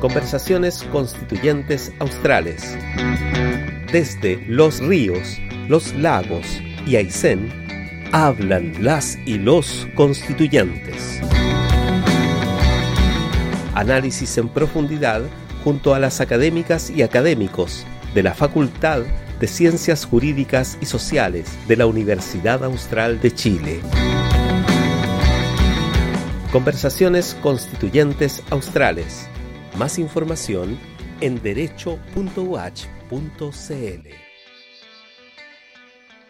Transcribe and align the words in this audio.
Conversaciones 0.00 0.84
Constituyentes 0.92 1.92
Australes. 1.98 2.76
Desde 3.92 4.44
los 4.46 4.80
ríos, 4.80 5.38
los 5.68 5.92
lagos 5.94 6.46
y 6.86 6.96
Aysén, 6.96 7.50
hablan 8.12 8.74
las 8.82 9.18
y 9.26 9.38
los 9.38 9.86
constituyentes. 9.94 11.20
Análisis 13.74 14.38
en 14.38 14.48
profundidad 14.48 15.22
junto 15.64 15.94
a 15.94 15.98
las 15.98 16.20
académicas 16.20 16.90
y 16.90 17.02
académicos 17.02 17.84
de 18.14 18.22
la 18.22 18.34
Facultad 18.34 19.02
de 19.40 19.46
Ciencias 19.46 20.04
Jurídicas 20.04 20.78
y 20.80 20.86
Sociales 20.86 21.48
de 21.68 21.76
la 21.76 21.86
Universidad 21.86 22.64
Austral 22.64 23.20
de 23.20 23.32
Chile. 23.32 23.80
Conversaciones 26.52 27.34
Constituyentes 27.42 28.42
Australes. 28.48 29.28
Más 29.76 29.98
información 29.98 30.78
en 31.20 31.42
derecho.uach.cl. 31.42 34.08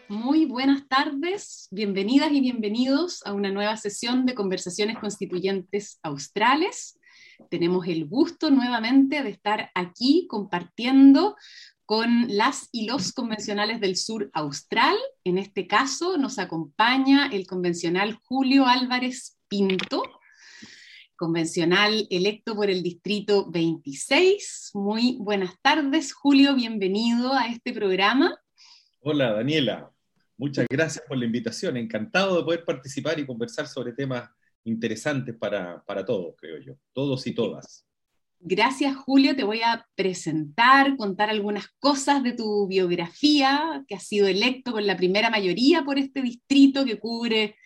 Muy 0.09 0.47
buenas 0.47 0.89
tardes, 0.89 1.69
bienvenidas 1.71 2.33
y 2.33 2.41
bienvenidos 2.41 3.25
a 3.27 3.33
una 3.33 3.53
nueva 3.53 3.77
sesión 3.77 4.27
de 4.27 4.35
Conversaciones 4.35 4.99
Constituyentes 4.99 6.01
Australes. 6.03 6.99
Tenemos 7.49 7.87
el 7.87 8.09
gusto 8.09 8.51
nuevamente 8.51 9.23
de 9.23 9.31
estar 9.31 9.71
aquí 9.77 10.27
compartiendo 10.29 11.37
con 11.87 12.25
las 12.27 12.69
y 12.73 12.87
los 12.87 13.13
convencionales 13.13 13.81
del 13.81 13.95
sur 13.95 14.31
austral. 14.33 14.97
En 15.23 15.39
este 15.39 15.69
caso 15.69 16.19
nos 16.19 16.41
acompaña 16.41 17.29
el 17.29 17.47
convencional 17.47 18.19
Julio 18.25 18.67
Álvarez 18.67 19.37
Pinto, 19.49 20.03
convencional 21.19 22.07
electo 22.11 22.55
por 22.55 22.71
el 22.71 22.83
distrito 22.83 23.51
26. 23.51 24.71
Muy 24.75 25.17
buenas 25.19 25.61
tardes, 25.61 26.15
Julio, 26.15 26.55
bienvenido 26.55 27.35
a 27.35 27.49
este 27.49 27.73
programa. 27.75 28.39
Hola, 29.01 29.33
Daniela. 29.33 29.91
Muchas 30.37 30.67
gracias 30.71 31.05
por 31.07 31.19
la 31.19 31.25
invitación. 31.25 31.77
Encantado 31.77 32.39
de 32.39 32.45
poder 32.45 32.65
participar 32.65 33.19
y 33.19 33.27
conversar 33.27 33.67
sobre 33.67 33.93
temas 33.93 34.31
interesantes 34.63 35.35
para, 35.37 35.83
para 35.85 36.05
todos, 36.05 36.37
creo 36.39 36.61
yo, 36.61 36.75
todos 36.93 37.27
y 37.27 37.35
todas. 37.35 37.85
Gracias, 38.39 38.95
Julio. 38.95 39.35
Te 39.35 39.43
voy 39.43 39.63
a 39.63 39.85
presentar, 39.97 40.97
contar 40.97 41.31
algunas 41.31 41.67
cosas 41.81 42.23
de 42.23 42.35
tu 42.35 42.69
biografía, 42.69 43.85
que 43.89 43.97
has 43.97 44.05
sido 44.05 44.29
electo 44.29 44.71
con 44.71 44.87
la 44.87 44.97
primera 44.97 45.31
mayoría 45.31 45.83
por 45.83 45.99
este 45.99 46.23
distrito 46.23 46.85
que 46.85 47.01
cubre 47.01 47.57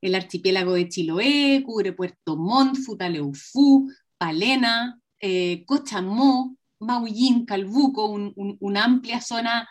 el 0.00 0.14
archipiélago 0.14 0.74
de 0.74 0.88
Chiloé, 0.88 1.62
cubre 1.64 1.92
Puerto 1.92 2.36
Montt, 2.36 2.78
Futaleufú, 2.78 3.90
Palena, 4.18 5.00
eh, 5.20 5.64
Cochamó, 5.66 6.56
Maullín, 6.78 7.44
Calbuco, 7.44 8.06
una 8.06 8.84
amplia 8.84 9.20
zona 9.20 9.68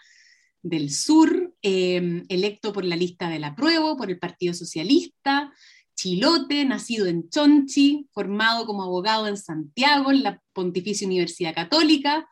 del 0.62 0.92
sur, 0.92 1.56
eh, 1.62 2.24
electo 2.30 2.72
por 2.72 2.86
la 2.86 2.96
lista 2.96 3.30
de 3.30 3.40
la 3.40 3.56
prueba, 3.56 3.96
por 3.96 4.10
el 4.10 4.20
Partido 4.20 4.54
Socialista, 4.54 5.52
Chilote, 5.96 6.64
nacido 6.66 7.08
en 7.08 7.30
Chonchi, 7.30 8.08
formado 8.14 8.66
como 8.66 8.84
abogado 8.84 9.28
en 9.28 9.38
Santiago, 9.38 10.12
en 10.12 10.24
la 10.24 10.42
Pontificia 10.54 11.08
Universidad 11.08 11.54
Católica, 11.54 12.28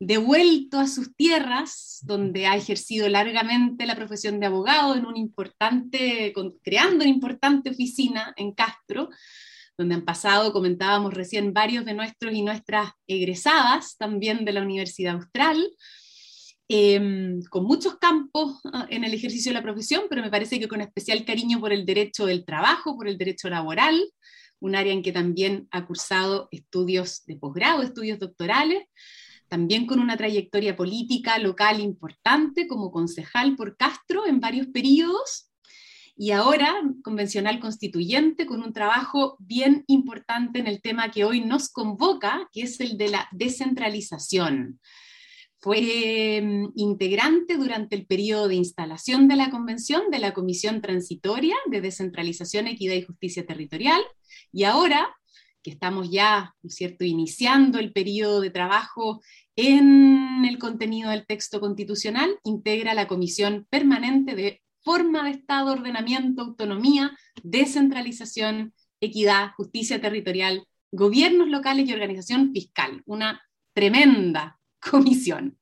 devuelto 0.00 0.78
a 0.80 0.88
sus 0.88 1.14
tierras, 1.14 1.98
donde 2.02 2.46
ha 2.46 2.56
ejercido 2.56 3.06
largamente 3.08 3.84
la 3.84 3.94
profesión 3.94 4.40
de 4.40 4.46
abogado 4.46 4.96
en 4.96 5.04
un 5.04 5.16
importante, 5.18 6.32
creando 6.62 7.04
una 7.04 7.12
importante 7.12 7.70
oficina 7.70 8.32
en 8.36 8.52
Castro, 8.52 9.10
donde 9.76 9.94
han 9.94 10.04
pasado, 10.06 10.54
comentábamos 10.54 11.12
recién, 11.12 11.52
varios 11.52 11.84
de 11.84 11.92
nuestros 11.92 12.32
y 12.32 12.42
nuestras 12.42 12.92
egresadas 13.06 13.98
también 13.98 14.46
de 14.46 14.52
la 14.52 14.62
Universidad 14.62 15.16
Austral, 15.16 15.68
em, 16.68 17.42
con 17.50 17.64
muchos 17.64 17.98
campos 17.98 18.58
ah, 18.72 18.86
en 18.88 19.04
el 19.04 19.12
ejercicio 19.12 19.50
de 19.50 19.58
la 19.58 19.62
profesión, 19.62 20.04
pero 20.08 20.22
me 20.22 20.30
parece 20.30 20.58
que 20.58 20.68
con 20.68 20.80
especial 20.80 21.24
cariño 21.26 21.60
por 21.60 21.74
el 21.74 21.84
derecho 21.84 22.24
del 22.24 22.46
trabajo, 22.46 22.96
por 22.96 23.06
el 23.06 23.18
derecho 23.18 23.50
laboral, 23.50 24.00
un 24.60 24.76
área 24.76 24.92
en 24.94 25.02
que 25.02 25.12
también 25.12 25.68
ha 25.70 25.86
cursado 25.86 26.48
estudios 26.52 27.22
de 27.26 27.36
posgrado, 27.36 27.82
estudios 27.82 28.18
doctorales, 28.18 28.84
también 29.50 29.84
con 29.84 29.98
una 29.98 30.16
trayectoria 30.16 30.76
política 30.76 31.36
local 31.38 31.80
importante 31.80 32.68
como 32.68 32.92
concejal 32.92 33.56
por 33.56 33.76
Castro 33.76 34.24
en 34.26 34.38
varios 34.38 34.68
periodos 34.68 35.50
y 36.16 36.30
ahora 36.30 36.80
convencional 37.02 37.58
constituyente 37.58 38.46
con 38.46 38.62
un 38.62 38.72
trabajo 38.72 39.36
bien 39.40 39.82
importante 39.88 40.60
en 40.60 40.68
el 40.68 40.80
tema 40.80 41.10
que 41.10 41.24
hoy 41.24 41.40
nos 41.40 41.68
convoca, 41.68 42.48
que 42.52 42.62
es 42.62 42.78
el 42.78 42.96
de 42.96 43.08
la 43.08 43.28
descentralización. 43.32 44.78
Fue 45.58 46.40
mm, 46.42 46.72
integrante 46.76 47.56
durante 47.56 47.96
el 47.96 48.06
periodo 48.06 48.46
de 48.46 48.54
instalación 48.54 49.26
de 49.26 49.36
la 49.36 49.50
convención 49.50 50.10
de 50.12 50.20
la 50.20 50.32
Comisión 50.32 50.80
Transitoria 50.80 51.56
de 51.66 51.80
Descentralización, 51.80 52.68
Equidad 52.68 52.94
y 52.94 53.02
Justicia 53.02 53.44
Territorial 53.44 54.00
y 54.52 54.64
ahora 54.64 55.16
que 55.62 55.70
estamos 55.70 56.10
ya, 56.10 56.54
¿no 56.62 56.68
es 56.68 56.74
cierto?, 56.74 57.04
iniciando 57.04 57.78
el 57.78 57.92
periodo 57.92 58.40
de 58.40 58.50
trabajo 58.50 59.22
en 59.56 60.44
el 60.44 60.58
contenido 60.58 61.10
del 61.10 61.26
texto 61.26 61.60
constitucional, 61.60 62.30
integra 62.44 62.94
la 62.94 63.06
Comisión 63.06 63.66
Permanente 63.70 64.34
de 64.34 64.62
Forma 64.82 65.24
de 65.24 65.30
Estado, 65.30 65.72
Ordenamiento, 65.72 66.42
Autonomía, 66.42 67.16
Descentralización, 67.42 68.72
Equidad, 69.00 69.52
Justicia 69.56 70.00
Territorial, 70.00 70.64
Gobiernos 70.92 71.48
Locales 71.48 71.88
y 71.88 71.92
Organización 71.92 72.52
Fiscal. 72.52 73.02
Una 73.06 73.40
tremenda 73.74 74.58
comisión. 74.80 75.58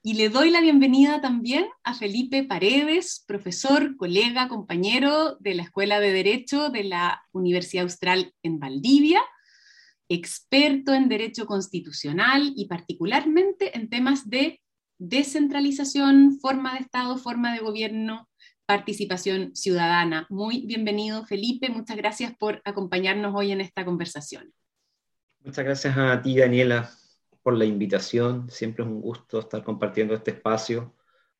Y 0.00 0.14
le 0.14 0.28
doy 0.28 0.50
la 0.50 0.60
bienvenida 0.60 1.20
también 1.20 1.66
a 1.82 1.92
Felipe 1.92 2.44
Paredes, 2.44 3.24
profesor, 3.26 3.96
colega, 3.96 4.46
compañero 4.46 5.36
de 5.40 5.54
la 5.54 5.64
Escuela 5.64 5.98
de 5.98 6.12
Derecho 6.12 6.70
de 6.70 6.84
la 6.84 7.22
Universidad 7.32 7.82
Austral 7.82 8.32
en 8.44 8.60
Valdivia, 8.60 9.20
experto 10.08 10.94
en 10.94 11.08
Derecho 11.08 11.46
Constitucional 11.46 12.52
y 12.54 12.68
particularmente 12.68 13.76
en 13.76 13.88
temas 13.90 14.30
de 14.30 14.60
descentralización, 14.98 16.38
forma 16.40 16.74
de 16.74 16.80
Estado, 16.80 17.18
forma 17.18 17.52
de 17.52 17.58
gobierno, 17.58 18.28
participación 18.66 19.56
ciudadana. 19.56 20.28
Muy 20.30 20.64
bienvenido, 20.64 21.26
Felipe. 21.26 21.70
Muchas 21.70 21.96
gracias 21.96 22.36
por 22.38 22.62
acompañarnos 22.64 23.34
hoy 23.34 23.50
en 23.50 23.60
esta 23.60 23.84
conversación. 23.84 24.54
Muchas 25.40 25.64
gracias 25.64 25.96
a 25.98 26.22
ti, 26.22 26.36
Daniela, 26.36 26.88
por 27.48 27.56
la 27.56 27.64
invitación. 27.64 28.50
Siempre 28.50 28.84
es 28.84 28.90
un 28.90 29.00
gusto 29.00 29.38
estar 29.38 29.64
compartiendo 29.64 30.14
este 30.14 30.32
espacio 30.32 30.94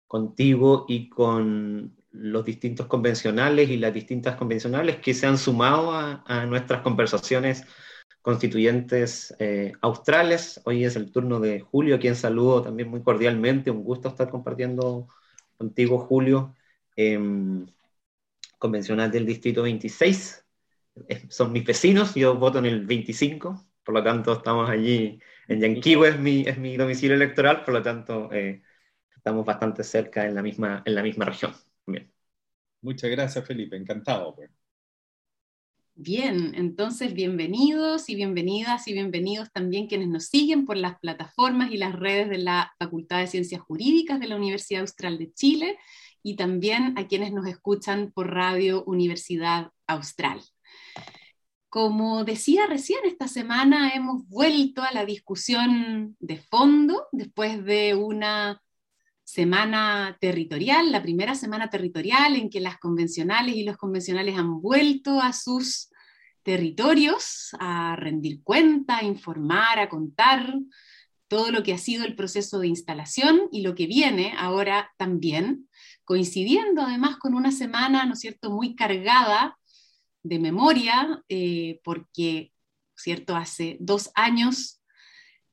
contigo 0.07 0.87
y 0.89 1.11
con 1.11 1.95
los 2.13 2.47
distintos 2.47 2.87
convencionales 2.87 3.69
y 3.69 3.77
las 3.77 3.93
distintas 3.93 4.35
convencionales 4.37 4.97
que 5.01 5.13
se 5.13 5.27
han 5.27 5.37
sumado 5.37 5.93
a, 5.93 6.47
nuestras 6.47 6.81
conversaciones 6.81 7.67
constituyentes 8.23 9.37
eh, 9.39 9.75
australes. 9.83 10.63
Hoy 10.65 10.87
es 10.87 10.97
el 10.97 11.13
turno 11.13 11.41
de 11.41 11.61
Julio, 11.61 11.97
a 11.97 11.99
quien 11.99 12.17
saludo 12.17 12.63
también 12.63 12.89
muy 12.89 13.03
cordialmente. 13.03 13.71
Un 13.71 13.85
gusto 13.85 14.09
estar 14.09 14.31
compartiendo 14.31 15.09
contigo, 15.59 15.99
Julio. 15.99 16.55
Em, 16.97 17.67
convencional 18.59 19.11
del 19.11 19.27
Distrito 19.27 19.63
26. 19.63 20.43
son 21.29 21.53
mis 21.53 21.67
vecinos, 21.67 22.15
yo 22.15 22.35
voto 22.37 22.61
en 22.61 22.67
el 22.67 22.87
25, 22.87 23.63
por 23.85 23.95
lo 23.95 24.03
tanto 24.03 24.33
estamos 24.33 24.71
allí 24.71 25.21
en 25.49 25.61
Yanquiwe 25.61 26.11
es 26.11 26.19
mi, 26.21 26.43
es 26.43 26.59
mi 26.59 26.77
domicilio 26.77 27.17
electoral, 27.17 27.65
por 27.65 27.75
lo 27.75 27.83
tanto 27.83 28.31
eh, 28.33 28.63
estamos 29.17 29.45
bastante 29.45 29.83
cerca 29.83 30.27
en 30.27 30.35
la 30.35 30.43
misma, 30.43 30.83
en 30.85 30.95
la 30.95 31.03
misma 31.03 31.25
región. 31.25 31.53
Bien. 31.87 32.13
Muchas 32.83 33.11
gracias, 33.11 33.47
Felipe, 33.47 33.77
encantado. 33.77 34.35
Pues. 34.37 34.51
Bien, 35.95 36.55
entonces 36.55 37.13
bienvenidos 37.13 38.09
y 38.09 38.15
bienvenidas 38.15 38.87
y 38.87 38.93
bienvenidos 38.93 39.51
también 39.51 39.89
quienes 39.89 40.09
nos 40.09 40.27
siguen 40.27 40.65
por 40.65 40.77
las 40.77 40.99
plataformas 41.01 41.73
y 41.73 41.77
las 41.77 41.95
redes 41.95 42.29
de 42.29 42.39
la 42.39 42.73
Facultad 42.79 43.19
de 43.19 43.27
Ciencias 43.27 43.63
Jurídicas 43.63 44.21
de 44.21 44.29
la 44.29 44.37
Universidad 44.37 44.83
Austral 44.83 45.19
de 45.19 45.33
Chile 45.33 45.77
y 46.23 46.37
también 46.37 46.97
a 46.99 47.09
quienes 47.09 47.33
nos 47.33 47.47
escuchan 47.47 48.13
por 48.13 48.33
Radio 48.33 48.85
Universidad 48.85 49.73
Austral. 49.87 50.41
Como 51.79 52.25
decía 52.25 52.67
recién, 52.67 52.99
esta 53.05 53.29
semana 53.29 53.91
hemos 53.91 54.27
vuelto 54.27 54.83
a 54.83 54.91
la 54.91 55.05
discusión 55.05 56.17
de 56.19 56.37
fondo 56.37 57.07
después 57.13 57.65
de 57.65 57.95
una 57.95 58.61
semana 59.23 60.19
territorial, 60.21 60.91
la 60.91 61.01
primera 61.05 61.37
semana 61.37 61.71
territorial 61.71 62.35
en 62.35 62.51
que 62.51 62.59
las 62.59 62.79
convencionales 62.79 63.55
y 63.55 63.63
los 63.63 63.77
convencionales 63.77 64.37
han 64.37 64.61
vuelto 64.61 65.21
a 65.21 65.33
sus 65.33 65.91
territorios 66.43 67.51
a 67.61 67.95
rendir 67.95 68.43
cuenta, 68.43 68.97
a 68.97 69.05
informar, 69.05 69.79
a 69.79 69.89
contar 69.89 70.53
todo 71.29 71.53
lo 71.53 71.63
que 71.63 71.75
ha 71.75 71.79
sido 71.79 72.05
el 72.05 72.17
proceso 72.17 72.59
de 72.59 72.67
instalación 72.67 73.43
y 73.53 73.61
lo 73.61 73.77
que 73.77 73.87
viene 73.87 74.35
ahora 74.37 74.91
también, 74.97 75.69
coincidiendo 76.05 76.83
además 76.83 77.19
con 77.19 77.35
una 77.35 77.53
semana, 77.53 78.05
¿no 78.05 78.15
es 78.15 78.19
cierto?, 78.19 78.51
muy 78.51 78.75
cargada 78.75 79.57
de 80.29 80.39
memoria, 80.39 81.23
eh, 81.29 81.81
porque 81.83 82.53
¿cierto? 82.99 83.37
Hace 83.37 83.77
dos 83.81 84.11
años 84.15 84.83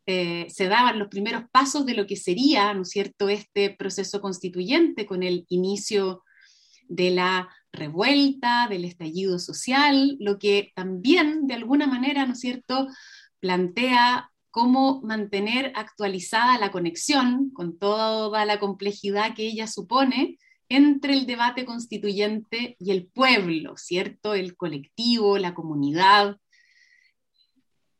eh, 0.07 0.47
se 0.49 0.67
daban 0.67 0.99
los 0.99 1.07
primeros 1.07 1.43
pasos 1.51 1.85
de 1.85 1.93
lo 1.93 2.05
que 2.05 2.15
sería, 2.15 2.73
¿no 2.73 2.85
cierto?, 2.85 3.29
este 3.29 3.69
proceso 3.69 4.21
constituyente 4.21 5.05
con 5.05 5.23
el 5.23 5.45
inicio 5.49 6.23
de 6.87 7.11
la 7.11 7.49
revuelta, 7.71 8.67
del 8.69 8.85
estallido 8.85 9.39
social, 9.39 10.17
lo 10.19 10.37
que 10.37 10.71
también 10.75 11.47
de 11.47 11.55
alguna 11.55 11.87
manera, 11.87 12.25
¿no 12.25 12.35
cierto?, 12.35 12.87
plantea 13.39 14.31
cómo 14.51 15.01
mantener 15.01 15.73
actualizada 15.75 16.57
la 16.57 16.71
conexión 16.71 17.51
con 17.51 17.77
toda 17.77 18.45
la 18.45 18.59
complejidad 18.59 19.35
que 19.35 19.47
ella 19.47 19.67
supone 19.67 20.37
entre 20.69 21.13
el 21.13 21.25
debate 21.25 21.65
constituyente 21.65 22.75
y 22.79 22.91
el 22.91 23.07
pueblo, 23.07 23.77
¿cierto? 23.77 24.33
El 24.33 24.55
colectivo, 24.55 25.37
la 25.37 25.53
comunidad, 25.53 26.37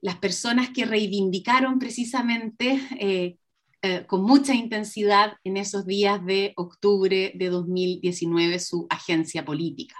las 0.02 0.18
personas 0.18 0.70
que 0.70 0.86
reivindicaron 0.86 1.80
precisamente 1.80 2.80
eh, 3.00 3.38
eh, 3.82 4.06
con 4.08 4.24
mucha 4.24 4.54
intensidad 4.54 5.34
en 5.44 5.58
esos 5.58 5.86
días 5.86 6.24
de 6.26 6.54
octubre 6.58 7.34
de 7.36 7.50
2019 7.50 8.60
su 8.60 8.88
agencia 8.90 9.46
política. 9.46 9.96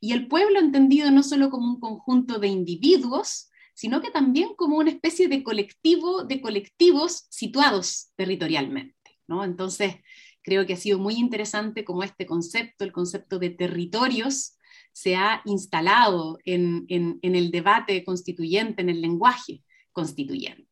Y 0.00 0.12
el 0.12 0.26
pueblo 0.26 0.58
entendido 0.58 1.10
no 1.10 1.22
solo 1.22 1.50
como 1.50 1.68
un 1.68 1.80
conjunto 1.80 2.38
de 2.38 2.48
individuos, 2.48 3.50
sino 3.74 4.00
que 4.00 4.10
también 4.10 4.54
como 4.56 4.78
una 4.78 4.90
especie 4.90 5.28
de 5.28 5.42
colectivo 5.42 6.24
de 6.24 6.40
colectivos 6.40 7.26
situados 7.30 8.12
territorialmente. 8.16 9.20
¿no? 9.26 9.44
Entonces, 9.44 9.96
creo 10.42 10.66
que 10.66 10.74
ha 10.74 10.76
sido 10.76 10.98
muy 10.98 11.14
interesante 11.14 11.84
como 11.84 12.02
este 12.02 12.26
concepto, 12.26 12.84
el 12.84 12.92
concepto 12.92 13.38
de 13.38 13.50
territorios, 13.50 14.58
se 14.92 15.16
ha 15.16 15.42
instalado 15.44 16.38
en, 16.44 16.86
el 16.88 17.50
debate 17.50 18.04
constituyente, 18.04 18.82
en 18.82 18.90
el 18.90 19.00
lenguaje 19.00 19.62
constituyente. 19.92 20.68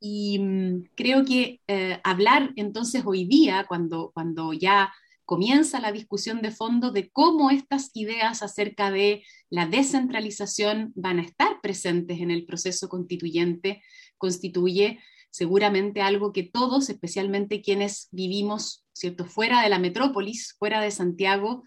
Y 0.00 0.38
mm, 0.38 0.90
creo 0.94 1.24
que 1.24 1.60
eh, 1.66 2.00
hablar 2.04 2.52
entonces 2.56 3.02
hoy 3.06 3.24
día, 3.24 3.64
cuando, 3.68 4.10
cuando 4.12 4.52
ya 4.52 4.92
comienza 5.24 5.80
la 5.80 5.92
discusión 5.92 6.42
de 6.42 6.50
fondo 6.50 6.90
de 6.90 7.10
cómo 7.10 7.50
estas 7.50 7.90
ideas 7.94 8.42
acerca 8.42 8.90
de 8.90 9.24
la 9.48 9.66
descentralización 9.66 10.92
van 10.94 11.20
a 11.20 11.22
estar 11.22 11.60
presentes 11.62 12.20
en 12.20 12.30
el 12.30 12.44
proceso 12.44 12.88
constituyente, 12.88 13.82
constituye 14.18 14.98
seguramente 15.32 16.00
algo 16.00 16.32
que 16.32 16.44
todos, 16.44 16.88
especialmente 16.88 17.62
quienes 17.62 18.08
vivimos 18.12 18.84
¿cierto? 18.92 19.24
fuera 19.24 19.62
de 19.62 19.68
la 19.68 19.80
metrópolis, 19.80 20.54
fuera 20.56 20.80
de 20.80 20.92
Santiago, 20.92 21.64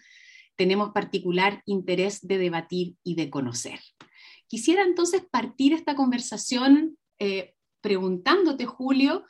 tenemos 0.56 0.92
particular 0.92 1.62
interés 1.66 2.26
de 2.26 2.38
debatir 2.38 2.94
y 3.04 3.16
de 3.16 3.28
conocer. 3.28 3.80
Quisiera 4.46 4.84
entonces 4.84 5.22
partir 5.30 5.74
esta 5.74 5.94
conversación 5.94 6.96
eh, 7.18 7.54
preguntándote, 7.82 8.64
Julio, 8.64 9.24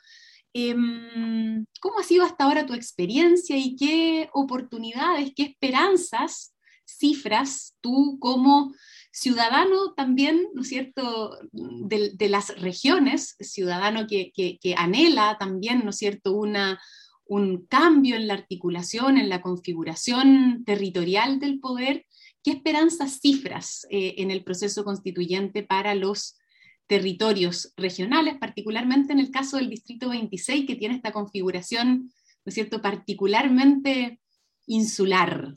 Em, 0.59 1.65
¿Cómo 1.81 1.99
ha 1.99 2.03
sido 2.03 2.25
hasta 2.25 2.45
ahora 2.45 2.65
tu 2.65 2.73
experiencia 2.73 3.55
y 3.57 3.75
qué 3.75 4.27
oportunidades, 4.33 5.31
qué 5.35 5.43
esperanzas, 5.43 6.55
cifras 6.83 7.75
tú 7.79 8.17
como 8.19 8.73
ciudadano 9.17 9.93
también, 9.95 10.47
¿no 10.53 10.61
es 10.61 10.67
cierto?, 10.67 11.39
de, 11.51 12.29
las 12.29 12.55
regiones, 12.61 13.35
ciudadano 13.39 14.05
que, 14.05 14.31
anhela 14.77 15.37
también, 15.39 15.81
¿no 15.83 15.89
es 15.89 15.97
cierto?, 15.97 16.33
una, 16.33 16.79
un 17.25 17.65
cambio 17.65 18.15
en 18.15 18.27
la 18.27 18.35
articulación, 18.35 19.17
en 19.17 19.29
la 19.29 19.41
configuración 19.41 20.63
territorial 20.65 21.39
del 21.39 21.59
poder, 21.59 22.05
¿qué 22.43 22.51
esperanzas, 22.51 23.19
cifras 23.19 23.87
eh, 23.89 24.13
en 24.19 24.29
el 24.29 24.43
proceso 24.43 24.83
constituyente 24.83 25.63
para 25.63 25.95
los 25.95 26.37
territorios 26.85 27.73
regionales, 27.75 28.37
particularmente 28.39 29.13
en 29.13 29.19
el 29.19 29.31
caso 29.31 29.57
del 29.57 29.71
Distrito 29.71 30.09
26, 30.09 30.67
que 30.67 30.75
tiene 30.75 30.93
esta 30.93 31.11
configuración, 31.11 32.11
¿no 32.45 32.51
cierto?, 32.51 32.83
particularmente 32.83 34.19
insular. 34.67 35.55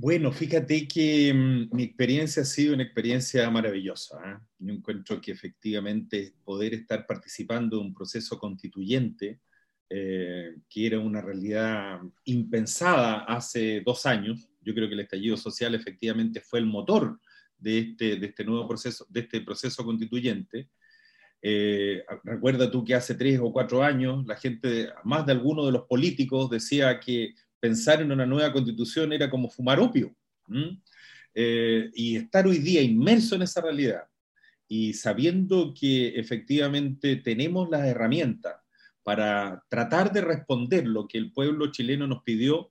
Bueno, 0.00 0.30
fíjate 0.30 0.86
que 0.86 1.34
mm, 1.34 1.74
mi 1.74 1.82
experiencia 1.82 2.42
ha 2.42 2.44
sido 2.44 2.72
una 2.72 2.84
experiencia 2.84 3.50
maravillosa. 3.50 4.16
¿eh? 4.24 4.38
Yo 4.60 4.72
encuentro 4.74 5.20
que 5.20 5.32
efectivamente 5.32 6.34
poder 6.44 6.72
estar 6.74 7.04
participando 7.04 7.76
de 7.76 7.82
un 7.82 7.92
proceso 7.92 8.38
constituyente, 8.38 9.40
eh, 9.90 10.54
que 10.70 10.86
era 10.86 11.00
una 11.00 11.20
realidad 11.20 11.98
impensada 12.26 13.24
hace 13.24 13.82
dos 13.84 14.06
años, 14.06 14.48
yo 14.62 14.72
creo 14.72 14.86
que 14.86 14.94
el 14.94 15.00
estallido 15.00 15.36
social 15.36 15.74
efectivamente 15.74 16.42
fue 16.42 16.60
el 16.60 16.66
motor 16.66 17.18
de 17.58 17.78
este, 17.80 18.16
de 18.18 18.26
este 18.28 18.44
nuevo 18.44 18.68
proceso, 18.68 19.04
de 19.08 19.18
este 19.18 19.40
proceso 19.40 19.84
constituyente. 19.84 20.70
Eh, 21.42 22.04
recuerda 22.22 22.70
tú 22.70 22.84
que 22.84 22.94
hace 22.94 23.16
tres 23.16 23.40
o 23.42 23.52
cuatro 23.52 23.82
años 23.82 24.24
la 24.26 24.36
gente, 24.36 24.90
más 25.02 25.26
de 25.26 25.32
algunos 25.32 25.66
de 25.66 25.72
los 25.72 25.86
políticos, 25.86 26.50
decía 26.50 27.00
que 27.00 27.34
pensar 27.60 28.00
en 28.00 28.12
una 28.12 28.26
nueva 28.26 28.52
constitución 28.52 29.12
era 29.12 29.28
como 29.30 29.48
fumar 29.48 29.80
opio. 29.80 30.14
Eh, 31.34 31.90
y 31.94 32.16
estar 32.16 32.46
hoy 32.46 32.58
día 32.58 32.80
inmerso 32.82 33.34
en 33.34 33.42
esa 33.42 33.60
realidad 33.60 34.04
y 34.66 34.92
sabiendo 34.92 35.72
que 35.78 36.08
efectivamente 36.18 37.16
tenemos 37.16 37.68
las 37.70 37.86
herramientas 37.86 38.56
para 39.02 39.64
tratar 39.68 40.12
de 40.12 40.20
responder 40.20 40.86
lo 40.86 41.08
que 41.08 41.16
el 41.16 41.32
pueblo 41.32 41.70
chileno 41.70 42.06
nos 42.06 42.22
pidió, 42.22 42.70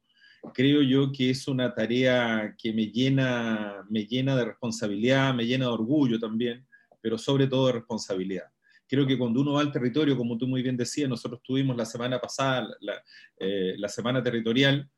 creo 0.54 0.84
yo 0.84 1.12
que 1.12 1.32
es 1.32 1.48
una 1.48 1.74
tarea 1.74 2.56
que 2.58 2.72
me 2.74 2.88
llena, 2.88 3.84
me 3.90 4.06
llena 4.06 4.36
de 4.36 4.46
responsabilidad, 4.46 5.34
me 5.34 5.46
llena 5.46 5.66
de 5.66 5.72
orgullo 5.72 6.20
también, 6.20 6.66
pero 7.02 7.18
sobre 7.18 7.48
todo 7.48 7.68
de 7.68 7.74
responsabilidad. 7.74 8.46
Creo 8.88 9.06
que 9.06 9.18
cuando 9.18 9.42
uno 9.42 9.54
va 9.54 9.62
al 9.62 9.72
territorio, 9.72 10.16
como 10.16 10.38
tú 10.38 10.48
muy 10.48 10.62
bien 10.62 10.78
decías, 10.78 11.10
nosotros 11.10 11.42
tuvimos 11.44 11.76
la 11.76 11.86
semana 11.86 12.20
pasada 12.20 12.70
la, 12.80 13.04
eh, 13.38 13.76
semana 13.88 14.24
territorial 14.24 14.90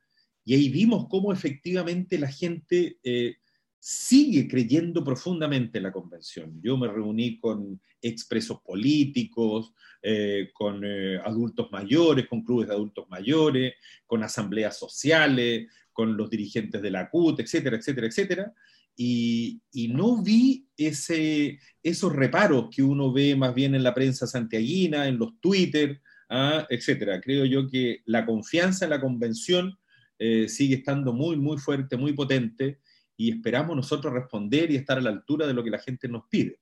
y 0.45 0.53
ahí 0.53 0.69
vimos 0.69 1.07
cómo 1.09 1.33
efectivamente 1.33 2.17
la 2.17 2.31
gente 2.31 2.97
eh, 3.03 3.37
sigue 3.79 4.47
creyendo 4.47 5.03
profundamente 5.03 5.77
en 5.77 5.83
la 5.83 5.91
convención. 5.91 6.61
Yo 6.61 6.77
me 6.77 6.87
reuní 6.87 7.39
con 7.39 7.81
expresos 8.01 8.61
políticos, 8.61 9.73
eh, 10.01 10.49
con 10.53 10.83
adultos 10.85 11.71
mayores, 11.71 12.27
con 12.27 12.43
clubes 12.43 12.67
de 12.67 12.73
adultos 12.73 13.09
mayores, 13.09 13.73
con 14.05 14.23
asambleas 14.23 14.77
sociales, 14.77 15.67
con 15.91 16.15
los 16.15 16.29
dirigentes 16.29 16.81
de 16.81 16.91
la 16.91 17.09
CUT, 17.09 17.41
etcétera, 17.41 17.75
etcétera, 17.75 18.07
etcétera. 18.07 18.53
Y, 19.01 19.61
no 19.93 20.21
vi 20.21 20.67
esos 20.75 22.13
reparos 22.13 22.67
que 22.69 22.83
uno 22.83 23.13
ve 23.13 23.33
más 23.33 23.55
bien 23.55 23.73
en 23.73 23.83
la 23.83 23.93
prensa 23.93 24.27
santiaguina, 24.27 25.07
en 25.07 25.17
los 25.17 25.39
Twitter, 25.39 26.01
ah, 26.29 26.67
etcétera. 26.69 27.21
Creo 27.21 27.45
yo 27.45 27.65
que 27.69 28.01
la 28.05 28.25
confianza 28.25 28.83
en 28.83 28.91
la 28.91 28.99
convención 28.99 29.79
eh, 30.17 30.49
sigue 30.49 30.75
estando 30.75 31.13
muy, 31.13 31.37
muy 31.37 31.57
fuerte, 31.57 31.95
muy 31.95 32.11
potente 32.11 32.81
y 33.15 33.31
esperamos 33.31 33.73
nosotros 33.73 34.13
responder 34.13 34.69
y 34.69 34.75
estar 34.75 34.97
a 34.97 35.01
la 35.01 35.11
altura 35.11 35.47
de 35.47 35.53
lo 35.53 35.63
que 35.63 35.69
la 35.69 35.79
gente 35.79 36.09
nos 36.09 36.23
pide. 36.27 36.59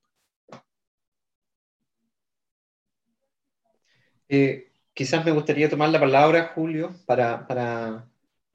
Eh, 4.30 4.74
quizás 4.94 5.26
me 5.26 5.32
gustaría 5.32 5.70
tomar 5.72 5.90
la 5.90 6.00
palabra, 6.00 6.52
Julio, 6.54 6.94
para, 7.08 8.08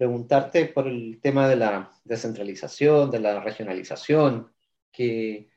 preguntarte 0.02 0.66
por 0.66 0.88
el 0.88 1.20
tema 1.22 1.46
de 1.46 1.54
la 1.54 1.92
descentralización, 2.02 3.08
de 3.12 3.20
la 3.20 3.38
regionalización, 3.38 4.50
que, 4.90 5.48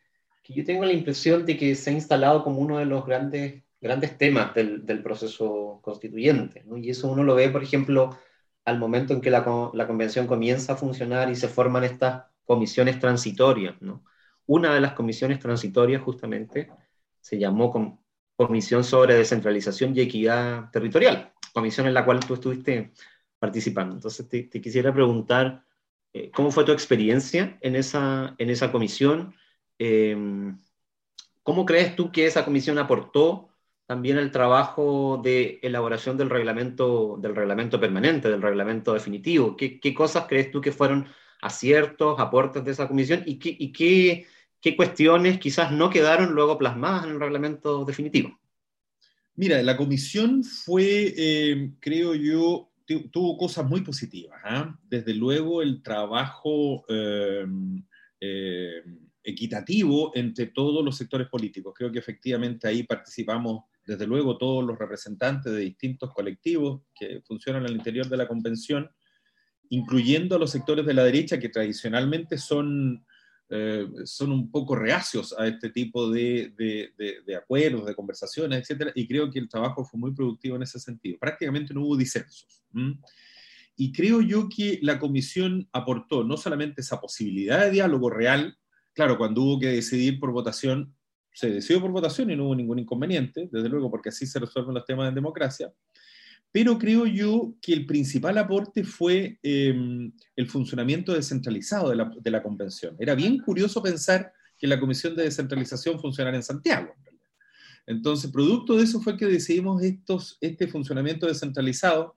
yo 0.48 0.64
tengo 0.64 0.86
la 0.86 0.94
impresión 0.94 1.48
de 1.48 1.58
que 1.58 1.74
se 1.74 1.90
ha 1.90 1.94
instalado 1.94 2.44
como 2.44 2.60
uno 2.60 2.78
de 2.78 2.86
los 2.86 3.04
grandes, 3.08 3.64
grandes 3.82 4.20
temas 4.20 4.54
del, 4.54 5.02
proceso 5.02 5.80
constituyente. 5.82 6.64
Y 6.76 6.92
eso 6.92 7.08
uno 7.08 7.24
lo 7.24 7.34
ve, 7.34 7.50
por 7.50 7.64
ejemplo, 7.64 8.16
al 8.66 8.78
momento 8.78 9.14
en 9.14 9.22
que 9.22 9.32
la, 9.32 9.72
la, 9.74 9.88
convención 9.88 10.28
comienza 10.28 10.74
a 10.74 10.78
funcionar 10.78 11.32
y 11.32 11.36
se 11.36 11.48
forman 11.48 11.84
estas 11.84 12.26
comisiones 12.44 13.00
transitorias. 13.00 13.82
¿no? 13.82 14.04
Una 14.46 14.76
de 14.76 14.82
las 14.82 14.94
comisiones 14.94 15.40
transitorias 15.40 16.04
justamente 16.04 16.70
se 17.20 17.40
llamó 17.40 18.00
Comisión 18.36 18.84
sobre 18.84 19.16
Descentralización 19.16 19.98
y 19.98 20.02
Equidad 20.02 20.70
Territorial, 20.70 21.34
comisión 21.52 21.88
en 21.88 21.96
la 21.96 22.06
cual 22.06 22.20
tú 22.20 22.36
estuviste 22.36 22.92
participando. 23.40 23.96
Entonces 23.96 24.28
te, 24.28 24.50
quisiera 24.50 24.94
preguntar, 24.94 25.64
eh, 26.14 26.32
¿cómo 26.32 26.52
fue 26.52 26.64
tu 26.64 26.72
experiencia 26.72 27.58
en 27.62 27.76
esa, 27.76 28.36
en 28.38 28.50
esa 28.50 28.72
comisión? 28.72 29.36
Em, 29.78 30.58
¿Cómo 31.46 31.66
crees 31.66 31.96
tú 31.96 32.12
que 32.12 32.26
esa 32.26 32.44
comisión 32.44 32.80
aportó 32.80 33.50
también 33.86 34.18
el 34.18 34.32
trabajo 34.32 35.22
de 35.24 35.60
elaboración 35.62 36.18
del 36.18 36.32
reglamento, 36.32 37.20
del 37.22 37.36
reglamento 37.36 37.80
permanente, 37.80 38.30
del 38.30 38.42
reglamento 38.42 38.94
definitivo? 38.96 39.56
¿Qué, 39.56 39.94
cosas 39.94 40.26
crees 40.28 40.50
tú 40.50 40.60
que 40.60 40.72
fueron 40.72 41.08
aciertos, 41.42 42.20
aportes 42.20 42.66
de 42.66 42.72
esa 42.72 42.88
comisión 42.88 43.22
y 43.28 43.38
qué, 43.38 44.26
qué, 44.60 44.76
cuestiones 44.76 45.38
quizás 45.38 45.72
no 45.72 45.92
quedaron 45.92 46.34
luego 46.34 46.58
plasmadas 46.58 47.04
en 47.04 47.12
el 47.12 47.20
reglamento 47.20 47.86
definitivo. 47.86 48.40
Mira, 49.36 49.62
la 49.62 49.78
comisión 49.78 50.44
fue, 50.44 51.14
eh, 51.16 51.74
creo 51.80 52.16
yo, 52.16 52.72
tuvo 52.86 53.38
cosas 53.38 53.66
muy 53.66 53.82
positivas. 53.82 54.40
¿ah? 54.44 54.78
Desde 54.84 55.14
luego 55.14 55.62
el 55.62 55.82
trabajo 55.82 56.86
eh, 56.88 57.46
eh, 58.20 58.82
equitativo 59.24 60.12
entre 60.16 60.48
todos 60.48 60.86
los 60.86 60.96
sectores 60.96 61.28
políticos. 61.28 61.74
Creo 61.76 61.92
que 61.92 62.00
efectivamente 62.00 62.68
ahí 62.68 62.84
participamos, 62.84 63.64
desde 63.86 64.06
luego, 64.06 64.38
todos 64.38 64.64
los 64.64 64.78
representantes 64.78 65.52
de 65.52 65.62
distintos 65.62 66.14
colectivos 66.14 66.84
que 66.94 67.22
funcionan 67.22 67.66
al 67.66 67.74
interior 67.74 68.08
de 68.08 68.18
la 68.18 68.28
convención, 68.28 68.90
incluyendo 69.70 70.36
a 70.36 70.40
los 70.40 70.52
sectores 70.52 70.86
de 70.86 70.94
la 70.94 71.04
derecha 71.04 71.40
que 71.40 71.50
tradicionalmente 71.50 72.38
son, 72.38 73.06
eh, 73.50 73.88
son 74.06 74.32
un 74.32 74.50
poco 74.50 74.76
reacios 74.76 75.36
a 75.38 75.48
este 75.48 75.70
tipo 75.70 76.10
de, 76.10 76.54
de, 76.58 77.36
acuerdos, 77.36 77.86
de 77.86 77.96
conversaciones, 77.96 78.70
etc. 78.70 78.92
Y 78.96 79.08
creo 79.08 79.30
que 79.30 79.40
el 79.40 79.50
trabajo 79.50 79.86
fue 79.86 80.00
muy 80.00 80.14
productivo 80.14 80.56
en 80.56 80.64
ese 80.64 80.80
sentido. 80.80 81.18
Prácticamente 81.20 81.74
no 81.74 81.86
hubo 81.86 81.98
disensos. 81.98 82.64
Y 83.76 83.92
creo 83.92 84.22
yo 84.22 84.50
que 84.50 84.80
la 84.82 85.00
comisión 85.00 85.68
aportó 85.72 86.24
no 86.24 86.38
solamente 86.38 86.82
esa 86.82 87.00
posibilidad 87.00 87.62
de 87.62 87.72
diálogo 87.72 88.10
real, 88.10 88.58
claro, 88.94 89.18
cuando 89.18 89.42
hubo 89.42 89.60
que 89.60 89.68
decidir 89.68 90.20
por 90.20 90.32
votación, 90.32 90.96
se 91.34 91.50
decidió 91.50 91.82
por 91.82 91.92
votación 91.92 92.32
y 92.32 92.36
no 92.36 92.46
hubo 92.46 92.56
ningún 92.56 92.80
inconveniente, 92.80 93.50
desde 93.52 93.70
luego, 93.70 93.92
porque 93.92 94.10
así 94.10 94.26
se 94.26 94.40
resuelven 94.40 94.74
los 94.74 94.86
temas 94.86 95.10
en 95.10 95.16
democracia, 95.16 95.72
pero 96.56 96.80
creo 96.80 97.06
yo 97.06 97.54
que 97.62 97.74
el 97.74 97.86
principal 97.86 98.38
aporte 98.38 98.86
fue 98.86 99.38
em, 99.44 100.14
el 100.38 100.48
funcionamiento 100.48 101.14
descentralizado 101.14 101.90
de 101.90 101.98
la, 101.98 102.10
de 102.18 102.32
la, 102.32 102.42
convención. 102.42 102.96
Era 102.98 103.14
bien 103.14 103.40
curioso 103.40 103.84
pensar 103.84 104.32
que 104.58 104.66
la 104.66 104.80
comisión 104.80 105.18
de 105.18 105.24
descentralización 105.24 106.00
funcionara 106.00 106.38
en 106.38 106.44
Santiago. 106.44 106.96
Entonces, 107.86 108.32
producto 108.32 108.78
de 108.78 108.86
eso 108.86 109.02
fue 109.02 109.18
que 109.18 109.26
decidimos 109.26 109.84
estos, 109.84 110.38
este 110.40 110.66
funcionamiento 110.70 111.28
descentralizado, 111.28 112.16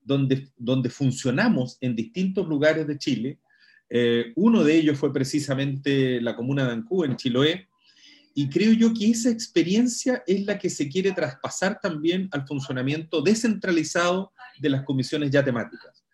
donde, 0.00 0.52
donde 0.56 0.88
funcionamos 0.88 1.76
en 1.80 1.96
distintos 1.96 2.46
lugares 2.46 2.86
de 2.86 2.96
Chile, 2.96 3.40
eh, 3.88 4.32
uno 4.36 4.62
de 4.62 4.76
ellos 4.76 4.98
fue 5.00 5.12
precisamente 5.12 6.20
la 6.20 6.36
comuna 6.36 6.64
de 6.64 6.74
Ancú, 6.74 7.02
en 7.02 7.16
Chiloé, 7.16 7.66
y 8.34 8.48
creo 8.48 8.72
yo 8.72 8.94
que 8.94 9.10
esa 9.10 9.30
experiencia 9.30 10.22
es 10.26 10.44
la 10.44 10.58
que 10.58 10.70
se 10.70 10.88
quiere 10.88 11.12
traspasar 11.12 11.80
también 11.80 12.28
al 12.32 12.46
funcionamiento 12.46 13.22
descentralizado 13.22 14.32
de 14.58 14.70
las 14.70 14.84
comisiones 14.84 15.30
ya 15.30 15.44
temáticas. 15.44 16.04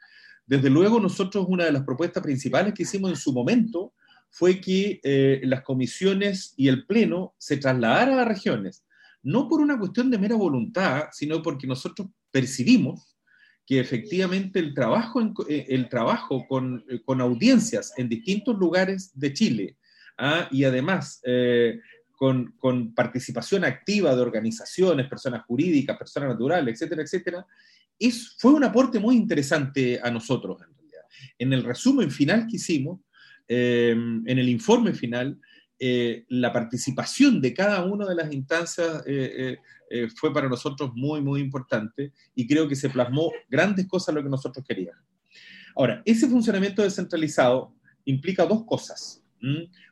Desde 0.46 0.70
luego, 0.70 1.00
nosotros 1.00 1.46
una 1.49 1.64
de 1.64 1.73
las 1.73 1.85
propuestas 1.85 2.23
principales 2.23 2.73
que 2.73 2.85
hicimos 2.85 3.11
en 3.11 3.16
su 3.16 3.32
momento 3.32 3.92
fue 4.30 4.61
que 4.61 5.00
eh, 5.02 5.40
las 5.44 5.62
comisiones 5.62 6.54
y 6.56 6.68
el 6.68 6.87
Pleno 6.87 7.35
se 7.38 7.56
trasladaran 7.56 8.14
a 8.14 8.16
las 8.16 8.28
regiones, 8.28 8.85
no 9.23 9.49
por 9.49 9.61
una 9.61 9.78
cuestión 9.78 10.11
de 10.11 10.18
mera 10.18 10.37
voluntad, 10.37 11.04
sino 11.12 11.42
porque 11.42 11.66
nosotros 11.66 12.08
percibimos 12.30 13.16
que 13.66 13.80
efectivamente 13.80 14.61
el 14.61 14.73
trabajo, 14.73 15.20
eh, 15.49 15.66
el 15.68 15.88
trabajo 15.88 16.46
con, 16.46 16.85
eh, 16.88 17.02
con 17.04 17.20
audiencias 17.20 17.92
en 17.96 18.08
distintos 18.08 18.56
lugares 18.56 19.11
de 19.18 19.32
Chile, 19.32 19.76
¿ah? 20.18 20.49
y 20.50 20.64
además 20.64 21.20
eh, 21.25 21.80
con, 22.16 22.54
con, 22.58 22.94
participación 22.94 23.64
activa 23.64 24.16
de 24.16 24.23
organizaciones, 24.23 25.08
personas 25.08 25.44
jurídicas, 25.44 25.96
personas 25.96 26.30
naturales, 26.30 26.75
etcétera, 26.75 27.02
etcétera, 27.02 27.46
es, 27.99 28.37
fue 28.38 28.52
un 28.52 28.64
aporte 28.64 28.99
muy 28.99 29.16
interesante 29.16 30.00
a 30.02 30.11
nosotros, 30.11 30.61
en 30.62 30.75
realidad. 30.75 31.02
En 31.38 31.52
el 31.52 31.62
resumen 31.62 32.11
final 32.11 32.46
que 32.46 32.56
hicimos, 32.56 33.00
en 33.49 34.25
el 34.26 34.49
informe 34.49 34.92
final, 34.92 35.38
la 35.78 36.52
participación 36.52 37.40
de 37.40 37.54
cada 37.54 37.85
una 37.85 38.06
de 38.06 38.14
las 38.14 38.32
instancias 38.32 39.04
eh, 39.88 40.08
fue 40.16 40.32
para 40.32 40.49
nosotros 40.49 40.90
muy, 40.94 41.20
muy 41.20 41.40
importante 41.40 42.12
y 42.35 42.46
creo 42.46 42.66
que 42.66 42.75
se 42.75 42.90
plasmó 42.90 43.30
grandes 43.49 43.87
cosas 43.87 44.14
lo 44.14 44.23
que 44.23 44.28
nosotros 44.28 44.64
queríamos. 44.66 45.02
Ahora, 45.76 46.02
ese 46.04 46.26
funcionamiento 46.28 46.82
descentralizado 46.82 47.75
implica 48.04 48.46
dos 48.46 48.64
cosas. 48.64 49.23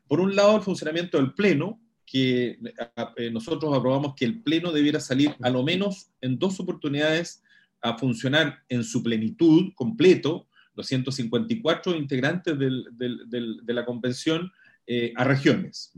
Por 0.09 0.21
un 0.21 0.35
lado, 0.35 0.57
el 0.57 0.63
funcionamiento 0.63 1.19
del 1.19 1.35
Pleno, 1.35 1.81
que 2.15 2.61
eh, 3.17 3.31
nosotros 3.33 3.77
aprobamos 3.77 4.15
que 4.15 4.25
el 4.25 4.41
Pleno 4.41 4.71
debiera 4.71 5.01
salir 5.01 5.35
a 5.43 5.51
lo 5.51 5.65
menos 5.65 6.13
en 6.21 6.39
dos 6.39 6.61
oportunidades 6.61 7.43
a 7.83 7.99
funcionar 7.99 8.63
en 8.69 8.85
su 8.85 9.03
plenitud, 9.03 9.73
completo, 9.75 10.47
los 10.77 10.87
154 10.87 11.97
integrantes 11.97 12.57
de 12.57 13.73
la 13.75 13.85
convención 13.85 14.53
eh, 14.87 15.13
a 15.17 15.25
regiones. 15.25 15.93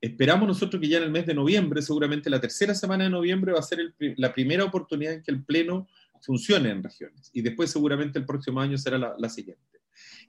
Esperamos 0.00 0.46
nosotros 0.46 0.80
que 0.80 0.86
ya 0.86 0.98
en 0.98 1.04
el 1.04 1.10
mes 1.10 1.26
de 1.26 1.34
noviembre, 1.34 1.82
seguramente 1.82 2.30
la 2.30 2.40
tercera 2.40 2.72
semana 2.72 3.02
de 3.02 3.10
noviembre, 3.10 3.50
va 3.50 3.58
a 3.58 3.62
ser 3.62 3.92
la 3.98 4.32
primera 4.32 4.62
oportunidad 4.62 5.14
en 5.14 5.22
que 5.24 5.32
el 5.32 5.42
Pleno 5.42 5.88
funcione 6.20 6.70
en 6.70 6.80
regiones. 6.84 7.28
Y 7.32 7.42
después 7.42 7.72
seguramente 7.72 8.20
el 8.20 8.24
próximo 8.24 8.60
año 8.60 8.78
será 8.78 9.16
la, 9.18 9.28
siguiente. 9.28 9.80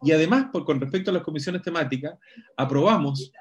Y 0.01 0.11
además, 0.13 0.47
con 0.51 0.81
respecto 0.81 1.11
a 1.11 1.13
las 1.13 1.23
comisiones 1.23 1.61
temáticas, 1.61 2.15
aprobamos 2.57 3.31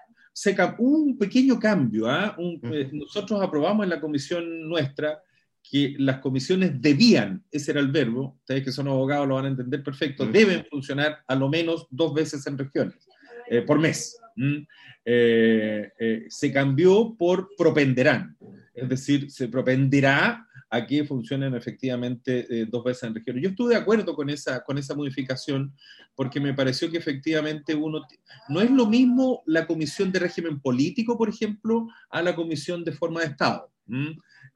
un 0.78 1.16
pequeño 1.18 1.58
cambio. 1.58 2.08
¿ah? 2.08 2.36
Eh, 2.38 2.90
nosotros 2.92 3.40
aprobamos 3.42 3.84
en 3.84 3.90
la 3.90 4.00
comisión 4.00 4.68
nuestra 4.68 5.22
que 5.68 5.94
las 5.98 6.18
comisiones 6.18 6.80
debían, 6.80 7.42
ese 7.50 7.70
era 7.70 7.80
el 7.80 7.90
verbo, 7.90 8.36
ustedes 8.40 8.64
que 8.64 8.72
son 8.72 8.86
abogados 8.86 9.26
lo 9.26 9.36
van 9.36 9.46
a 9.46 9.48
entender 9.48 9.82
perfecto, 9.82 10.26
deben 10.26 10.66
funcionar 10.70 11.20
a 11.26 11.34
lo 11.34 11.48
menos 11.48 11.86
dos 11.90 12.12
veces 12.12 12.46
en 12.46 12.58
regiones, 12.58 13.08
eh, 13.48 13.62
por 13.62 13.78
mes. 13.78 14.18
Eh, 15.06 15.90
eh, 15.98 16.24
se 16.28 16.52
cambió 16.52 17.14
por 17.18 17.50
propenderán, 17.56 18.36
es 18.74 18.88
decir, 18.88 19.30
se 19.30 19.48
propenderá 19.48 20.43
a 20.74 20.84
que 20.84 21.04
funcionen 21.04 21.54
efectivamente 21.54 22.46
eh, 22.50 22.66
dos 22.68 22.82
veces 22.82 23.04
en 23.04 23.14
región. 23.14 23.38
Yo 23.38 23.50
estuve 23.50 23.74
de 23.74 23.80
acuerdo 23.80 24.12
con 24.16 24.28
esa, 24.28 24.64
con 24.64 24.76
esa 24.76 24.96
modificación 24.96 25.72
porque 26.16 26.40
me 26.40 26.52
pareció 26.52 26.90
que 26.90 26.98
efectivamente 26.98 27.76
uno, 27.76 28.02
no 28.48 28.60
es 28.60 28.72
lo 28.72 28.86
mismo 28.86 29.44
la 29.46 29.68
comisión 29.68 30.10
de 30.10 30.18
régimen 30.18 30.60
político, 30.60 31.16
por 31.16 31.28
ejemplo, 31.28 31.86
a 32.10 32.22
la 32.22 32.34
comisión 32.34 32.82
de 32.82 32.90
forma 32.90 33.20
de 33.20 33.26
Estado. 33.26 33.70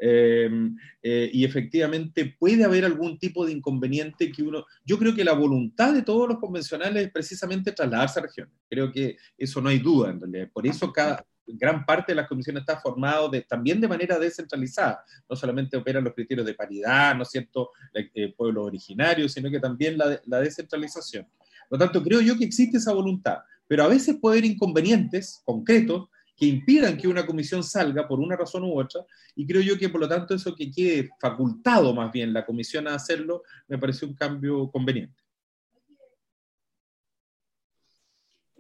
Em, 0.01 0.77
eh, 1.03 1.31
y 1.33 1.45
efectivamente 1.45 2.35
puede 2.37 2.65
haber 2.65 2.85
algún 2.85 3.17
tipo 3.17 3.47
de 3.47 3.53
inconveniente 3.53 4.33
que 4.33 4.43
uno... 4.43 4.67
Yo 4.85 4.99
creo 4.99 5.15
que 5.15 5.25
la 5.25 5.35
voluntad 5.35 5.95
de 5.95 6.03
todos 6.03 6.29
los 6.29 6.39
convencionales 6.39 7.07
es 7.07 7.13
precisamente 7.13 7.71
trasladarse 7.71 8.19
a 8.19 8.23
regiones. 8.23 8.55
Creo 8.69 8.91
que 8.91 9.17
eso 9.37 9.61
no 9.61 9.69
hay 9.69 9.79
duda 9.79 10.11
en 10.11 10.21
realidad. 10.21 10.51
Por 10.53 10.67
eso 10.67 10.93
cada, 10.93 11.25
gran 11.55 11.85
parte 11.85 12.13
de 12.13 12.17
las 12.17 12.29
comisiones 12.29 12.61
está 12.61 12.81
formado 12.81 13.29
de, 13.29 13.43
también 13.43 13.81
de 13.81 13.89
manera 13.89 14.19
descentralizada. 14.19 15.05
No 15.29 15.37
solamente 15.37 15.77
operan 15.77 16.05
los 16.05 16.15
criterios 16.15 16.47
de 16.47 16.55
paridad, 16.55 17.15
¿no 17.15 17.23
es 17.23 17.31
cierto?, 17.31 17.71
eh, 17.95 18.35
pueblos 18.37 18.67
originarios, 18.67 19.33
sino 19.33 19.51
que 19.51 19.61
también 19.61 19.97
la, 19.97 20.21
la 20.27 20.41
descentralización. 20.41 21.27
Por 21.69 21.79
lo 21.79 21.85
tanto, 21.85 22.03
creo 22.03 22.21
yo 22.21 22.37
que 22.37 22.45
existe 22.45 22.79
esa 22.79 22.93
voluntad, 22.93 23.39
pero 23.67 23.85
a 23.85 23.89
veces 23.89 24.17
puede 24.21 24.39
haber 24.39 24.51
inconvenientes 24.51 25.43
concretos 25.45 26.09
que 26.39 26.47
impidan 26.47 26.97
que 26.97 27.09
una 27.09 27.27
comisión 27.27 27.65
salga 27.65 28.07
por 28.07 28.21
una 28.21 28.37
razón 28.37 28.63
u 28.63 28.79
otra, 28.79 29.05
y 29.35 29.45
creo 29.45 29.61
yo 29.61 29.77
que 29.77 29.89
por 29.89 30.01
lo 30.01 30.09
tanto 30.09 30.35
eso 30.35 30.55
que 30.55 30.71
quede 30.71 31.11
facultado 31.21 31.93
más 31.93 32.13
bien 32.13 32.33
la 32.33 32.47
comisión 32.47 32.87
a 32.87 32.95
hacerlo, 32.95 33.43
me 33.67 33.77
pareció 33.77 34.07
un 34.07 34.15
cambio 34.15 34.71
conveniente. 34.71 35.21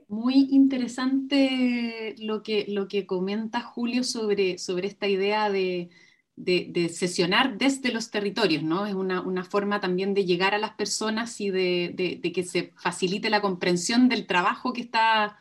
Muy 0.08 0.48
interesante 0.50 2.14
lo 2.18 2.42
que, 2.42 2.64
lo 2.68 2.88
que 2.88 3.06
comenta 3.06 3.60
Julio 3.60 4.04
sobre, 4.04 4.56
sobre 4.58 4.88
esta 4.88 5.06
idea 5.06 5.50
de, 5.50 5.90
de, 6.34 6.88
sesionar 6.88 7.58
desde 7.58 7.92
los 7.92 8.10
territorios, 8.10 8.62
¿no? 8.62 8.86
Es 8.86 8.94
una, 8.94 9.20
una, 9.20 9.44
forma 9.44 9.80
también 9.80 10.14
de 10.14 10.24
llegar 10.24 10.54
a 10.54 10.58
las 10.58 10.70
personas 10.72 11.40
y 11.40 11.50
de, 11.50 11.92
de, 12.22 12.32
que 12.32 12.42
se 12.44 12.72
facilite 12.76 13.28
la 13.28 13.42
comprensión 13.42 14.08
del 14.08 14.26
trabajo 14.26 14.72
que 14.72 14.80
está 14.82 15.38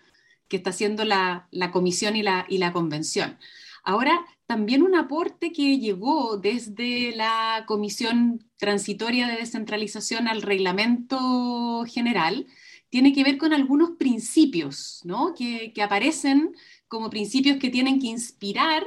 que 0.47 0.57
está 0.57 0.69
haciendo 0.71 1.03
la, 1.05 1.49
comisión 1.71 2.15
y 2.15 2.23
la, 2.23 2.45
y 2.49 2.57
la 2.57 2.73
convención. 2.73 3.37
Ahora, 3.83 4.25
también 4.45 4.81
un 4.81 4.95
aporte 4.95 5.51
que 5.51 5.77
llegó 5.77 6.37
desde 6.37 7.15
la 7.15 7.65
Comisión 7.67 8.43
Transitoria 8.57 9.27
de 9.27 9.37
Descentralización 9.37 10.27
al 10.27 10.41
Reglamento 10.41 11.83
General 11.85 12.47
tiene 12.89 13.13
que 13.13 13.23
ver 13.23 13.37
con 13.37 13.53
algunos 13.53 13.91
principios 13.91 15.01
¿no? 15.03 15.33
que, 15.33 15.73
que 15.73 15.81
aparecen 15.81 16.55
como 16.87 17.09
principios 17.09 17.57
que 17.57 17.69
tienen 17.69 17.99
que 17.99 18.07
inspirar 18.07 18.83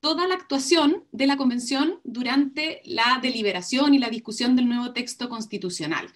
toda 0.00 0.26
la 0.26 0.34
actuación 0.34 1.04
de 1.12 1.26
la 1.26 1.36
Convención 1.36 2.00
durante 2.04 2.80
la 2.84 3.20
deliberación 3.22 3.94
y 3.94 3.98
la 3.98 4.08
discusión 4.08 4.56
del 4.56 4.68
nuevo 4.68 4.92
texto 4.92 5.28
constitucional. 5.28 6.08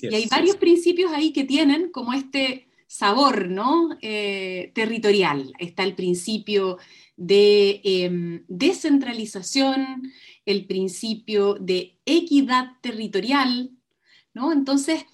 y 0.00 0.14
hay 0.14 0.26
varios 0.26 0.56
principios 0.56 1.12
ahí 1.12 1.32
que 1.32 1.44
tienen 1.44 1.90
como 1.90 2.12
este 2.12 2.68
sabor 2.86 3.48
¿no? 3.48 3.90
Eh, 4.00 4.72
territorial. 4.74 5.52
Está 5.58 5.84
el 5.84 5.94
principio 5.94 6.78
de 7.16 7.80
em, 7.84 8.44
descentralización, 8.48 10.12
el 10.44 10.66
principio 10.66 11.54
de 11.54 11.98
equidad 12.04 12.72
territorial, 12.80 13.70
¿no? 14.34 14.52
Entonces, 14.52 15.04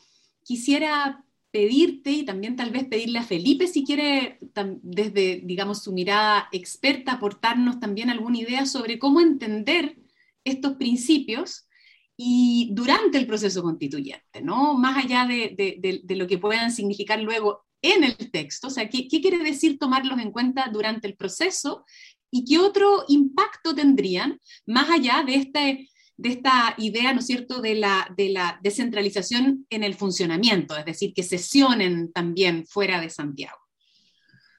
quisiera 0.45 1.25
pedirte 1.51 2.11
y 2.11 2.25
también 2.25 2.57
tal 2.57 2.71
vez 2.71 2.87
pedirle 2.87 3.19
a 3.19 3.25
Felipe 3.25 3.67
si 3.67 3.85
quiere 3.85 4.39
desde, 4.83 5.43
digamos, 5.45 5.83
su 5.83 5.93
mirada 5.93 6.49
experta 6.51 7.13
aportarnos 7.13 7.79
también 7.79 8.09
alguna 8.09 8.39
idea 8.39 8.65
sobre 8.65 8.99
cómo 8.99 9.21
entender 9.21 9.99
estos 10.45 10.77
principios 10.77 11.69
y 12.17 12.71
durante 12.73 13.19
el 13.19 13.27
proceso 13.27 13.63
constituyente, 13.63 14.41
¿no? 14.43 14.75
Más 14.79 15.05
allá 15.05 15.27
de, 15.27 16.03
lo 16.09 16.27
que 16.27 16.39
puedan 16.39 16.73
significar 16.73 17.21
luego 17.21 17.67
en 17.83 18.05
el 18.05 18.17
texto? 18.31 18.69
O 18.69 18.71
sea, 18.71 18.89
¿qué, 18.89 19.09
¿qué, 19.09 19.21
quiere 19.21 19.39
decir 19.39 19.79
tomarlos 19.79 20.19
en 20.21 20.31
cuenta 20.31 20.71
durante 20.73 21.09
el 21.09 21.17
proceso? 21.17 21.85
¿Y 22.31 22.45
qué 22.45 22.59
otro 22.59 23.05
impacto 23.09 23.75
tendrían 23.75 24.41
más 24.67 24.89
allá 24.89 25.23
de, 25.27 25.35
este, 25.35 25.89
de 26.23 26.29
esta 26.29 26.75
idea, 26.79 27.13
¿no 27.13 27.19
es 27.19 27.27
cierto?, 27.27 27.61
de 27.61 27.75
la, 27.75 28.09
de 28.17 28.31
la 28.31 28.61
descentralización 28.63 29.67
en 29.69 29.83
el 29.83 29.95
funcionamiento, 29.95 30.77
es 30.77 30.85
decir, 30.85 31.13
que 31.13 31.25
sesionen 31.25 32.13
también 32.13 32.65
fuera 32.67 33.01
de 33.01 33.11
Santiago. 33.11 33.59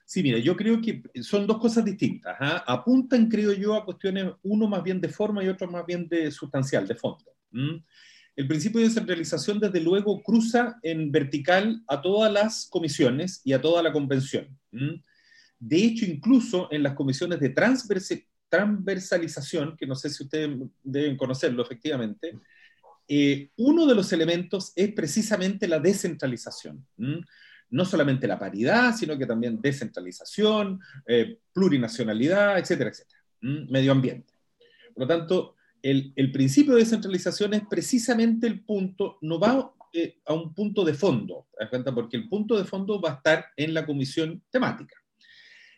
Sí, 0.04 0.22
mira, 0.22 0.38
yo 0.38 0.54
creo 0.54 0.80
que 0.82 1.02
son 1.22 1.46
dos 1.46 1.58
cosas 1.58 1.84
distintas. 1.84 2.36
¿ah? 2.38 2.62
Apuntan, 2.66 3.28
creo 3.28 3.52
yo, 3.54 3.74
a 3.74 3.84
cuestiones, 3.84 4.32
uno 4.42 4.68
más 4.68 4.82
bien 4.82 5.00
de 5.00 5.08
forma 5.08 5.42
y 5.42 5.48
otro 5.48 5.68
más 5.70 5.86
bien 5.86 6.06
de 6.06 6.30
sustancial, 6.30 6.86
de 6.86 6.94
fondo. 6.94 7.24
El 8.36 8.46
principio 8.46 8.80
de 8.80 8.88
descentralización, 8.88 9.58
desde 9.58 9.80
luego, 9.80 10.22
cruza 10.22 10.78
en 10.82 11.10
vertical 11.10 11.82
a 11.88 12.02
todas 12.02 12.30
las 12.30 12.68
comisiones 12.68 13.40
y 13.44 13.54
a 13.54 13.60
toda 13.60 13.82
la 13.82 13.92
convención. 13.92 14.46
De 15.58 15.76
hecho, 15.78 16.04
incluso 16.04 16.68
en 16.70 16.82
las 16.82 16.94
comisiones 16.94 17.40
de 17.40 17.50
transversalización, 18.56 19.76
que 19.76 19.86
no 19.86 19.94
sé 19.94 20.10
si 20.10 20.24
ustedes 20.24 20.56
deben 20.82 21.16
conocerlo 21.16 21.62
efectivamente, 21.62 22.38
eh, 23.06 23.50
uno 23.56 23.86
de 23.86 23.94
los 23.94 24.12
elementos 24.12 24.72
es 24.76 24.92
precisamente 24.92 25.68
la 25.68 25.78
descentralización 25.78 26.86
no 27.74 27.84
solamente 27.84 28.28
la 28.28 28.38
paridad, 28.38 28.94
sino 28.94 29.18
que 29.18 29.26
también 29.26 29.60
descentralización, 29.60 30.80
eh, 31.06 31.38
plurinacionalidad, 31.52 32.56
etcétera, 32.56 32.90
etcétera, 32.90 33.20
medio 33.40 33.90
ambiente. 33.90 34.32
Por 34.94 35.02
lo 35.02 35.06
tanto, 35.08 35.56
el, 35.82 36.30
principio 36.32 36.74
de 36.74 36.80
descentralización 36.80 37.52
es 37.54 37.62
precisamente 37.68 38.46
el 38.46 38.60
punto, 38.60 39.18
no 39.22 39.40
va 39.40 39.72
eh, 39.92 40.18
a 40.24 40.34
un 40.34 40.54
punto 40.54 40.84
de 40.84 40.94
fondo, 40.94 41.48
porque 41.94 42.16
el 42.16 42.28
punto 42.28 42.56
de 42.56 42.64
fondo 42.64 43.00
va 43.00 43.10
a 43.10 43.14
estar 43.14 43.46
en 43.56 43.74
la 43.74 43.84
comisión 43.84 44.40
temática. 44.50 44.94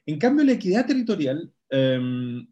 En 0.05 0.19
cambio, 0.19 0.45
la 0.45 0.53
equidad 0.53 0.87
territorial 0.87 1.51
em, 1.71 2.47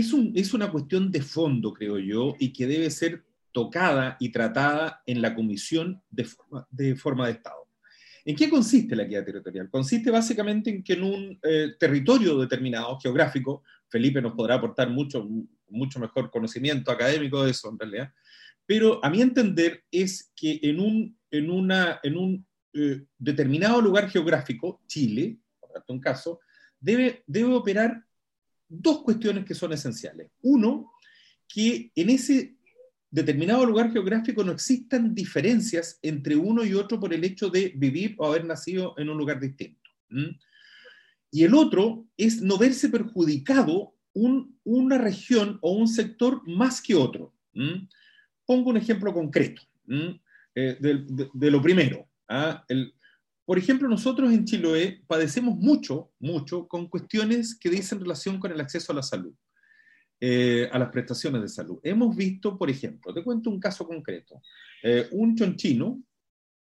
es, 0.00 0.12
es 0.34 0.54
una 0.54 0.70
cuestión 0.70 1.10
de 1.10 1.22
fondo, 1.22 1.72
creo 1.72 1.98
yo, 1.98 2.34
y 2.38 2.52
que 2.52 2.66
debe 2.66 2.90
ser 2.90 3.24
tocada 3.52 4.16
y 4.18 4.30
tratada 4.30 5.02
en 5.06 5.22
la 5.22 5.34
comisión 5.34 6.02
de 6.10 6.26
de, 6.70 6.96
forma 6.96 7.26
de 7.26 7.34
Estado. 7.34 7.68
¿En 8.24 8.34
qué 8.34 8.48
consiste 8.48 8.96
la 8.96 9.04
equidad 9.04 9.24
territorial? 9.24 9.70
Consiste 9.70 10.10
básicamente 10.10 10.70
en 10.70 10.82
que 10.82 10.94
en 10.94 11.02
un 11.04 11.38
eh, 11.42 11.74
territorio 11.78 12.38
determinado, 12.38 12.98
geográfico, 12.98 13.62
Felipe 13.88 14.20
nos 14.20 14.32
podrá 14.32 14.56
aportar 14.56 14.90
mucho, 14.90 15.28
mucho 15.68 16.00
mejor 16.00 16.30
conocimiento 16.30 16.90
académico 16.90 17.44
de 17.44 17.52
eso 17.52 17.70
en 17.70 17.78
realidad, 17.78 18.12
pero 18.66 19.04
a 19.04 19.10
mi 19.10 19.20
entender 19.20 19.84
es 19.90 20.32
que 20.34 20.58
en 20.62 20.80
un, 20.80 21.16
en 21.30 21.50
una, 21.50 22.00
en 22.02 22.16
un 22.16 22.46
eh, 22.72 23.04
determinado 23.18 23.80
lugar 23.80 24.08
geográfico, 24.08 24.80
Chile, 24.86 25.38
por 25.60 25.70
un 25.88 26.00
caso, 26.00 26.40
debe, 26.80 27.22
debe 27.26 27.52
operar 27.54 28.04
dos 28.68 29.02
cuestiones 29.02 29.44
que 29.44 29.54
son 29.54 29.72
esenciales. 29.72 30.30
Uno, 30.42 30.92
que 31.48 31.92
en 31.94 32.10
ese 32.10 32.56
determinado 33.10 33.64
lugar 33.64 33.92
geográfico 33.92 34.42
no 34.42 34.52
existan 34.52 35.14
diferencias 35.14 35.98
entre 36.02 36.34
uno 36.34 36.64
y 36.64 36.74
otro 36.74 36.98
por 36.98 37.14
el 37.14 37.22
hecho 37.22 37.48
de 37.48 37.72
vivir 37.76 38.16
o 38.18 38.26
haber 38.26 38.44
nacido 38.44 38.94
en 38.98 39.08
un 39.08 39.16
lugar 39.16 39.38
distinto. 39.40 39.90
Y 41.30 41.44
el 41.44 41.54
otro 41.54 42.06
es 42.16 42.42
no 42.42 42.58
verse 42.58 42.88
perjudicado 42.88 43.94
una 44.14 44.98
región 44.98 45.58
o 45.62 45.72
un 45.72 45.88
sector 45.88 46.42
más 46.48 46.80
que 46.80 46.94
otro. 46.94 47.32
Pongo 48.44 48.70
un 48.70 48.76
ejemplo 48.76 49.12
concreto 49.12 49.62
eh, 50.54 50.76
de, 50.80 51.50
lo 51.50 51.62
primero. 51.62 52.08
¿ah? 52.28 52.64
Por 53.44 53.58
ejemplo, 53.58 53.88
nosotros 53.88 54.32
en 54.32 54.44
Chiloé 54.44 55.02
padecemos 55.06 55.56
mucho, 55.56 56.10
mucho 56.18 56.66
con 56.66 56.88
cuestiones 56.88 57.58
que 57.58 57.70
dicen 57.70 58.00
relación 58.00 58.38
con 58.38 58.52
el 58.52 58.60
acceso 58.60 58.92
a 58.92 58.96
la 58.96 59.02
salud. 59.02 59.34
Eh, 60.26 60.70
a 60.72 60.78
las 60.78 60.88
prestaciones 60.88 61.42
de 61.42 61.48
salud. 61.48 61.80
Hemos 61.82 62.16
visto, 62.16 62.56
por 62.56 62.70
ejemplo, 62.70 63.12
te 63.12 63.22
cuento 63.22 63.50
un 63.50 63.60
caso 63.60 63.86
concreto, 63.86 64.40
eh, 64.82 65.06
un 65.10 65.36
chonchino, 65.36 66.02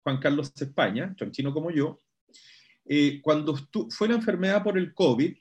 Juan 0.02 0.18
Carlos 0.18 0.50
España, 0.58 1.14
chonchino 1.14 1.52
como 1.52 1.70
yo, 1.70 2.00
eh, 2.86 3.20
cuando 3.20 3.54
fue 3.90 4.08
la 4.08 4.14
enfermedad 4.14 4.62
por 4.62 4.78
el 4.78 4.94
COVID, 4.94 5.36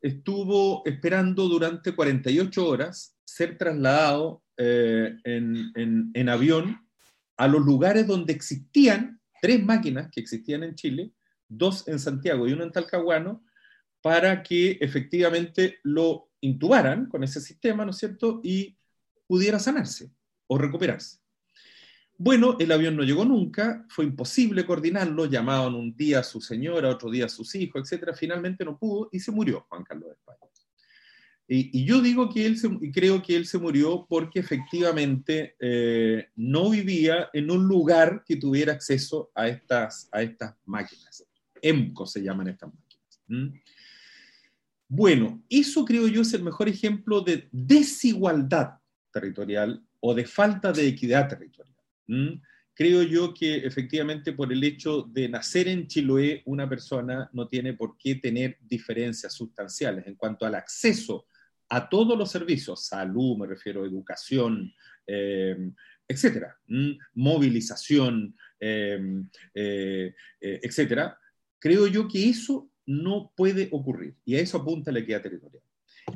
estuvo 0.00 0.82
esperando 0.86 1.46
durante 1.46 1.94
48 1.94 2.66
horas 2.66 3.16
ser 3.24 3.56
trasladado 3.56 4.42
en, 4.56 5.70
en 5.74 6.28
avión 6.28 6.80
a 7.36 7.46
los 7.46 7.64
lugares 7.64 8.08
donde 8.08 8.32
existían 8.32 9.20
tres 9.42 9.64
máquinas 9.64 10.08
que 10.12 10.20
existían 10.20 10.62
en 10.62 10.76
Chile, 10.76 11.10
dos 11.48 11.88
en 11.88 11.98
Santiago 11.98 12.46
y 12.46 12.52
uno 12.52 12.62
en 12.62 12.70
Talcahuano, 12.70 13.44
para 14.00 14.40
que 14.44 14.78
efectivamente 14.80 15.80
lo 15.82 16.30
intubaran 16.40 17.06
con 17.06 17.24
ese 17.24 17.40
sistema, 17.40 17.84
¿no 17.84 17.90
es 17.90 17.96
cierto? 17.96 18.40
Y 18.44 18.78
pudiera 19.26 19.58
sanarse 19.58 20.12
o 20.46 20.58
recuperarse. 20.58 21.18
Bueno, 22.16 22.56
el 22.60 22.70
avión 22.70 22.96
no 22.96 23.02
llegó 23.02 23.24
nunca, 23.24 23.84
fue 23.88 24.04
imposible 24.04 24.64
coordinarlo, 24.64 25.26
llamaban 25.26 25.74
un 25.74 25.96
día 25.96 26.20
a 26.20 26.22
su 26.22 26.40
señora, 26.40 26.90
otro 26.90 27.10
día 27.10 27.24
a 27.24 27.28
sus 27.28 27.52
hijos, 27.56 27.82
etcétera. 27.82 28.14
Finalmente 28.14 28.64
no 28.64 28.78
pudo 28.78 29.08
y 29.10 29.18
se 29.18 29.32
murió 29.32 29.66
Juan 29.68 29.82
Carlos 29.82 30.10
de 30.10 30.14
España. 30.14 30.51
Y, 31.48 31.84
yo 31.84 32.00
digo 32.00 32.32
que 32.32 32.46
él 32.46 32.56
se, 32.56 32.70
creo 32.92 33.22
que 33.22 33.36
él 33.36 33.46
se 33.46 33.58
murió 33.58 34.06
porque 34.08 34.40
efectivamente 34.40 35.56
eh, 35.60 36.28
no 36.36 36.70
vivía 36.70 37.28
en 37.32 37.50
un 37.50 37.66
lugar 37.66 38.22
que 38.26 38.36
tuviera 38.36 38.72
acceso 38.72 39.30
a 39.34 39.48
estas, 39.48 40.08
a 40.12 40.22
estas 40.22 40.54
máquinas. 40.64 41.26
EMCO 41.60 42.06
se 42.06 42.22
llaman 42.22 42.48
estas 42.48 42.70
máquinas. 42.72 43.52
Bueno, 44.88 45.42
eso 45.48 45.84
creo 45.84 46.06
yo 46.06 46.20
es 46.20 46.34
el 46.34 46.42
mejor 46.42 46.68
ejemplo 46.68 47.22
de 47.22 47.48
desigualdad 47.50 48.78
territorial 49.10 49.82
o 50.00 50.14
de 50.14 50.26
falta 50.26 50.72
de 50.72 50.86
equidad 50.86 51.28
territorial. 51.28 51.76
Creo 52.74 53.02
yo 53.02 53.32
que 53.32 53.56
efectivamente 53.56 54.32
por 54.32 54.52
el 54.52 54.62
hecho 54.64 55.02
de 55.02 55.28
nacer 55.28 55.68
en 55.68 55.86
Chiloé, 55.86 56.42
una 56.46 56.68
persona 56.68 57.30
no 57.32 57.46
tiene 57.48 57.74
por 57.74 57.96
qué 57.96 58.16
tener 58.16 58.58
diferencias 58.60 59.34
sustanciales 59.34 60.06
en 60.06 60.14
cuanto 60.14 60.46
al 60.46 60.54
acceso 60.54 61.26
a 61.72 61.88
todos 61.88 62.18
los 62.18 62.30
servicios, 62.30 62.84
salud, 62.84 63.38
me 63.38 63.46
refiero, 63.46 63.86
educación, 63.86 64.74
eh, 65.06 65.56
etcétera, 66.06 66.54
movilización, 67.14 68.36
eh, 68.60 69.22
eh, 69.54 70.12
etcétera. 70.38 71.18
Creo 71.58 71.86
yo 71.86 72.06
que 72.06 72.28
eso 72.28 72.70
no 72.84 73.32
puede 73.34 73.70
ocurrir. 73.72 74.16
Y 74.22 74.34
a 74.34 74.40
eso 74.40 74.58
apunta 74.58 74.92
la 74.92 74.98
equidad 74.98 75.22
territorial. 75.22 75.62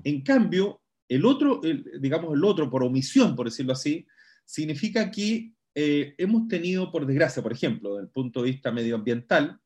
En 0.04 0.20
cambio, 0.20 0.82
el 1.08 1.24
otro, 1.24 1.62
digamos, 2.00 2.34
el 2.34 2.44
otro, 2.44 2.68
por 2.68 2.84
omisión, 2.84 3.34
por 3.34 3.46
decirlo 3.46 3.72
así, 3.72 4.06
significa 4.44 5.10
que 5.10 5.52
hemos 5.74 6.48
tenido, 6.48 6.92
por 6.92 7.06
desgracia, 7.06 7.42
por 7.42 7.54
ejemplo, 7.54 7.94
desde 7.94 8.08
el 8.08 8.12
punto 8.12 8.42
de 8.42 8.50
vista 8.50 8.70
medioambiental, 8.72 9.58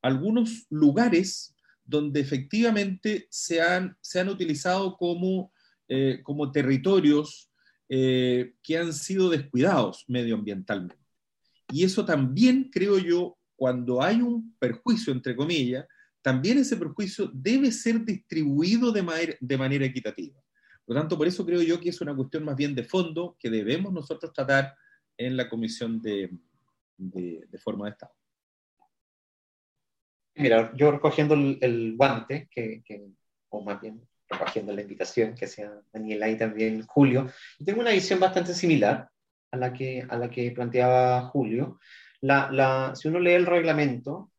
algunos 0.00 0.66
lugares 0.70 1.53
donde 1.84 2.20
efectivamente 2.20 3.26
se 3.30 3.60
han, 3.60 3.96
se 4.00 4.20
han 4.20 4.28
utilizado 4.28 4.96
como, 4.96 5.52
eh, 5.88 6.20
como 6.22 6.50
territorios 6.50 7.50
eh, 7.88 8.54
que 8.62 8.78
han 8.78 8.92
sido 8.92 9.30
descuidados 9.30 10.04
medioambientalmente. 10.08 10.96
Y 11.70 11.84
eso 11.84 12.04
también, 12.04 12.70
creo 12.70 12.98
yo, 12.98 13.36
cuando 13.56 14.02
hay 14.02 14.20
un 14.20 14.54
perjuicio, 14.58 15.12
entre 15.12 15.36
comillas, 15.36 15.86
también 16.22 16.58
ese 16.58 16.76
perjuicio 16.76 17.30
debe 17.34 17.70
ser 17.70 18.04
distribuido 18.04 18.90
de 18.90 19.02
manera, 19.02 19.34
de 19.38 19.58
manera 19.58 19.84
equitativa. 19.84 20.40
Por 20.84 20.94
lo 20.94 21.00
tanto, 21.02 21.16
por 21.16 21.26
eso 21.26 21.44
creo 21.44 21.62
yo 21.62 21.80
que 21.80 21.90
es 21.90 22.00
una 22.00 22.14
cuestión 22.14 22.44
más 22.44 22.56
bien 22.56 22.74
de 22.74 22.84
fondo 22.84 23.36
que 23.38 23.50
debemos 23.50 23.92
nosotros 23.92 24.32
tratar 24.32 24.74
en 25.16 25.36
la 25.36 25.48
Comisión 25.48 26.00
de, 26.00 26.30
de, 26.96 27.58
Forma 27.58 27.86
de 27.86 27.92
Estado. 27.92 28.12
Mira, 30.36 30.72
yo 30.74 30.90
recogiendo 30.90 31.34
el, 31.34 31.94
guante, 31.96 32.48
que, 32.50 32.82
o 33.50 33.62
más 33.62 33.80
bien 33.80 34.02
recogiendo 34.28 34.72
la 34.72 34.82
invitación 34.82 35.34
que 35.34 35.46
sea 35.46 35.72
Daniela 35.92 36.28
y 36.28 36.36
también 36.36 36.84
Julio, 36.86 37.28
tengo 37.64 37.80
una 37.80 37.92
visión 37.92 38.18
bastante 38.18 38.52
similar 38.52 39.08
a 39.52 39.56
la 39.56 39.72
que, 39.72 40.04
a 40.08 40.16
la 40.16 40.28
que 40.28 40.50
planteaba 40.50 41.28
Julio. 41.28 41.78
La, 42.20 42.50
la, 42.50 42.92
si 42.96 43.08
uno 43.08 43.20
lee 43.20 43.34
el 43.34 43.46
reglamento, 43.46 44.32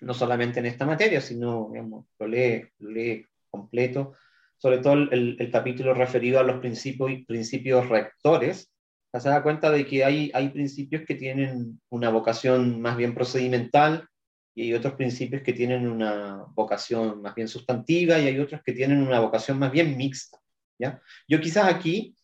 no 0.00 0.14
solamente 0.14 0.60
en 0.60 0.66
esta 0.66 0.86
materia, 0.86 1.20
sino, 1.20 1.68
digamos, 1.72 2.06
lo 2.18 2.28
lee, 2.28 2.68
lo 2.78 2.90
lee 2.90 3.26
completo, 3.50 4.14
sobre 4.58 4.78
todo 4.78 4.92
el, 4.94 5.36
el, 5.38 5.50
capítulo 5.50 5.94
referido 5.94 6.38
a 6.38 6.44
los 6.44 6.60
principios, 6.60 7.10
principios 7.26 7.88
rectores, 7.88 8.70
se 9.18 9.28
da 9.28 9.42
cuenta 9.42 9.70
de 9.70 9.86
que 9.86 10.04
hay, 10.04 10.30
hay 10.34 10.50
principios 10.50 11.02
que 11.04 11.16
tienen 11.16 11.80
una 11.88 12.10
vocación 12.10 12.80
más 12.80 12.96
bien 12.96 13.14
procedimental 13.14 14.06
y 14.60 14.74
otros 14.74 14.94
principios 14.94 15.42
que 15.42 15.52
tienen 15.52 15.88
una 15.88 16.44
vocación 16.54 17.22
más 17.22 17.34
bien 17.34 17.48
sustantiva 17.48 18.18
y 18.18 18.26
hay 18.26 18.38
otros 18.38 18.60
que 18.62 18.72
tienen 18.72 19.02
una 19.02 19.20
vocación 19.20 19.58
más 19.58 19.72
bien 19.72 19.96
mixta. 19.96 20.38
¿ya? 20.78 21.00
Yo 21.26 21.40
quizás 21.40 21.72
aquí 21.72 22.14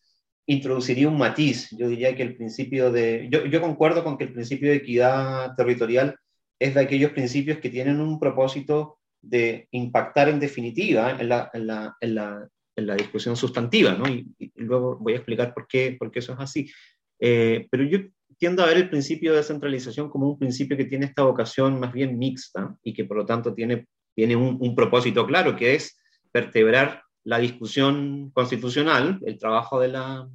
introduciría 0.45 1.07
un 1.07 1.17
matiz. 1.17 1.69
Yo 1.71 1.89
diría 1.89 2.15
que 2.15 2.23
el 2.23 2.35
principio 2.35 2.91
de... 2.91 3.27
Yo, 3.31 3.45
yo 3.45 3.59
concuerdo 3.59 4.03
con 4.03 4.17
que 4.17 4.25
el 4.25 4.33
principio 4.33 4.69
de 4.69 4.77
equidad 4.77 5.55
territorial 5.55 6.15
es 6.59 6.73
de 6.73 6.81
aquellos 6.81 7.11
principios 7.11 7.57
que 7.59 7.69
tienen 7.69 7.99
un 7.99 8.19
propósito 8.19 8.99
de 9.21 9.67
impactar 9.71 10.29
en 10.29 10.39
definitiva 10.39 11.11
en 11.19 11.29
la, 11.29 11.49
en 11.53 11.67
la, 11.67 11.95
en 11.99 12.15
la, 12.15 12.49
en 12.75 12.87
la 12.87 12.95
discusión 12.95 13.35
sustantiva, 13.35 13.93
¿no? 13.93 14.07
Y, 14.07 14.27
luego 14.55 14.97
voy 14.97 15.13
a 15.13 15.17
explicar 15.17 15.53
por 15.53 15.67
qué, 15.67 15.95
por 15.97 16.11
qué 16.11 16.19
eso 16.19 16.33
es 16.33 16.39
así. 16.39 16.71
Eh, 17.19 17.67
pero 17.69 17.83
yo 17.83 17.99
tiendo 18.37 18.63
a 18.63 18.67
ver 18.67 18.77
el 18.77 18.89
principio 18.89 19.31
de 19.31 19.37
descentralización 19.37 20.09
como 20.09 20.29
un 20.29 20.37
principio 20.37 20.77
que 20.77 20.85
tiene 20.85 21.05
esta 21.05 21.23
vocación 21.23 21.79
más 21.79 21.91
bien 21.91 22.17
mixta 22.17 22.77
y 22.83 22.93
que 22.93 23.05
por 23.05 23.17
lo 23.17 23.25
tanto 23.25 23.53
tiene, 23.53 23.87
tiene 24.15 24.35
un, 24.35 24.75
propósito 24.75 25.25
claro, 25.25 25.55
que 25.55 25.75
es 25.75 25.99
vertebrar 26.33 27.01
la 27.23 27.39
discusión 27.39 28.31
constitucional, 28.31 29.19
el 29.25 29.37
trabajo 29.37 29.79
de 29.79 29.87
la, 29.89 30.29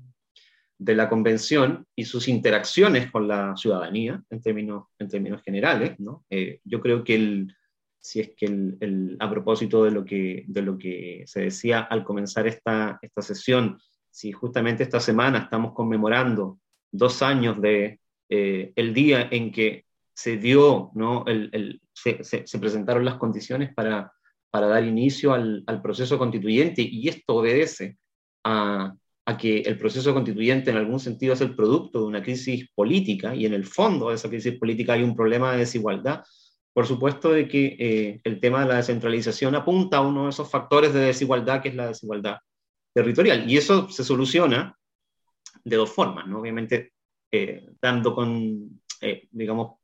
de 0.78 0.94
la 0.94 1.08
convención 1.08 1.86
y 1.94 2.04
sus 2.04 2.28
interacciones 2.28 3.10
con 3.10 3.28
la 3.28 3.56
ciudadanía 3.56 4.22
en 4.30 4.40
términos, 4.42 4.86
en 4.98 5.08
términos 5.08 5.42
generales. 5.42 5.98
¿no? 6.00 6.24
Eh, 6.28 6.60
yo 6.64 6.80
creo 6.80 7.04
que 7.04 7.14
el, 7.14 7.54
si 8.00 8.20
es 8.20 8.32
que 8.36 8.46
el, 8.46 9.16
a 9.20 9.30
propósito 9.30 9.84
de 9.84 9.92
lo, 9.92 10.04
que, 10.04 10.44
de 10.48 10.62
lo 10.62 10.76
que 10.76 11.22
se 11.26 11.42
decía 11.42 11.80
al 11.80 12.02
comenzar 12.04 12.48
esta, 12.48 12.98
esta 13.00 13.22
sesión, 13.22 13.78
si 14.10 14.32
justamente 14.32 14.82
esta 14.82 15.00
semana 15.00 15.38
estamos 15.38 15.72
conmemorando 15.72 16.58
dos 16.92 17.22
años 17.22 17.60
de 17.60 17.98
eh, 18.28 18.72
el 18.76 18.94
día 18.94 19.28
en 19.30 19.50
que 19.50 19.84
se 20.14 20.36
dio, 20.36 20.90
¿no? 20.94 21.24
El, 21.26 21.80
se, 21.92 22.22
se, 22.22 22.58
presentaron 22.58 23.04
las 23.04 23.16
condiciones 23.16 23.74
para, 23.74 24.12
para 24.50 24.68
dar 24.68 24.84
inicio 24.84 25.32
al, 25.32 25.64
al, 25.66 25.82
proceso 25.82 26.18
constituyente 26.18 26.82
y 26.82 27.08
esto 27.08 27.36
obedece 27.36 27.96
a, 28.44 28.94
a, 29.26 29.36
que 29.36 29.60
el 29.60 29.78
proceso 29.78 30.14
constituyente 30.14 30.70
en 30.70 30.76
algún 30.76 31.00
sentido 31.00 31.32
es 31.32 31.40
el 31.40 31.56
producto 31.56 32.00
de 32.00 32.06
una 32.06 32.22
crisis 32.22 32.68
política 32.74 33.34
y 33.34 33.46
en 33.46 33.54
el 33.54 33.64
fondo 33.64 34.10
de 34.10 34.16
esa 34.16 34.28
crisis 34.28 34.58
política 34.58 34.92
hay 34.92 35.02
un 35.02 35.16
problema 35.16 35.52
de 35.52 35.58
desigualdad 35.58 36.22
por 36.72 36.86
supuesto 36.86 37.30
de 37.30 37.48
que 37.48 37.76
eh, 37.78 38.20
el 38.24 38.40
tema 38.40 38.62
de 38.62 38.68
la 38.68 38.76
descentralización 38.76 39.54
apunta 39.54 39.98
a 39.98 40.00
uno 40.00 40.24
de 40.24 40.30
esos 40.30 40.50
factores 40.50 40.94
de 40.94 41.00
desigualdad 41.00 41.60
que 41.60 41.68
es 41.68 41.74
la 41.74 41.88
desigualdad 41.88 42.38
territorial. 42.94 43.50
Y 43.50 43.56
eso 43.56 43.90
se 43.90 44.04
soluciona 44.04 44.78
de 45.64 45.76
dos 45.76 45.90
formas, 45.90 46.26
¿no? 46.26 46.40
Obviamente, 46.40 46.92
eh, 47.30 47.66
dando 47.80 48.14
con, 48.14 48.80
eh, 49.00 49.28
digamos, 49.30 49.78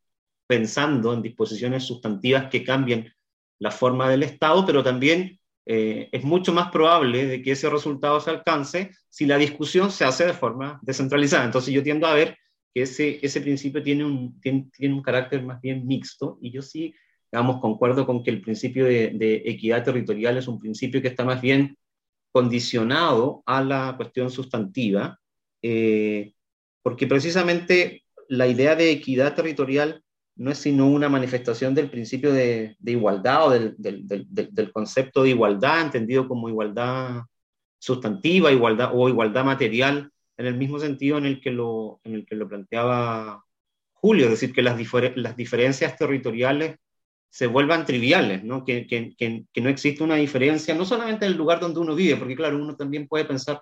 pensando 0.46 1.12
en 1.12 1.22
disposiciones 1.22 1.84
sustantivas 1.84 2.48
que 2.50 2.64
cambien 2.64 3.12
la 3.58 3.70
forma 3.70 4.08
del 4.08 4.22
Estado, 4.22 4.64
pero 4.64 4.82
también 4.82 5.38
es 5.70 6.24
mucho 6.24 6.50
más 6.54 6.70
probable 6.70 7.26
de 7.26 7.42
que 7.42 7.52
ese 7.52 7.68
resultado 7.68 8.18
se 8.20 8.30
alcance 8.30 8.90
si 9.10 9.26
la 9.26 9.36
discusión 9.36 9.90
se 9.90 10.06
hace 10.06 10.24
de 10.24 10.32
forma 10.32 10.80
descentralizada. 10.80 11.44
Entonces 11.44 11.74
yo 11.74 11.82
tiendo 11.82 12.06
a 12.06 12.14
ver 12.14 12.38
que 12.74 12.82
ese, 12.82 13.18
ese 13.22 13.40
principio 13.40 13.82
tiene 13.82 14.04
un, 14.04 14.40
tiene, 14.40 14.94
un 14.94 15.02
carácter 15.02 15.42
más 15.42 15.60
bien 15.60 15.86
mixto 15.86 16.38
y 16.40 16.50
yo 16.50 16.62
sí, 16.62 16.94
digamos, 17.30 17.60
concuerdo 17.60 18.06
con 18.06 18.22
que 18.22 18.30
el 18.30 18.40
principio 18.40 18.84
de, 18.84 19.42
equidad 19.44 19.84
territorial 19.84 20.36
es 20.36 20.48
un 20.48 20.58
principio 20.58 21.02
que 21.02 21.08
está 21.08 21.24
más 21.24 21.40
bien 21.40 21.76
condicionado 22.32 23.42
a 23.46 23.62
la 23.62 23.94
cuestión 23.96 24.30
sustantiva, 24.30 25.18
eh, 25.62 26.34
porque 26.82 27.06
precisamente 27.06 28.04
la 28.28 28.46
idea 28.46 28.74
de 28.76 28.90
equidad 28.90 29.34
territorial 29.34 30.02
no 30.36 30.50
es 30.52 30.58
sino 30.58 30.86
una 30.86 31.08
manifestación 31.08 31.74
del 31.74 31.90
principio 31.90 32.32
de, 32.32 32.76
igualdad 32.84 33.46
o 33.46 33.50
del, 33.50 34.72
concepto 34.72 35.22
de 35.22 35.30
igualdad, 35.30 35.82
entendido 35.82 36.28
como 36.28 36.48
igualdad 36.48 37.22
sustantiva 37.78 38.52
igualdad, 38.52 38.90
o 38.94 39.08
igualdad 39.08 39.44
material 39.44 40.10
en 40.36 40.46
el 40.46 40.56
mismo 40.56 40.78
sentido 40.78 41.18
en 41.18 41.26
el 41.26 41.40
que 41.40 41.50
lo, 41.50 42.00
en 42.04 42.14
el 42.14 42.26
que 42.26 42.36
lo 42.36 42.48
planteaba 42.48 43.44
Julio, 44.00 44.26
es 44.26 44.32
decir, 44.32 44.52
que 44.52 44.62
las, 44.62 44.78
las 45.16 45.36
diferencias 45.36 45.96
territoriales 45.96 46.76
se 47.30 47.46
vuelvan 47.46 47.84
triviales, 47.84 48.44
¿no? 48.44 48.64
Que, 48.64 48.86
que, 48.86 49.14
que, 49.16 49.60
no 49.60 49.68
existe 49.68 50.04
una 50.04 50.14
diferencia, 50.16 50.74
no 50.74 50.84
solamente 50.84 51.26
en 51.26 51.32
el 51.32 51.38
lugar 51.38 51.60
donde 51.60 51.80
uno 51.80 51.94
vive, 51.94 52.16
porque 52.16 52.36
claro, 52.36 52.56
uno 52.56 52.76
también 52.76 53.08
puede 53.08 53.24
pensar, 53.24 53.60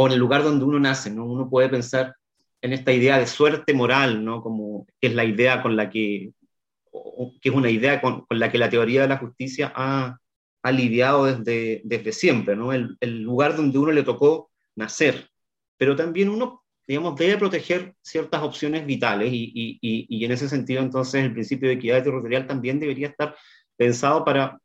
o 0.00 0.06
en 0.06 0.12
el 0.12 0.20
lugar 0.20 0.44
donde 0.44 0.64
uno 0.64 0.78
nace, 0.78 1.10
¿no? 1.10 1.24
Uno 1.24 1.50
puede 1.50 1.68
pensar 1.68 2.14
en 2.62 2.72
esta 2.72 2.92
idea 2.92 3.18
de 3.18 3.26
suerte 3.26 3.74
moral, 3.74 4.24
¿no? 4.24 4.40
Como 4.42 4.86
es 5.00 5.12
la 5.12 5.24
idea 5.24 5.60
con 5.60 5.74
la 5.74 5.90
que, 5.90 6.30
que 7.40 7.48
es 7.48 7.52
una 7.52 7.68
idea 7.68 8.00
con, 8.00 8.24
con 8.24 8.38
la 8.38 8.48
que 8.48 8.58
la 8.58 8.70
teoría 8.70 9.02
de 9.02 9.08
la 9.08 9.16
justicia 9.16 9.72
ha, 9.74 10.16
ha 10.62 10.70
lidiado 10.70 11.24
desde, 11.24 11.82
desde 11.84 12.12
siempre, 12.12 12.54
¿no? 12.54 12.72
El, 12.72 12.96
el 13.00 13.22
lugar 13.22 13.56
donde 13.56 13.76
uno 13.76 13.90
le 13.90 14.04
tocó 14.04 14.52
nacer, 14.76 15.30
pero 15.76 15.96
también 15.96 16.28
uno, 16.28 16.62
digamos, 16.86 17.16
debe 17.16 17.36
proteger 17.36 17.96
ciertas 18.00 18.40
opciones 18.44 18.86
vitales 18.86 19.32
y, 19.32 19.50
y, 19.52 20.06
y, 20.08 20.24
en 20.24 20.30
ese 20.30 20.48
sentido 20.48 20.80
entonces 20.80 21.24
el 21.24 21.32
principio 21.32 21.68
de 21.70 21.74
equidad 21.74 22.04
territorial 22.04 22.46
también 22.46 22.78
debería 22.78 23.08
estar 23.08 23.34
pensado 23.76 24.24
para, 24.24 24.60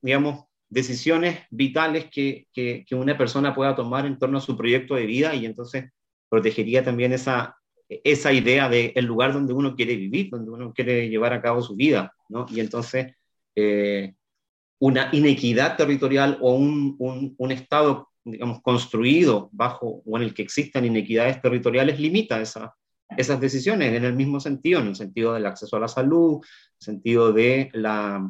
digamos, 0.00 0.46
decisiones 0.68 1.40
vitales 1.50 2.06
que, 2.10 2.46
que, 2.52 2.84
una 2.92 3.16
persona 3.16 3.54
pueda 3.54 3.74
tomar 3.74 4.06
en 4.06 4.18
torno 4.18 4.38
a 4.38 4.42
su 4.42 4.56
proyecto 4.56 4.94
de 4.94 5.06
vida 5.06 5.34
y 5.34 5.46
entonces 5.46 5.90
protegería 6.28 6.84
también 6.84 7.12
esa, 7.12 7.56
esa 7.88 8.32
idea 8.32 8.68
de 8.68 8.92
el 8.94 9.06
lugar 9.06 9.32
donde 9.32 9.54
uno 9.54 9.74
quiere 9.74 9.96
vivir, 9.96 10.28
donde 10.30 10.50
uno 10.50 10.72
quiere 10.74 11.08
llevar 11.08 11.32
a 11.32 11.40
cabo 11.40 11.62
su 11.62 11.74
vida, 11.74 12.12
¿no? 12.28 12.46
Y 12.50 12.60
entonces 12.60 13.14
eh, 13.56 14.14
una 14.78 15.08
inequidad 15.12 15.76
territorial 15.76 16.38
o 16.40 16.54
un, 16.54 16.96
un, 16.98 17.34
un 17.38 17.52
Estado 17.52 18.10
digamos, 18.24 18.60
construido 18.60 19.48
bajo 19.52 20.02
o 20.04 20.16
en 20.18 20.24
el 20.24 20.34
que 20.34 20.42
existan 20.42 20.84
inequidades 20.84 21.40
territoriales 21.40 21.98
limita 21.98 22.40
esa, 22.42 22.74
esas 23.16 23.40
decisiones 23.40 23.94
en 23.94 24.04
el 24.04 24.14
mismo 24.14 24.38
sentido, 24.38 24.80
en 24.80 24.88
el 24.88 24.96
sentido 24.96 25.32
del 25.32 25.46
acceso 25.46 25.76
a 25.76 25.80
la 25.80 25.88
salud, 25.88 26.34
en 26.34 26.40
el 26.80 26.84
sentido 26.84 27.32
de 27.32 27.70
la, 27.72 28.22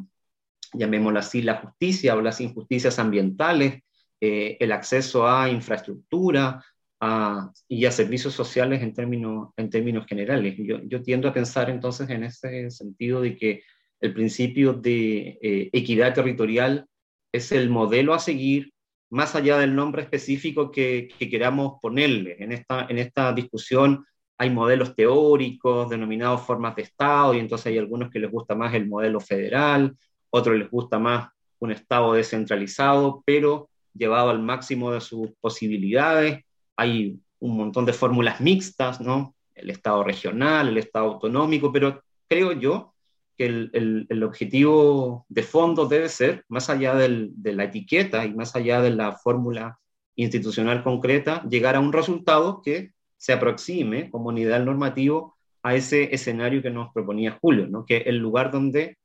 llamémoslo 0.73 1.19
así, 1.19 1.41
la 1.41 1.57
justicia 1.57 2.15
o 2.15 2.21
las 2.21 2.41
injusticias 2.41 2.99
ambientales, 2.99 3.81
eh, 4.21 4.57
el 4.59 4.71
acceso 4.71 5.27
a 5.27 5.49
infraestructura 5.49 6.63
a, 6.99 7.51
y 7.67 7.85
a 7.85 7.91
servicios 7.91 8.33
sociales 8.33 8.81
en 8.81 8.93
términos, 8.93 9.49
en 9.57 9.69
términos 9.69 10.05
generales. 10.05 10.55
Yo, 10.57 10.79
yo, 10.83 11.01
tiendo 11.01 11.27
a 11.27 11.33
pensar 11.33 11.69
entonces 11.69 12.09
en 12.09 12.23
ese 12.23 12.69
sentido 12.71 13.21
de 13.21 13.37
que 13.37 13.63
el 14.01 14.13
principio 14.13 14.73
de 14.73 15.39
eh, 15.41 15.69
equidad 15.73 16.13
territorial 16.13 16.85
es 17.31 17.51
el 17.51 17.69
modelo 17.69 18.13
a 18.13 18.19
seguir 18.19 18.73
más 19.09 19.35
allá 19.35 19.57
del 19.57 19.75
nombre 19.75 20.03
específico 20.03 20.71
que, 20.71 21.09
queramos 21.19 21.79
ponerle. 21.81 22.37
En 22.39 22.51
esta, 22.51 22.85
en 22.89 22.97
esta 22.99 23.33
discusión 23.33 24.05
hay 24.37 24.49
modelos 24.49 24.95
teóricos 24.95 25.89
denominados 25.89 26.41
formas 26.41 26.75
de 26.75 26.83
Estado 26.83 27.33
y 27.33 27.39
entonces 27.39 27.67
hay 27.67 27.77
algunos 27.77 28.09
que 28.09 28.19
les 28.19 28.31
gusta 28.31 28.55
más 28.55 28.73
el 28.73 28.87
modelo 28.87 29.19
federal, 29.19 29.97
otros 30.29 30.57
les 30.57 30.69
gusta 30.69 30.99
más 30.99 31.29
un 31.59 31.71
Estado 31.71 32.13
descentralizado, 32.13 33.21
pero 33.25 33.69
llevado 33.93 34.29
al 34.29 34.39
máximo 34.39 34.91
de 34.91 35.01
sus 35.01 35.31
posibilidades. 35.41 36.43
Hay 36.77 37.19
un 37.39 37.57
montón 37.57 37.85
de 37.85 37.93
fórmulas 37.93 38.39
mixtas, 38.39 39.01
¿no? 39.01 39.35
El 39.53 39.69
Estado 39.69 40.03
regional, 40.03 40.69
el 40.69 40.77
Estado 40.77 41.05
autonómico, 41.13 41.71
pero 41.71 42.01
creo 42.27 42.53
yo 42.53 42.93
que 43.37 43.45
el, 43.45 44.23
objetivo 44.23 45.25
de 45.29 45.43
fondo 45.43 45.85
debe 45.85 46.09
ser, 46.09 46.43
más 46.49 46.69
allá 46.69 46.95
de 46.95 47.53
la 47.53 47.63
etiqueta 47.65 48.25
y 48.25 48.33
más 48.33 48.55
allá 48.55 48.81
de 48.81 48.91
la 48.91 49.13
fórmula 49.13 49.79
institucional 50.15 50.83
concreta, 50.83 51.43
llegar 51.49 51.75
a 51.75 51.79
un 51.79 51.93
resultado 51.93 52.61
que 52.61 52.91
se 53.17 53.31
aproxime 53.31 54.09
como 54.09 54.29
unidad 54.29 54.63
normativo 54.63 55.37
a 55.63 55.75
ese 55.75 56.13
escenario 56.13 56.61
que 56.61 56.69
nos 56.69 56.91
proponía 56.93 57.37
Julio, 57.41 57.67
¿no? 57.67 57.85
que 57.85 57.97
el 57.97 58.17
lugar 58.17 58.51
donde 58.51 58.97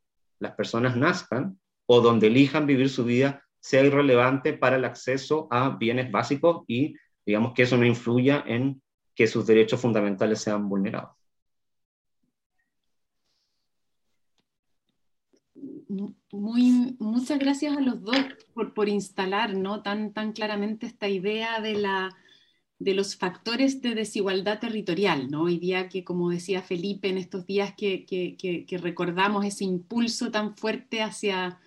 las 0.44 0.54
personas 0.54 0.96
nazcan 0.96 1.58
o 1.86 2.00
donde 2.00 2.28
elijan 2.28 2.66
vivir 2.66 2.88
su 2.88 3.04
vida 3.04 3.42
sea 3.60 3.82
irrelevante 3.82 4.52
para 4.52 4.76
el 4.76 4.84
acceso 4.84 5.48
a 5.50 5.70
bienes 5.70 6.10
básicos 6.12 6.64
y 6.68 6.94
digamos 7.26 7.54
que 7.54 7.62
eso 7.62 7.76
no 7.76 7.84
influya 7.84 8.44
en 8.46 8.82
que 9.14 9.26
sus 9.26 9.46
derechos 9.46 9.80
fundamentales 9.80 10.40
sean 10.40 10.68
vulnerados. 10.68 11.10
muy, 16.32 16.96
muchas 16.98 17.38
gracias 17.38 17.76
a 17.76 17.80
los 17.80 18.02
dos 18.02 18.16
por, 18.52 18.74
por, 18.74 18.88
instalar 18.88 19.54
¿no? 19.54 19.82
tan, 19.82 20.12
tan 20.12 20.32
claramente 20.32 20.86
esta 20.86 21.08
idea 21.08 21.60
de, 21.60 21.74
la, 21.74 22.10
de 22.84 22.94
los 22.94 23.16
factores 23.16 23.80
de 23.80 23.94
desigualdad 23.94 24.60
territorial. 24.60 25.30
¿no? 25.30 25.42
Hoy 25.44 25.58
día 25.58 25.88
que, 25.88 26.04
como 26.04 26.30
decía 26.30 26.62
Felipe, 26.62 27.08
en 27.08 27.18
estos 27.18 27.46
días 27.46 27.74
que, 27.76 28.04
que, 28.04 28.78
recordamos 28.78 29.44
ese 29.44 29.64
impulso 29.64 30.30
tan 30.30 30.56
fuerte 30.56 31.02
hacia, 31.02 31.58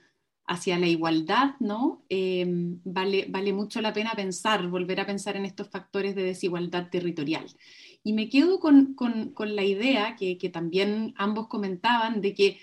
hacia 0.45 0.77
la 0.77 0.87
igualdad, 0.87 1.55
¿no? 1.59 2.03
Em, 2.09 2.79
vale, 2.83 3.25
vale 3.29 3.51
mucho 3.51 3.81
la 3.81 3.93
pena 3.93 4.13
pensar, 4.15 4.67
volver 4.67 4.99
a 4.99 5.07
pensar 5.07 5.35
en 5.35 5.45
estos 5.45 5.69
factores 5.69 6.15
de 6.15 6.23
desigualdad 6.23 6.89
territorial. 6.89 7.45
Y 8.03 8.13
me 8.13 8.29
quedo 8.29 8.59
con, 8.59 8.93
con, 8.93 9.31
con 9.31 9.55
la 9.55 9.63
idea 9.63 10.15
que, 10.15 10.37
que 10.37 10.49
también 10.49 11.13
ambos 11.17 11.47
comentaban 11.47 12.21
de 12.21 12.33
que 12.33 12.59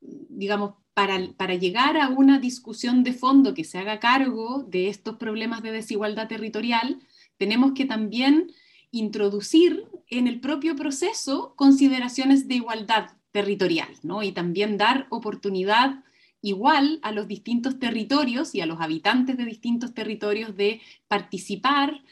digamos, 0.00 0.74
para, 0.94 1.54
llegar 1.54 1.96
a 1.96 2.08
una 2.08 2.40
discusión 2.40 3.04
de 3.04 3.12
fondo 3.12 3.54
que 3.54 3.64
se 3.64 3.78
haga 3.78 4.00
cargo 4.00 4.64
de 4.64 4.88
estos 4.88 5.16
problemas 5.16 5.62
de 5.62 5.70
desigualdad 5.70 6.26
territorial, 6.26 7.00
tenemos 7.38 7.72
que 7.72 7.86
también 7.86 8.52
introducir 8.90 9.84
en 10.08 10.26
el 10.26 10.40
propio 10.40 10.76
proceso 10.76 11.54
consideraciones 11.56 12.48
de 12.48 12.56
igualdad 12.56 13.10
territorial, 13.32 13.88
¿no? 14.02 14.22
Y 14.22 14.32
también 14.32 14.76
dar 14.76 15.06
oportunidad 15.10 16.04
igual 16.40 16.98
a 17.02 17.12
los 17.12 17.26
distintos 17.26 17.78
territorios 17.78 18.54
y 18.54 18.60
a 18.60 18.66
los 18.66 18.80
habitantes 18.80 19.36
de 19.36 19.44
distintos 19.44 19.94
territorios 19.94 20.56
de 20.56 20.80
participar 21.08 22.02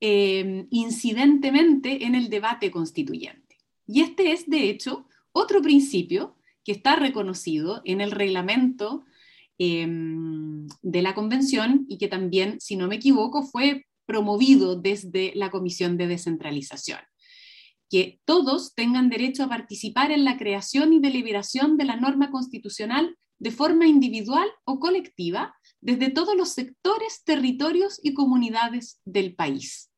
eh, 0.00 0.66
incidentemente 0.70 2.04
en 2.04 2.14
el 2.14 2.28
debate 2.28 2.70
constituyente. 2.70 3.56
Y 3.86 4.02
este 4.02 4.32
es, 4.32 4.48
de 4.48 4.68
hecho, 4.68 5.06
otro 5.32 5.62
principio 5.62 6.36
que 6.64 6.72
está 6.72 6.96
reconocido 6.96 7.80
en 7.84 8.00
el 8.00 8.10
reglamento 8.10 9.04
em, 9.58 10.66
de 10.82 11.02
la 11.02 11.14
convención 11.14 11.86
y 11.88 11.98
que 11.98 12.08
también, 12.08 12.60
si 12.60 12.76
no 12.76 12.88
me 12.88 12.96
equivoco, 12.96 13.42
fue 13.42 13.85
promovido 14.06 14.76
desde 14.76 15.32
la 15.34 15.50
Comisión 15.50 15.96
de 15.96 16.06
Descentralización. 16.06 17.00
Que 17.90 18.20
todos 18.24 18.74
tengan 18.74 19.10
derecho 19.10 19.44
a 19.44 19.48
participar 19.48 20.10
en 20.10 20.24
la 20.24 20.38
creación 20.38 20.92
y 20.92 21.00
deliberación 21.00 21.76
de 21.76 21.84
la 21.84 21.96
norma 21.96 22.30
constitucional 22.30 23.16
de 23.38 23.50
forma 23.50 23.86
individual 23.86 24.48
o 24.64 24.80
colectiva 24.80 25.54
desde 25.80 26.10
todos 26.10 26.36
los 26.36 26.50
sectores, 26.50 27.22
territorios 27.24 28.00
y 28.02 28.14
comunidades 28.14 29.00
del 29.04 29.34
país. 29.34 29.90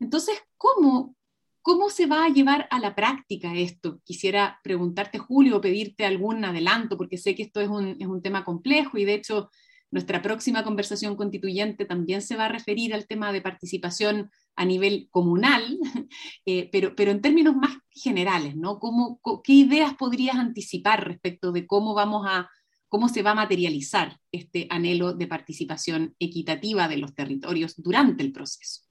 Entonces, 0.00 0.38
¿cómo, 0.56 1.14
¿cómo 1.60 1.90
se 1.90 2.06
va 2.06 2.24
a 2.24 2.30
llevar 2.30 2.66
a 2.70 2.80
la 2.80 2.94
práctica 2.94 3.54
esto? 3.54 4.00
Quisiera 4.04 4.58
preguntarte, 4.64 5.18
Julio, 5.18 5.58
o 5.58 5.60
pedirte 5.60 6.06
algún 6.06 6.44
adelanto, 6.44 6.96
porque 6.96 7.18
sé 7.18 7.34
que 7.34 7.42
esto 7.42 7.60
es 7.60 7.68
un, 7.68 7.96
es 8.00 8.06
un 8.06 8.22
tema 8.22 8.44
complejo 8.44 8.96
y 8.96 9.04
de 9.04 9.14
hecho 9.14 9.50
nuestra 9.90 10.22
próxima 10.22 10.62
conversación 10.64 11.16
constituyente 11.16 11.84
también 11.84 12.22
se 12.22 12.36
va 12.36 12.46
a 12.46 12.52
referir 12.52 12.94
al 12.94 13.06
tema 13.06 13.32
de 13.32 13.42
participación 13.42 14.30
a 14.56 14.64
nivel 14.64 15.08
comunal, 15.10 15.78
eh, 16.46 16.68
pero, 16.70 16.94
pero 16.94 17.10
en 17.10 17.20
términos 17.20 17.56
más 17.56 17.76
generales, 17.90 18.56
¿no? 18.56 18.78
¿Cómo, 18.78 19.20
¿Qué 19.42 19.52
ideas 19.52 19.94
podrías 19.94 20.36
anticipar 20.36 21.06
respecto 21.06 21.52
de 21.52 21.66
cómo 21.66 21.94
vamos 21.94 22.26
a 22.28 22.48
cómo 22.88 23.08
se 23.08 23.22
va 23.22 23.30
a 23.30 23.36
materializar 23.36 24.18
este 24.32 24.66
anhelo 24.68 25.14
de 25.14 25.28
participación 25.28 26.16
equitativa 26.18 26.88
de 26.88 26.96
los 26.96 27.14
territorios 27.14 27.80
durante 27.80 28.24
el 28.24 28.32
proceso? 28.32 28.82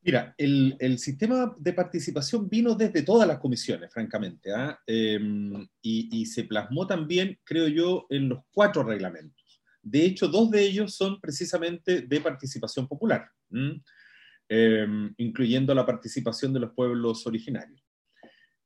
Mira, 0.00 0.34
el, 0.36 0.76
el 0.80 0.98
sistema 0.98 1.54
de 1.58 1.74
participación 1.74 2.48
vino 2.48 2.74
desde 2.74 3.02
todas 3.02 3.28
las 3.28 3.38
comisiones, 3.38 3.92
francamente, 3.92 4.52
¿ah? 4.52 4.80
em, 4.86 5.62
y, 5.80 6.08
y, 6.10 6.26
se 6.26 6.44
plasmó 6.44 6.86
también, 6.88 7.38
creo 7.44 7.68
yo, 7.68 8.06
en 8.10 8.30
los 8.30 8.40
cuatro 8.50 8.82
reglamentos. 8.82 9.41
De 9.82 10.04
hecho, 10.04 10.28
dos 10.28 10.50
de 10.50 10.62
ellos 10.62 10.94
son 10.94 11.20
precisamente 11.20 12.02
de 12.02 12.20
participación 12.20 12.86
popular. 12.86 13.28
Em, 14.54 15.14
incluyendo 15.16 15.74
la 15.74 15.86
participación 15.86 16.52
de 16.52 16.60
los 16.60 16.72
pueblos 16.72 17.26
originarios. 17.26 17.82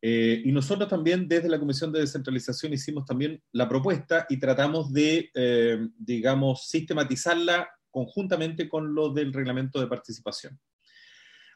Eh, 0.03 0.43
y 0.45 0.51
nosotros 0.51 0.89
también 0.89 1.29
desde 1.29 1.49
la 1.49 1.61
Comisión 1.61 1.93
de 1.93 2.01
Descentralización 2.01 2.73
hicimos 2.73 3.05
también 3.05 3.41
la 3.53 3.69
propuesta 3.69 4.27
y 4.29 4.39
tratamos 4.39 4.93
de, 4.93 5.31
em, 5.33 5.93
digamos, 5.97 6.67
sistematizarla 6.67 7.69
conjuntamente 7.89 8.69
con 8.69 8.97
lo 8.97 9.13
del 9.13 9.33
reglamento 9.33 9.81
de 9.81 9.87
participación. 9.87 10.59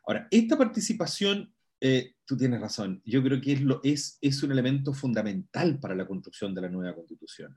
Ahora, 0.06 0.28
esta 0.30 0.56
participación, 0.56 1.52
eh, 1.80 2.14
tú 2.24 2.36
tienes 2.36 2.60
razón, 2.60 3.02
yo 3.04 3.24
creo 3.24 3.40
que 3.40 3.58
es, 3.82 4.42
un 4.44 4.52
elemento 4.52 4.92
fundamental 4.92 5.80
para 5.80 5.96
la 5.96 6.06
construcción 6.06 6.54
de 6.54 6.60
la 6.60 6.68
nueva 6.68 6.94
constitución. 6.94 7.56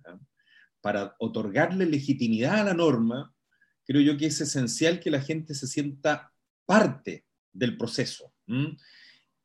Para 0.83 1.15
otorgarle 1.19 1.85
legitimidad 1.85 2.59
a 2.59 2.63
la 2.65 2.73
norma, 2.73 3.33
creo 3.85 4.01
yo 4.01 4.17
que 4.17 4.25
es 4.25 4.41
esencial 4.41 4.99
que 4.99 5.09
la 5.09 5.21
gente 5.21 5.55
se 5.55 5.65
sienta 5.65 6.33
parte 6.65 7.25
del 7.53 7.77
proceso. 7.77 8.33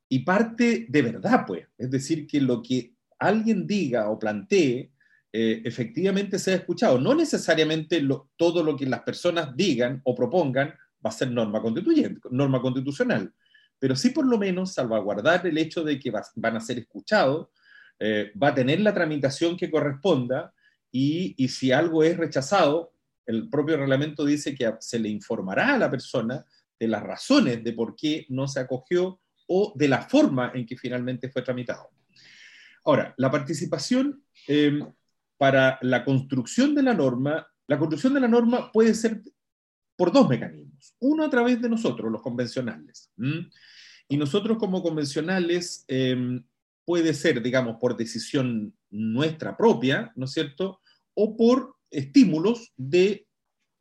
Y 0.09 0.19
parte 0.19 0.85
de 0.89 1.01
verdad, 1.01 1.45
pues. 1.47 1.65
Es 1.77 1.89
decir, 1.89 2.27
que 2.27 2.41
lo 2.41 2.61
que 2.61 2.93
alguien 3.17 3.65
diga 3.65 4.09
o 4.09 4.19
plantee 4.19 4.91
eh, 5.31 5.61
efectivamente 5.63 6.39
sea 6.39 6.55
escuchado. 6.55 6.99
No 6.99 7.13
necesariamente 7.13 8.05
todo 8.35 8.63
lo 8.63 8.75
que 8.75 8.85
las 8.85 9.01
personas 9.03 9.55
digan 9.55 10.01
o 10.03 10.15
propongan 10.15 10.69
va 11.05 11.09
a 11.09 11.11
ser 11.11 11.31
norma 11.31 11.61
constituyente, 11.61 12.27
norma 12.31 12.61
constitucional, 12.61 13.31
pero 13.77 13.95
sí 13.95 14.09
por 14.09 14.25
lo 14.25 14.37
menos 14.37 14.73
salvaguardar 14.73 15.45
el 15.47 15.57
hecho 15.57 15.83
de 15.83 15.99
que 15.99 16.11
van 16.35 16.57
a 16.57 16.59
ser 16.59 16.79
escuchados, 16.79 17.47
eh, 17.99 18.31
va 18.41 18.49
a 18.49 18.55
tener 18.55 18.79
la 18.79 18.93
tramitación 18.93 19.55
que 19.55 19.69
corresponda 19.69 20.53
y, 20.91 21.47
si 21.47 21.71
algo 21.71 22.03
es 22.03 22.17
rechazado, 22.17 22.93
el 23.25 23.49
propio 23.49 23.77
reglamento 23.77 24.25
dice 24.25 24.55
que 24.55 24.73
se 24.79 24.99
le 24.99 25.09
informará 25.09 25.75
a 25.75 25.77
la 25.77 25.89
persona 25.89 26.43
de 26.79 26.87
las 26.87 27.03
razones 27.03 27.63
de 27.63 27.73
por 27.73 27.95
qué 27.95 28.25
no 28.29 28.47
se 28.47 28.59
acogió 28.59 29.21
o 29.47 29.73
de 29.75 29.87
la 29.87 30.01
forma 30.01 30.51
en 30.55 30.65
que 30.65 30.77
finalmente 30.77 31.29
fue 31.29 31.41
tramitado. 31.41 31.89
Ahora, 32.85 33.13
la 33.17 33.29
participación 33.29 34.23
em, 34.47 34.81
para 35.37 35.77
la 35.81 36.03
construcción 36.03 36.73
de 36.73 36.83
la 36.83 36.93
norma, 36.93 37.47
la 37.67 37.77
construcción 37.77 38.13
de 38.13 38.21
la 38.21 38.27
norma 38.27 38.71
puede 38.71 38.93
ser 38.95 39.21
por 39.95 40.11
dos 40.11 40.27
mecanismos. 40.27 40.95
Uno 40.99 41.25
a 41.25 41.29
través 41.29 41.61
de 41.61 41.69
nosotros, 41.69 42.11
los 42.11 42.21
convencionales. 42.21 43.11
Y 44.07 44.17
nosotros 44.17 44.57
como 44.57 44.81
convencionales 44.81 45.83
em, 45.87 46.43
puede 46.85 47.13
ser, 47.13 47.43
digamos, 47.43 47.77
por 47.79 47.95
decisión 47.95 48.73
nuestra 48.91 49.55
propia, 49.55 50.11
¿no 50.15 50.25
es 50.25 50.31
cierto? 50.31 50.81
O 51.13 51.35
por 51.35 51.75
estímulos 51.89 52.73
de 52.77 53.27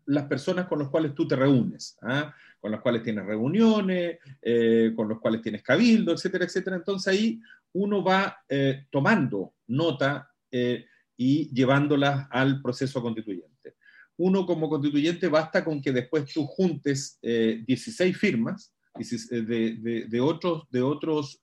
las 0.07 0.27
personas 0.27 0.67
con 0.67 0.79
las 0.79 0.89
cuales 0.89 1.15
tú 1.15 1.29
te 1.29 1.37
reúnes. 1.37 1.97
¿ah? 2.03 2.35
con 2.61 2.73
los 2.73 2.81
cuales 2.81 3.03
tienes 3.03 3.25
reuniones, 3.25 4.19
eh, 4.43 4.93
con 4.95 5.09
los 5.09 5.21
cuales 5.21 5.43
tienes 5.43 5.63
cabildo, 5.63 6.13
etcétera, 6.13 6.45
etcétera. 6.45 6.77
Entonces 6.77 7.13
ahí 7.13 7.41
uno 7.73 8.03
va 8.03 8.39
eh, 8.49 8.87
tomando 8.91 9.55
nota 9.69 10.31
eh, 10.51 10.87
y 11.17 11.53
llevándolas 11.55 12.27
al 12.31 12.61
proceso 12.61 13.01
constituyente. 13.01 13.77
Uno 14.17 14.45
como 14.47 14.69
constituyente 14.69 15.29
basta 15.29 15.65
con 15.65 15.81
que 15.81 15.93
después 15.93 16.25
tú 16.33 16.45
juntes 16.47 17.21
16 17.23 18.17
firmas 18.17 18.75
de, 18.97 20.07
de 20.09 20.83
otros 20.83 21.41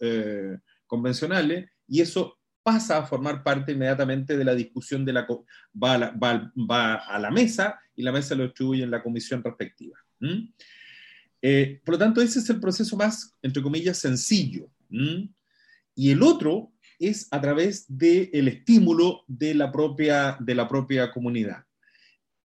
convencionales 0.85 1.69
y 1.87 2.01
eso 2.01 2.37
pasa 2.65 2.97
a 2.97 3.05
formar 3.05 3.43
parte 3.43 3.73
inmediatamente 3.73 4.35
de 4.35 4.43
la 4.43 4.55
discusión 4.55 5.05
de 5.05 5.13
la 5.13 5.27
va 5.81 5.93
a 5.93 5.97
la, 5.99 6.09
va, 6.19 6.95
a 6.95 7.19
la 7.19 7.29
mesa 7.29 7.79
y 7.95 8.01
la 8.01 8.11
mesa 8.11 8.33
lo 8.33 8.45
distribuye 8.45 8.81
en 8.81 8.89
la 8.89 9.03
comisión 9.03 9.43
respectiva. 9.43 9.99
Eh, 11.43 11.79
por 11.85 11.93
lo 11.93 11.99
tanto, 11.99 12.23
ese 12.23 12.39
es 12.39 12.49
el 12.49 12.59
proceso 12.59 12.97
más, 12.97 13.35
entre 13.43 13.61
comillas, 13.61 13.99
sencillo. 13.99 14.67
Y 15.93 16.09
el 16.09 16.23
otro 16.23 16.71
es 16.97 17.27
a 17.29 17.39
través 17.39 17.85
del 17.87 18.47
estímulo 18.47 19.25
de 19.27 19.53
la, 19.53 19.71
propia, 19.71 20.35
de 20.39 20.55
la 20.55 20.67
propia 20.67 21.11
comunidad. 21.11 21.65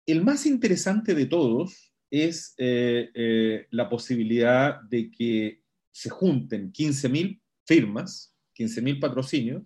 El 0.05 0.25
más 0.25 0.45
interesante 0.45 1.15
de 1.15 1.25
todos 1.25 1.93
es 2.09 2.53
eh, 2.57 3.11
eh, 3.13 3.67
la 3.69 3.87
posibilidad 3.87 4.81
de 4.81 5.09
que 5.09 5.61
se 5.89 6.09
junten 6.09 6.73
15.000 6.73 7.39
firmas, 7.63 8.35
15.000 8.57 8.99
patrocinios, 8.99 9.63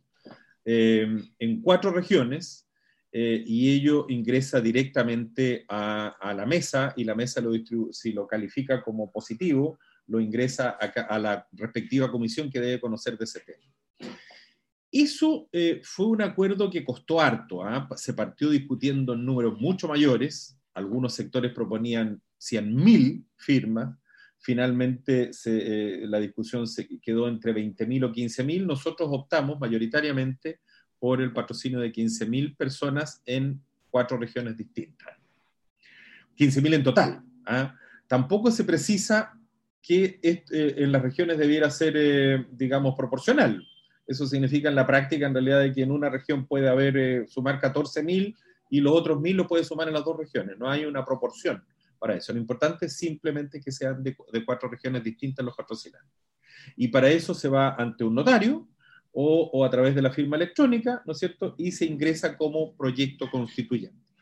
en 0.65 1.61
cuatro 1.61 1.91
regiones 1.91 2.65
eh, 3.17 3.41
y 3.47 3.71
ello 3.71 4.07
ingresa 4.09 4.59
directamente 4.59 5.63
a, 5.69 6.33
la 6.35 6.45
mesa 6.45 6.93
y 6.97 7.05
la 7.05 7.15
mesa 7.15 7.39
lo 7.39 7.53
si 7.93 8.11
lo 8.11 8.27
califica 8.27 8.83
como 8.83 9.09
positivo, 9.09 9.79
lo 10.07 10.19
ingresa 10.19 10.71
a, 10.71 11.17
la 11.17 11.47
respectiva 11.53 12.11
comisión 12.11 12.49
que 12.49 12.59
debe 12.59 12.81
conocer 12.81 13.17
de 13.17 13.23
ese 13.23 13.39
tema. 13.39 14.11
Eso 14.91 15.47
eh, 15.53 15.79
fue 15.81 16.07
un 16.07 16.23
acuerdo 16.23 16.69
que 16.69 16.83
costó 16.83 17.21
harto, 17.21 17.63
¿ah? 17.63 17.87
se 17.95 18.13
partió 18.13 18.49
discutiendo 18.49 19.13
en 19.13 19.25
números 19.25 19.61
mucho 19.61 19.87
mayores, 19.87 20.59
algunos 20.73 21.13
sectores 21.13 21.53
proponían 21.53 22.21
100.000 22.37 23.25
firmas, 23.37 23.97
finalmente 24.45 25.31
eh, 25.45 26.03
la 26.03 26.19
discusión 26.19 26.67
se 26.67 26.87
quedó 26.99 27.27
entre 27.27 27.51
20.000 27.51 28.05
o 28.05 28.11
15.000, 28.13 28.67
nosotros 28.67 29.09
optamos 29.11 29.59
mayoritariamente 29.59 30.59
por 30.99 31.19
el 31.19 31.33
patrocinio 31.33 31.79
de 31.79 31.91
15.000 31.91 32.55
personas 32.55 33.23
en 33.25 33.59
cuatro 33.89 34.17
regiones 34.19 34.55
distintas. 34.55 35.09
15.000 36.37 36.75
en 36.75 36.83
total. 36.83 37.23
¿ah? 37.47 37.73
Tampoco 38.05 38.51
se 38.51 38.63
precisa 38.65 39.33
que 39.81 40.19
eh, 40.21 40.43
en 40.51 40.91
las 40.91 41.01
regiones 41.01 41.39
debiera 41.39 41.71
ser, 41.71 41.95
eh, 41.97 42.45
digamos, 42.51 42.93
proporcional. 42.95 43.67
Eso 44.05 44.27
significa 44.27 44.69
en 44.69 44.75
la 44.75 44.85
práctica, 44.85 45.25
en 45.25 45.33
realidad, 45.33 45.61
de 45.61 45.73
que 45.73 45.81
en 45.81 45.91
una 45.91 46.11
región 46.11 46.45
puede 46.45 46.69
haber, 46.69 47.27
sumar 47.27 47.59
14.000 47.59 48.35
y 48.69 48.79
los 48.79 48.93
otros 48.93 49.17
1.000 49.17 49.33
lo 49.33 49.47
puede 49.47 49.63
sumar 49.63 49.87
en 49.87 49.95
las 49.95 50.05
dos 50.05 50.17
regiones. 50.17 50.55
No 50.59 50.69
hay 50.69 50.85
una 50.85 51.03
proporción 51.03 51.63
para 52.05 52.17
eso. 52.17 52.31
Lo 52.33 52.39
importante 52.39 52.85
es 52.85 52.95
simplemente 52.95 53.59
que 53.59 53.71
sean 53.71 54.03
de, 54.03 54.15
cuatro 54.45 54.69
regiones 54.69 55.03
distintas 55.03 55.43
los 55.43 55.55
patrocinantes. 55.55 56.13
Y 56.75 56.89
para 56.89 57.09
eso 57.09 57.33
se 57.33 57.47
va 57.49 57.73
ante 57.73 58.03
un 58.03 58.13
notario, 58.13 58.69
o, 59.11 59.65
a 59.65 59.69
través 59.71 59.95
de 59.95 60.03
la 60.03 60.11
firma 60.11 60.35
electrónica, 60.35 61.01
¿no 61.03 61.13
es 61.13 61.17
cierto? 61.17 61.55
Y 61.57 61.71
se 61.71 61.85
ingresa 61.85 62.37
como 62.37 62.75
proyecto 62.75 63.27
constituyente. 63.31 64.13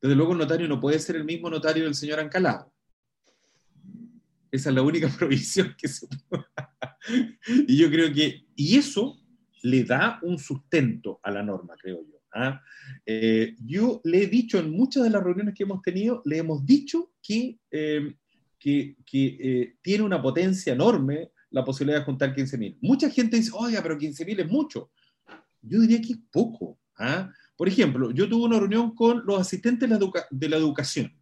Desde 0.00 0.16
luego 0.16 0.32
el 0.32 0.38
notario 0.38 0.66
no 0.68 0.80
puede 0.80 0.98
ser 0.98 1.16
el 1.16 1.24
mismo 1.24 1.50
notario 1.50 1.84
del 1.84 1.94
señor 1.94 2.18
Ancalado. 2.20 2.72
Esa 4.50 4.70
es 4.70 4.74
la 4.74 4.80
única 4.80 5.08
provisión 5.18 5.74
que 5.76 5.88
se 5.88 6.06
puede. 6.06 6.44
y 7.66 7.76
yo 7.76 7.90
creo 7.90 8.10
que, 8.10 8.46
y 8.54 8.78
eso 8.78 9.20
le 9.64 9.84
da 9.84 10.18
un 10.22 10.38
sustento 10.38 11.20
a 11.22 11.30
la 11.30 11.42
norma, 11.42 11.74
creo 11.78 12.00
yo. 12.10 12.15
¿Ah? 12.36 12.62
Eh, 13.04 13.56
yo 13.64 14.00
le 14.04 14.22
he 14.22 14.26
dicho 14.26 14.58
en 14.58 14.70
muchas 14.70 15.04
de 15.04 15.10
las 15.10 15.22
reuniones 15.22 15.54
que 15.54 15.64
hemos 15.64 15.82
tenido, 15.82 16.22
le 16.24 16.38
hemos 16.38 16.64
dicho 16.64 17.12
que, 17.22 17.58
eh, 17.70 18.14
que, 18.58 18.96
que 19.04 19.76
tiene 19.82 20.04
una 20.04 20.20
potencia 20.20 20.72
enorme 20.72 21.30
la 21.50 21.64
posibilidad 21.64 22.00
de 22.00 22.04
juntar 22.04 22.34
15.000. 22.34 22.78
Mucha 22.82 23.10
gente 23.10 23.36
dice, 23.36 23.50
oiga, 23.54 23.82
pero 23.82 23.98
15.000 23.98 24.40
es 24.40 24.50
mucho. 24.50 24.90
Yo 25.62 25.80
diría 25.80 26.00
que 26.00 26.12
es 26.12 26.18
poco. 26.30 26.78
¿ah? 26.98 27.30
Por 27.56 27.68
ejemplo, 27.68 28.10
yo 28.10 28.28
tuve 28.28 28.44
una 28.44 28.58
reunión 28.58 28.94
con 28.94 29.24
los 29.24 29.40
asistentes 29.40 29.88
de 30.30 30.48
la, 30.48 30.56
educación 30.56 31.12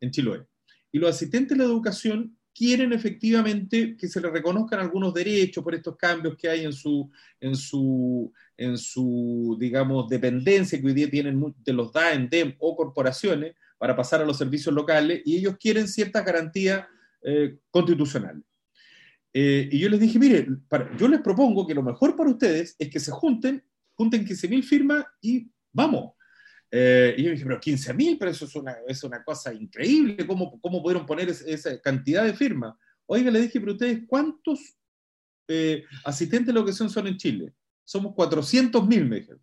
en 0.00 0.10
Chiloé. 0.10 0.44
Y 0.92 0.98
los 0.98 1.14
asistentes 1.14 1.56
de 1.56 1.62
la 1.62 1.70
educación 1.70 2.36
quieren 2.54 2.92
efectivamente 2.92 3.96
que 3.96 4.08
se 4.08 4.20
les 4.20 4.30
reconozcan 4.30 4.80
algunos 4.80 5.14
derechos 5.14 5.62
por 5.62 5.74
estos 5.74 5.96
cambios 5.96 6.36
que 6.36 6.48
hay 6.48 6.64
en 6.64 6.72
su, 6.72 7.10
en 7.40 7.54
su, 7.56 8.32
en 8.56 8.76
su 8.76 9.56
digamos, 9.58 10.08
dependencia 10.08 10.80
que 10.80 10.86
hoy 10.86 10.94
día 10.94 11.10
tienen 11.10 11.54
de 11.64 11.72
los 11.72 11.92
DAEM, 11.92 12.28
DEM 12.28 12.54
o 12.58 12.76
corporaciones 12.76 13.54
para 13.78 13.96
pasar 13.96 14.20
a 14.20 14.24
los 14.24 14.36
servicios 14.36 14.74
locales 14.74 15.22
y 15.24 15.36
ellos 15.36 15.56
quieren 15.58 15.88
ciertas 15.88 16.24
garantías 16.24 16.86
eh, 17.22 17.58
constitucionales. 17.70 18.44
Eh, 19.32 19.68
y 19.70 19.78
yo 19.78 19.88
les 19.88 20.00
dije, 20.00 20.18
mire, 20.18 20.46
yo 20.98 21.08
les 21.08 21.20
propongo 21.20 21.66
que 21.66 21.74
lo 21.74 21.82
mejor 21.82 22.16
para 22.16 22.30
ustedes 22.30 22.74
es 22.78 22.90
que 22.90 22.98
se 22.98 23.12
junten, 23.12 23.62
junten 23.94 24.26
15.000 24.26 24.62
firmas 24.62 25.04
y 25.20 25.48
vamos. 25.72 26.12
Eh, 26.70 27.14
y 27.18 27.24
yo 27.24 27.30
dije, 27.32 27.44
pero 27.44 27.60
15.000, 27.60 28.16
pero 28.18 28.30
eso 28.30 28.44
es 28.44 28.54
una, 28.54 28.76
es 28.86 29.02
una 29.02 29.24
cosa 29.24 29.52
increíble, 29.52 30.24
¿cómo, 30.26 30.60
cómo 30.60 30.82
pudieron 30.82 31.04
poner 31.04 31.28
esa 31.28 31.80
cantidad 31.80 32.24
de 32.24 32.34
firmas? 32.34 32.74
Oiga, 33.06 33.30
le 33.30 33.40
dije, 33.40 33.58
pero 33.58 33.72
ustedes, 33.72 34.02
¿cuántos 34.06 34.76
eh, 35.48 35.84
asistentes 36.04 36.46
de 36.46 36.52
la 36.52 36.60
educación 36.60 36.88
son 36.88 37.08
en 37.08 37.16
Chile? 37.16 37.52
Somos 37.84 38.14
400.000, 38.14 39.08
me 39.08 39.16
dijeron. 39.16 39.42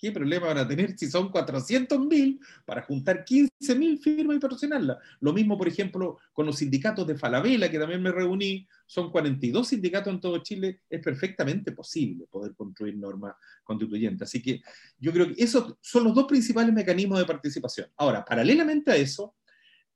¿Qué 0.00 0.12
problema 0.12 0.46
van 0.46 0.58
a 0.58 0.66
tener 0.66 0.96
si 0.96 1.10
son 1.10 1.30
400.000 1.30 2.40
para 2.64 2.80
juntar 2.82 3.22
15.000 3.22 3.98
firmas 3.98 4.36
y 4.36 4.40
patrocinarlas? 4.40 4.96
Lo 5.20 5.34
mismo, 5.34 5.58
por 5.58 5.68
ejemplo, 5.68 6.16
con 6.32 6.46
los 6.46 6.56
sindicatos 6.56 7.06
de 7.06 7.18
Falabella, 7.18 7.70
que 7.70 7.78
también 7.78 8.02
me 8.02 8.10
reuní, 8.10 8.66
son 8.86 9.10
42 9.10 9.68
sindicatos 9.68 10.10
en 10.10 10.18
todo 10.18 10.38
Chile, 10.38 10.80
es 10.88 11.02
perfectamente 11.02 11.72
posible 11.72 12.26
poder 12.30 12.54
construir 12.54 12.96
normas 12.96 13.34
constituyentes. 13.62 14.26
Así 14.26 14.40
que 14.40 14.62
yo 14.98 15.12
creo 15.12 15.26
que 15.26 15.44
esos 15.44 15.74
son 15.82 16.04
los 16.04 16.14
dos 16.14 16.24
principales 16.24 16.72
mecanismos 16.72 17.18
de 17.18 17.26
participación. 17.26 17.88
Ahora, 17.98 18.24
paralelamente 18.24 18.90
a 18.90 18.96
eso, 18.96 19.34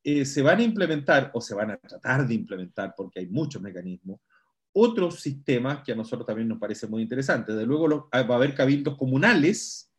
eh, 0.03 0.27
se 0.27 0.43
van 0.43 0.59
a 0.59 0.65
implementar, 0.65 1.31
o 1.33 1.41
se 1.41 1.55
van 1.55 1.71
a 1.71 1.79
tratar 1.79 2.29
de 2.29 2.35
implementar, 2.35 2.93
porque 2.95 3.21
hay 3.21 3.27
muchos 3.27 3.63
mecanismos, 3.63 4.21
otros 4.75 5.21
sistemas 5.21 5.83
que 5.83 5.93
a 5.93 5.97
nosotros 5.97 6.27
también 6.27 6.49
nos 6.49 6.59
parece 6.59 6.87
muy 6.89 7.01
interesantes. 7.01 7.57
De 7.57 7.65
luego 7.65 8.11
va 8.13 8.19
a 8.19 8.37
haber 8.37 8.55
cabildos 8.55 8.99
comunales 8.99 9.91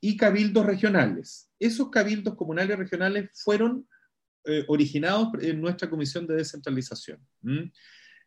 y 0.00 0.16
cabildos 0.16 0.66
regionales. 0.66 1.50
Esos 1.58 1.90
cabildos 1.90 2.34
comunales 2.34 2.78
regionales 2.78 3.30
fueron 3.34 3.86
eh, 4.44 4.64
originados 4.68 5.28
en 5.40 5.60
nuestra 5.60 5.90
comisión 5.90 6.26
de 6.26 6.36
descentralización. 6.36 7.20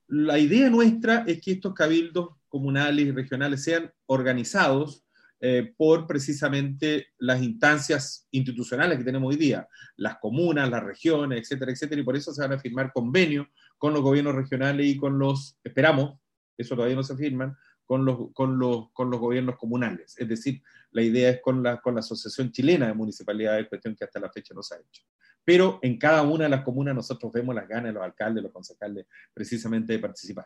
La 0.07 0.37
idea 0.37 0.69
nuestra 0.69 1.23
es 1.25 1.41
que 1.41 1.53
estos 1.53 1.73
cabildos 1.73 2.29
comunales 2.47 3.07
y 3.07 3.11
regionales 3.11 3.63
sean 3.63 3.91
organizados 4.05 5.03
eh, 5.45 5.73
por 5.75 6.07
precisamente 6.07 7.07
las 7.17 7.41
instancias 7.41 8.27
institucionales 8.31 8.97
que 8.97 9.03
tenemos 9.03 9.29
hoy 9.29 9.35
día, 9.35 9.67
las 9.97 10.17
comunas, 10.19 10.69
las 10.69 10.83
regiones, 10.83 11.41
etcétera, 11.41 11.71
etcétera, 11.71 11.99
y 11.99 12.05
por 12.05 12.15
eso 12.15 12.31
se 12.31 12.41
van 12.41 12.53
a 12.53 12.59
firmar 12.59 12.93
convenios 12.93 13.47
con 13.77 13.91
los 13.91 14.01
gobiernos 14.01 14.35
regionales 14.35 14.85
y 14.85 14.95
con 14.95 15.19
los, 15.19 15.57
esperamos, 15.61 16.17
eso 16.57 16.75
todavía 16.75 16.95
no 16.95 17.03
se 17.03 17.17
firman, 17.17 17.57
con 17.85 18.05
los, 18.05 18.31
con 18.33 18.57
los, 18.57 18.91
con 18.91 19.09
los 19.09 19.19
gobiernos 19.19 19.57
comunales. 19.57 20.15
Es 20.17 20.27
decir, 20.27 20.61
la 20.91 21.01
idea 21.01 21.29
es 21.29 21.41
con 21.41 21.61
la, 21.61 21.81
con 21.81 21.95
la 21.95 21.99
Asociación 21.99 22.51
Chilena 22.51 22.87
de 22.87 22.93
Municipalidades, 22.93 23.67
cuestión 23.67 23.95
que 23.95 24.05
hasta 24.05 24.19
la 24.19 24.31
fecha 24.31 24.53
no 24.53 24.63
se 24.63 24.75
ha 24.75 24.77
hecho. 24.79 25.03
Pero 25.45 25.79
en 25.81 25.97
cada 25.97 26.21
una 26.21 26.45
de 26.45 26.49
las 26.49 26.63
comunas 26.63 26.95
nosotros 26.95 27.31
vemos 27.33 27.53
las 27.53 27.67
ganas 27.67 27.85
de 27.85 27.93
los 27.93 28.03
alcaldes, 28.03 28.43
los 28.43 28.51
concejales, 28.51 29.05
precisamente 29.33 29.93
de 29.93 29.99
participar. 29.99 30.45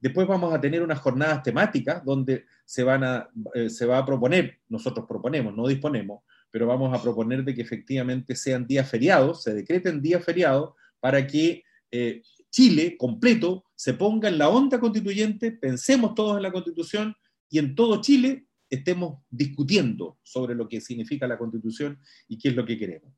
Después 0.00 0.26
vamos 0.26 0.54
a 0.54 0.60
tener 0.60 0.82
unas 0.82 0.98
jornadas 1.00 1.42
temáticas 1.42 2.04
donde 2.04 2.46
se, 2.64 2.82
van 2.82 3.04
a, 3.04 3.28
eh, 3.54 3.68
se 3.68 3.84
va 3.84 3.98
a 3.98 4.06
proponer, 4.06 4.60
nosotros 4.68 5.06
proponemos, 5.06 5.54
no 5.54 5.66
disponemos, 5.66 6.22
pero 6.50 6.66
vamos 6.66 6.96
a 6.98 7.02
proponer 7.02 7.44
de 7.44 7.54
que 7.54 7.62
efectivamente 7.62 8.34
sean 8.34 8.66
días 8.66 8.88
feriados, 8.88 9.42
se 9.42 9.54
decreten 9.54 10.00
días 10.00 10.24
feriados 10.24 10.74
para 10.98 11.26
que 11.26 11.62
eh, 11.90 12.22
Chile 12.50 12.96
completo 12.98 13.64
se 13.80 13.94
ponga 13.94 14.28
en 14.28 14.36
la 14.36 14.50
onda 14.50 14.78
constituyente, 14.78 15.52
pensemos 15.52 16.14
todos 16.14 16.36
en 16.36 16.42
la 16.42 16.52
constitución 16.52 17.16
y 17.48 17.58
en 17.58 17.74
todo 17.74 18.02
Chile 18.02 18.44
estemos 18.68 19.22
discutiendo 19.30 20.18
sobre 20.22 20.54
lo 20.54 20.68
que 20.68 20.82
significa 20.82 21.26
la 21.26 21.38
constitución 21.38 21.98
y 22.28 22.36
qué 22.36 22.50
es 22.50 22.56
lo 22.56 22.66
que 22.66 22.76
queremos. 22.76 23.10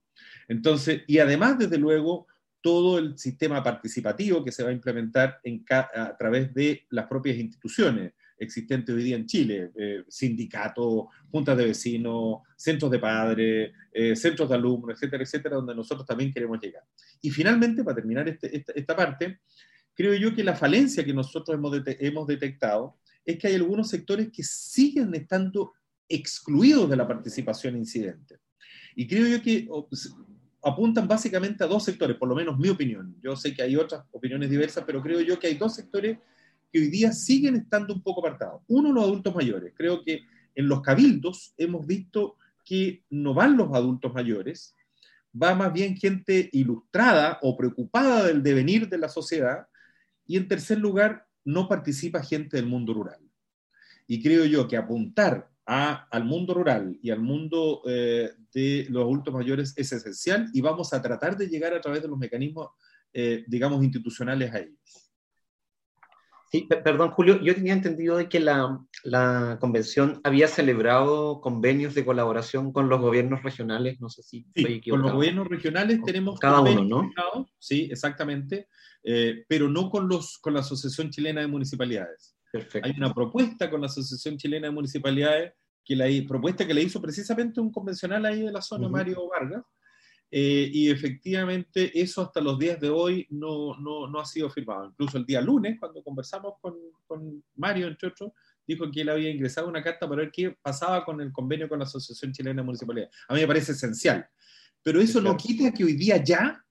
Entonces, 0.46 1.02
y 1.08 1.18
además, 1.18 1.58
desde 1.58 1.78
luego, 1.78 2.28
todo 2.60 3.00
el 3.00 3.18
sistema 3.18 3.60
participativo 3.60 4.44
que 4.44 4.52
se 4.52 4.62
va 4.62 4.68
a 4.70 4.72
implementar 4.72 5.40
en 5.42 5.64
a 5.68 6.16
través 6.16 6.54
de 6.54 6.86
las 6.90 7.08
propias 7.08 7.38
instituciones 7.38 8.12
existentes 8.38 8.94
hoy 8.94 9.02
día 9.02 9.16
en 9.16 9.26
Chile, 9.26 9.72
eh, 9.74 10.04
sindicatos, 10.08 11.06
juntas 11.28 11.56
de 11.56 11.66
vecinos, 11.66 12.42
centros 12.56 12.90
de 12.90 13.00
padres, 13.00 13.72
eh, 13.92 14.14
centros 14.14 14.48
de 14.48 14.54
alumnos, 14.54 14.94
etcétera, 14.94 15.24
etcétera, 15.24 15.56
donde 15.56 15.74
nosotros 15.74 16.06
también 16.06 16.32
queremos 16.32 16.60
llegar. 16.60 16.84
Y 17.20 17.30
finalmente, 17.30 17.82
para 17.82 17.96
terminar 17.96 18.28
este, 18.28 18.64
esta, 18.74 18.96
parte, 18.96 19.40
creo 19.94 20.14
yo 20.14 20.34
que 20.34 20.44
la 20.44 20.54
falencia 20.54 21.04
que 21.04 21.14
nosotros 21.14 21.56
hemos, 21.56 21.76
hemos 21.86 22.26
detectado 22.26 22.98
es 23.24 23.38
que 23.38 23.48
hay 23.48 23.54
algunos 23.54 23.88
sectores 23.88 24.30
que 24.32 24.42
siguen 24.42 25.14
estando 25.14 25.72
excluidos 26.08 26.90
de 26.90 26.96
la 26.96 27.06
participación 27.06 27.76
incidente. 27.76 28.38
Y 28.94 29.06
creo 29.06 29.26
yo 29.26 29.42
que 29.42 29.68
apuntan 30.62 31.08
básicamente 31.08 31.64
a 31.64 31.66
dos 31.66 31.84
sectores, 31.84 32.16
por 32.16 32.28
lo 32.28 32.34
menos 32.34 32.58
mi 32.58 32.68
opinión. 32.68 33.16
Yo 33.22 33.36
sé 33.36 33.54
que 33.54 33.62
hay 33.62 33.76
otras 33.76 34.04
opiniones 34.12 34.50
diversas, 34.50 34.84
pero 34.86 35.02
creo 35.02 35.20
yo 35.20 35.38
que 35.38 35.48
hay 35.48 35.54
dos 35.54 35.74
sectores 35.74 36.18
que 36.72 36.78
hoy 36.78 36.88
día 36.88 37.12
siguen 37.12 37.56
estando 37.56 37.94
un 37.94 38.02
poco 38.02 38.20
apartados. 38.20 38.62
Uno, 38.68 38.92
los 38.92 39.04
adultos 39.04 39.34
mayores. 39.34 39.72
Creo 39.76 40.02
que 40.02 40.22
en 40.54 40.68
los 40.68 40.82
cabildos 40.82 41.54
hemos 41.56 41.86
visto 41.86 42.36
que 42.64 43.04
no 43.10 43.34
van 43.34 43.56
los 43.56 43.74
adultos 43.74 44.12
mayores, 44.14 44.74
va 45.40 45.54
más 45.54 45.72
bien 45.72 45.96
gente 45.96 46.48
ilustrada 46.52 47.38
o 47.42 47.56
preocupada 47.56 48.26
del 48.26 48.42
devenir 48.42 48.88
de 48.88 48.98
la 48.98 49.08
sociedad. 49.08 49.66
Y 50.26 50.36
en 50.36 50.48
tercer 50.48 50.78
lugar, 50.78 51.26
no 51.44 51.68
participa 51.68 52.22
gente 52.22 52.56
del 52.56 52.66
mundo 52.66 52.94
rural. 52.94 53.20
Y 54.06 54.22
creo 54.22 54.44
yo 54.44 54.68
que 54.68 54.76
apuntar 54.76 55.50
al 55.64 56.24
mundo 56.24 56.54
rural 56.54 56.98
y 57.02 57.10
al 57.10 57.20
mundo 57.20 57.82
eh, 57.86 58.30
de 58.52 58.86
los 58.90 59.04
adultos 59.04 59.32
mayores 59.32 59.72
es 59.76 59.92
esencial 59.92 60.50
y 60.52 60.60
vamos 60.60 60.92
a 60.92 61.00
tratar 61.00 61.36
de 61.36 61.46
llegar 61.46 61.72
a 61.72 61.80
través 61.80 62.02
de 62.02 62.08
los 62.08 62.18
mecanismos, 62.18 62.70
eh, 63.12 63.44
digamos, 63.46 63.82
institucionales 63.82 64.52
a 64.52 64.58
ellos. 64.58 65.11
Sí, 66.52 66.68
perdón, 66.68 67.12
Julio, 67.12 67.40
yo 67.40 67.54
tenía 67.54 67.72
entendido 67.72 68.18
de 68.18 68.28
que 68.28 68.38
la, 68.38 68.78
la, 69.04 69.56
convención 69.58 70.20
había 70.22 70.48
celebrado 70.48 71.40
convenios 71.40 71.94
de 71.94 72.04
colaboración 72.04 72.74
con 72.74 72.90
los 72.90 73.00
gobiernos 73.00 73.42
regionales, 73.42 73.98
no 74.02 74.10
sé 74.10 74.22
si 74.22 74.44
sí, 74.54 74.82
Con 74.90 75.00
los 75.00 75.12
gobiernos 75.12 75.48
regionales 75.48 76.02
tenemos 76.04 76.38
cada 76.38 76.60
uno, 76.60 76.84
¿no? 76.84 77.48
Sí, 77.58 77.88
exactamente, 77.90 78.68
eh, 79.02 79.46
pero 79.48 79.70
no 79.70 79.88
con, 79.88 80.08
los, 80.08 80.36
con 80.36 80.52
la 80.52 80.60
Asociación 80.60 81.08
Chilena 81.08 81.40
de 81.40 81.46
Municipalidades. 81.46 82.36
Perfecto. 82.52 82.86
Hay 82.86 82.94
una 82.98 83.14
propuesta 83.14 83.70
con 83.70 83.80
la 83.80 83.86
Asociación 83.86 84.36
Chilena 84.36 84.66
de 84.66 84.74
Municipalidades, 84.74 85.54
que 85.82 85.96
la 85.96 86.06
propuesta 86.28 86.66
que 86.66 86.74
le 86.74 86.82
hizo 86.82 87.00
precisamente 87.00 87.62
un 87.62 87.72
convencional 87.72 88.26
ahí 88.26 88.42
de 88.42 88.52
la 88.52 88.60
zona, 88.60 88.90
Mario 88.90 89.26
Vargas, 89.26 89.64
eh, 90.34 90.70
y 90.72 90.90
efectivamente 90.90 92.00
eso 92.00 92.22
hasta 92.22 92.40
los 92.40 92.58
días 92.58 92.80
de 92.80 92.88
hoy 92.88 93.26
no, 93.28 93.76
no, 93.78 94.08
no, 94.08 94.18
ha 94.18 94.24
sido 94.24 94.48
firmado. 94.48 94.86
Incluso 94.86 95.18
el 95.18 95.26
día 95.26 95.42
lunes, 95.42 95.78
cuando 95.78 96.02
conversamos 96.02 96.54
con, 96.58 96.74
con, 97.06 97.44
Mario, 97.56 97.86
entre 97.86 98.08
otros, 98.08 98.32
dijo 98.66 98.90
que 98.90 99.02
él 99.02 99.10
había 99.10 99.28
ingresado 99.28 99.68
una 99.68 99.82
carta 99.82 100.08
para 100.08 100.22
ver 100.22 100.30
qué 100.32 100.56
pasaba 100.62 101.04
con 101.04 101.20
el 101.20 101.30
convenio 101.30 101.68
con 101.68 101.78
la 101.78 101.84
Asociación 101.84 102.32
Chilena 102.32 102.62
de 102.62 102.64
Municipalidades. 102.64 103.14
A 103.28 103.34
mí 103.34 103.40
me 103.40 103.46
parece 103.46 103.72
esencial. 103.72 104.26
Pero 104.82 105.02
eso 105.02 105.20
no 105.20 105.36
quita 105.36 105.70
que 105.70 105.84
hoy 105.84 105.92
día 105.92 106.16
ya 106.16 106.64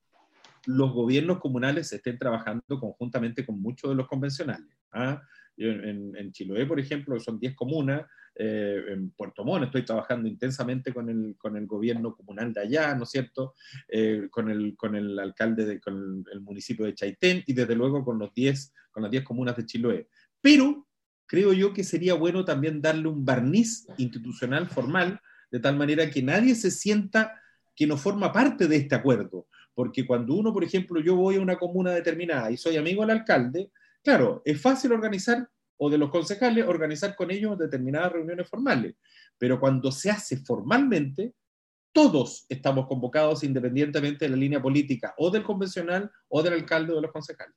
los 0.66 0.92
gobiernos 0.92 1.40
comunales 1.40 1.94
estén 1.94 2.18
trabajando 2.18 2.80
conjuntamente 2.80 3.46
con 3.46 3.62
muchos 3.62 3.92
de 3.92 3.96
los 3.96 4.08
convencionales. 4.08 4.76
¿ah? 4.92 5.22
En, 5.70 6.16
en, 6.16 6.32
Chiloé, 6.32 6.66
por 6.66 6.80
ejemplo, 6.80 7.20
son 7.20 7.40
10 7.40 7.56
comunas, 7.56 8.06
eh, 8.34 8.86
en 8.88 9.12
Puerto 9.12 9.44
Montt 9.44 9.66
estoy 9.66 9.84
trabajando 9.84 10.28
intensamente 10.28 10.94
con 10.94 11.10
el, 11.10 11.36
con 11.38 11.58
el 11.58 11.68
gobierno 11.68 12.16
comunal 12.16 12.54
de 12.54 12.62
allá, 12.62 12.96
¿no 12.96 13.04
es 13.04 13.10
cierto? 13.10 13.56
Eh, 13.90 14.28
con, 14.32 14.50
el, 14.50 14.76
con 14.78 14.96
el 14.96 15.20
alcalde, 15.20 15.66
de, 15.66 15.82
con 15.82 16.24
el, 16.32 16.42
municipio 16.42 16.86
de 16.86 16.96
Chaitén 16.96 17.44
y 17.46 17.54
desde 17.54 17.76
luego 17.76 18.06
con, 18.06 18.18
los 18.18 18.34
10, 18.34 18.74
con 18.92 19.04
las 19.04 19.12
10 19.12 19.24
comunas 19.24 19.58
de 19.58 19.66
Chiloé. 19.66 20.08
Pero 20.40 20.88
creo 21.26 21.52
yo 21.54 21.74
que 21.74 21.84
sería 21.84 22.14
bueno 22.14 22.46
también 22.46 22.82
darle 22.82 23.08
un 23.10 23.26
barniz 23.26 23.86
institucional 23.98 24.70
formal, 24.70 25.20
de 25.52 25.60
tal 25.60 25.76
manera 25.76 26.10
que 26.10 26.24
nadie 26.24 26.56
se 26.56 26.72
sienta 26.72 27.38
que 27.76 27.86
no 27.86 27.98
forma 27.98 28.32
parte 28.32 28.68
de 28.68 28.78
este 28.78 28.96
acuerdo. 28.96 29.48
Porque 29.74 30.06
cuando 30.06 30.36
uno, 30.36 30.54
por 30.54 30.64
ejemplo, 30.64 31.02
yo 31.02 31.16
voy 31.16 31.36
a 31.36 31.42
una 31.42 31.58
comuna 31.58 31.92
determinada 31.92 32.52
y 32.52 32.58
soy 32.58 32.78
amigo 32.78 33.02
del 33.02 33.18
alcalde, 33.18 33.72
claro, 34.04 34.42
es 34.46 34.62
fácil 34.62 34.92
organizar 34.92 35.48
o 35.84 35.90
de 35.90 35.98
los 35.98 36.12
concejales 36.12 36.68
organizar 36.68 37.16
con 37.16 37.32
ellos 37.32 37.58
determinadas 37.58 38.12
reuniones 38.12 38.48
formales. 38.48 38.96
Pero 39.40 39.60
cuando 39.60 39.92
se 39.92 40.12
hace 40.12 40.38
formalmente, 40.38 41.34
todos 41.92 42.46
estamos 42.50 42.86
convocados 42.88 43.44
independientemente 43.44 44.26
de 44.26 44.30
la 44.30 44.38
línea 44.38 44.62
política 44.62 45.16
o 45.18 45.32
del 45.32 45.42
convencional 45.42 46.12
o 46.30 46.44
del 46.44 46.54
alcalde 46.54 46.94
o 46.94 46.98
de 46.98 47.02
los 47.02 47.12
concejales. 47.12 47.56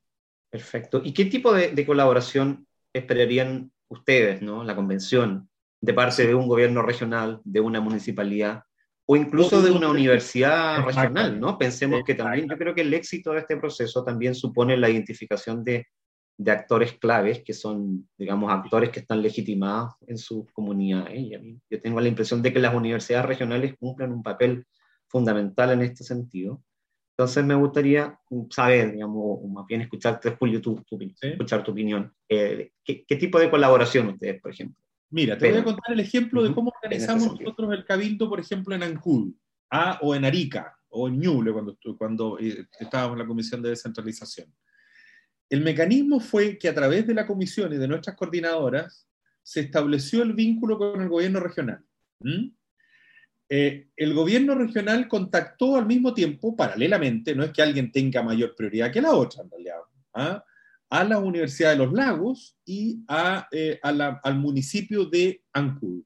Perfecto. 0.48 1.02
¿Y 1.04 1.12
qué 1.12 1.26
tipo 1.26 1.52
de, 1.52 1.84
colaboración 1.84 2.66
esperarían 2.94 3.70
ustedes, 3.88 4.40
¿no? 4.40 4.64
la 4.64 4.74
convención, 4.74 5.50
de 5.82 5.92
parte 5.92 6.26
de 6.26 6.34
un 6.34 6.48
gobierno 6.48 6.80
regional, 6.80 7.42
de 7.44 7.60
una 7.60 7.80
municipalidad 7.80 8.62
o 9.06 9.16
incluso 9.16 9.60
de 9.60 9.70
una 9.70 9.90
universidad 9.90 10.82
regional? 10.82 11.38
¿no? 11.38 11.58
Pensemos 11.58 12.02
que 12.06 12.14
también 12.14 12.48
yo 12.48 12.56
creo 12.56 12.74
que 12.74 12.80
el 12.80 12.94
éxito 12.94 13.32
de 13.32 13.40
este 13.40 13.58
proceso 13.58 14.02
también 14.02 14.34
supone 14.34 14.78
la 14.78 14.88
identificación 14.88 15.62
de 15.62 15.86
de 16.36 16.50
actores 16.50 16.94
claves 16.94 17.42
que 17.44 17.52
son, 17.52 18.08
digamos, 18.18 18.52
actores 18.52 18.90
que 18.90 19.00
están 19.00 19.22
legitimados 19.22 19.94
en 20.06 20.18
sus 20.18 20.50
comunidades. 20.52 21.14
Y 21.14 21.60
yo 21.70 21.80
tengo 21.80 22.00
la 22.00 22.08
impresión 22.08 22.42
de 22.42 22.52
que 22.52 22.58
las 22.58 22.74
universidades 22.74 23.26
regionales 23.26 23.76
cumplen 23.78 24.12
un 24.12 24.22
papel 24.22 24.66
fundamental 25.06 25.70
en 25.70 25.82
este 25.82 26.02
sentido. 26.02 26.62
Entonces 27.16 27.44
me 27.44 27.54
gustaría 27.54 28.18
saber, 28.50 28.92
digamos, 28.92 29.22
o 29.42 29.46
más 29.46 29.64
bien 29.66 29.82
escucharte, 29.82 30.36
Julio, 30.36 30.60
tu, 30.60 30.82
tu 30.82 30.98
escuchar 31.20 31.62
tu 31.62 31.70
opinión. 31.70 32.12
Eh, 32.28 32.72
¿qué, 32.84 33.16
tipo 33.16 33.38
de 33.38 33.48
colaboración 33.48 34.08
ustedes, 34.08 34.40
por 34.40 34.50
ejemplo? 34.50 34.82
Mira, 35.10 35.38
te 35.38 35.48
voy 35.48 35.60
a 35.60 35.64
contar 35.64 35.92
el 35.92 36.00
ejemplo 36.00 36.42
de 36.42 36.52
cómo 36.52 36.72
organizamos 36.82 37.38
nosotros 37.38 37.72
el 37.72 37.84
cabildo, 37.84 38.28
por 38.28 38.40
ejemplo, 38.40 38.74
en 38.74 38.82
Ancud, 38.82 39.32
¿ah? 39.70 40.00
o 40.02 40.16
en 40.16 40.24
Arica, 40.24 40.76
o 40.88 41.06
en 41.06 41.20
Ñuble, 41.20 41.52
cuando, 41.52 41.78
cuando 41.96 42.38
eh, 42.40 42.66
estábamos 42.80 43.14
en 43.14 43.20
la 43.20 43.28
Comisión 43.28 43.62
de 43.62 43.68
Descentralización. 43.68 44.52
El 45.48 45.62
mecanismo 45.62 46.20
fue 46.20 46.58
que 46.58 46.68
a 46.68 46.74
través 46.74 47.06
de 47.06 47.14
la 47.14 47.26
comisión 47.26 47.72
y 47.72 47.76
de 47.76 47.88
nuestras 47.88 48.16
coordinadoras 48.16 49.06
se 49.42 49.60
estableció 49.60 50.22
el 50.22 50.32
vínculo 50.32 50.78
con 50.78 51.00
el 51.00 51.08
gobierno 51.08 51.40
regional. 51.40 51.84
Eh, 53.48 53.88
el 53.96 54.14
gobierno 54.14 54.54
regional 54.54 55.06
contactó 55.06 55.76
al 55.76 55.86
mismo 55.86 56.14
tiempo, 56.14 56.56
paralelamente, 56.56 57.34
no 57.34 57.44
es 57.44 57.52
que 57.52 57.62
alguien 57.62 57.92
tenga 57.92 58.22
mayor 58.22 58.54
prioridad 58.56 58.90
que 58.90 59.02
la 59.02 59.14
otra, 59.14 59.42
en 59.42 59.50
realidad, 59.50 59.76
¿ah? 60.14 60.44
a 60.88 61.04
la 61.04 61.18
Universidad 61.18 61.70
de 61.70 61.76
los 61.76 61.92
Lagos 61.92 62.56
y 62.64 63.04
eh, 63.50 63.78
al 63.82 64.38
municipio 64.38 65.04
de 65.04 65.42
Ancud. 65.52 66.02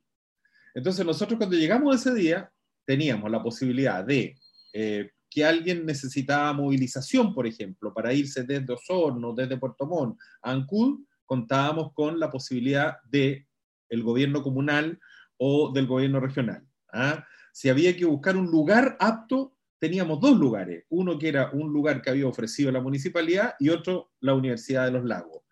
Entonces 0.74 1.05
nosotros 1.05 1.39
cuando 1.39 1.57
llegamos 1.57 1.97
ese 1.97 2.14
día 2.14 2.51
teníamos 2.84 3.30
la 3.30 3.43
posibilidad 3.43 4.05
de 4.05 4.36
eh, 4.72 5.11
que 5.30 5.44
alguien 5.44 5.84
necesitaba 5.84 6.52
movilización, 6.52 7.34
por 7.34 7.46
ejemplo, 7.46 7.92
para 7.92 8.12
irse 8.12 8.44
desde 8.44 8.72
Osorno, 8.72 9.34
desde 9.34 9.58
Puerto 9.58 9.86
Montt 9.86 10.18
a 10.42 10.50
Ancud, 10.52 11.00
contábamos 11.26 11.92
con 11.92 12.18
la 12.18 12.30
posibilidad 12.30 12.98
de 13.04 13.46
el 13.88 14.02
gobierno 14.02 14.42
comunal 14.42 14.98
o 15.36 15.72
del 15.72 15.86
gobierno 15.86 16.20
regional. 16.20 16.66
¿ah? 16.92 17.24
Si 17.52 17.68
había 17.68 17.96
que 17.96 18.04
buscar 18.04 18.36
un 18.36 18.46
lugar 18.46 18.96
apto, 19.00 19.54
teníamos 19.78 20.20
dos 20.20 20.36
lugares, 20.36 20.84
uno 20.88 21.18
que 21.18 21.28
era 21.28 21.50
un 21.52 21.72
lugar 21.72 22.02
que 22.02 22.10
había 22.10 22.26
ofrecido 22.26 22.72
la 22.72 22.80
municipalidad 22.80 23.54
y 23.58 23.68
otro 23.68 24.12
la 24.20 24.34
Universidad 24.34 24.86
de 24.86 24.92
los 24.92 25.04
Lagos. 25.04 25.42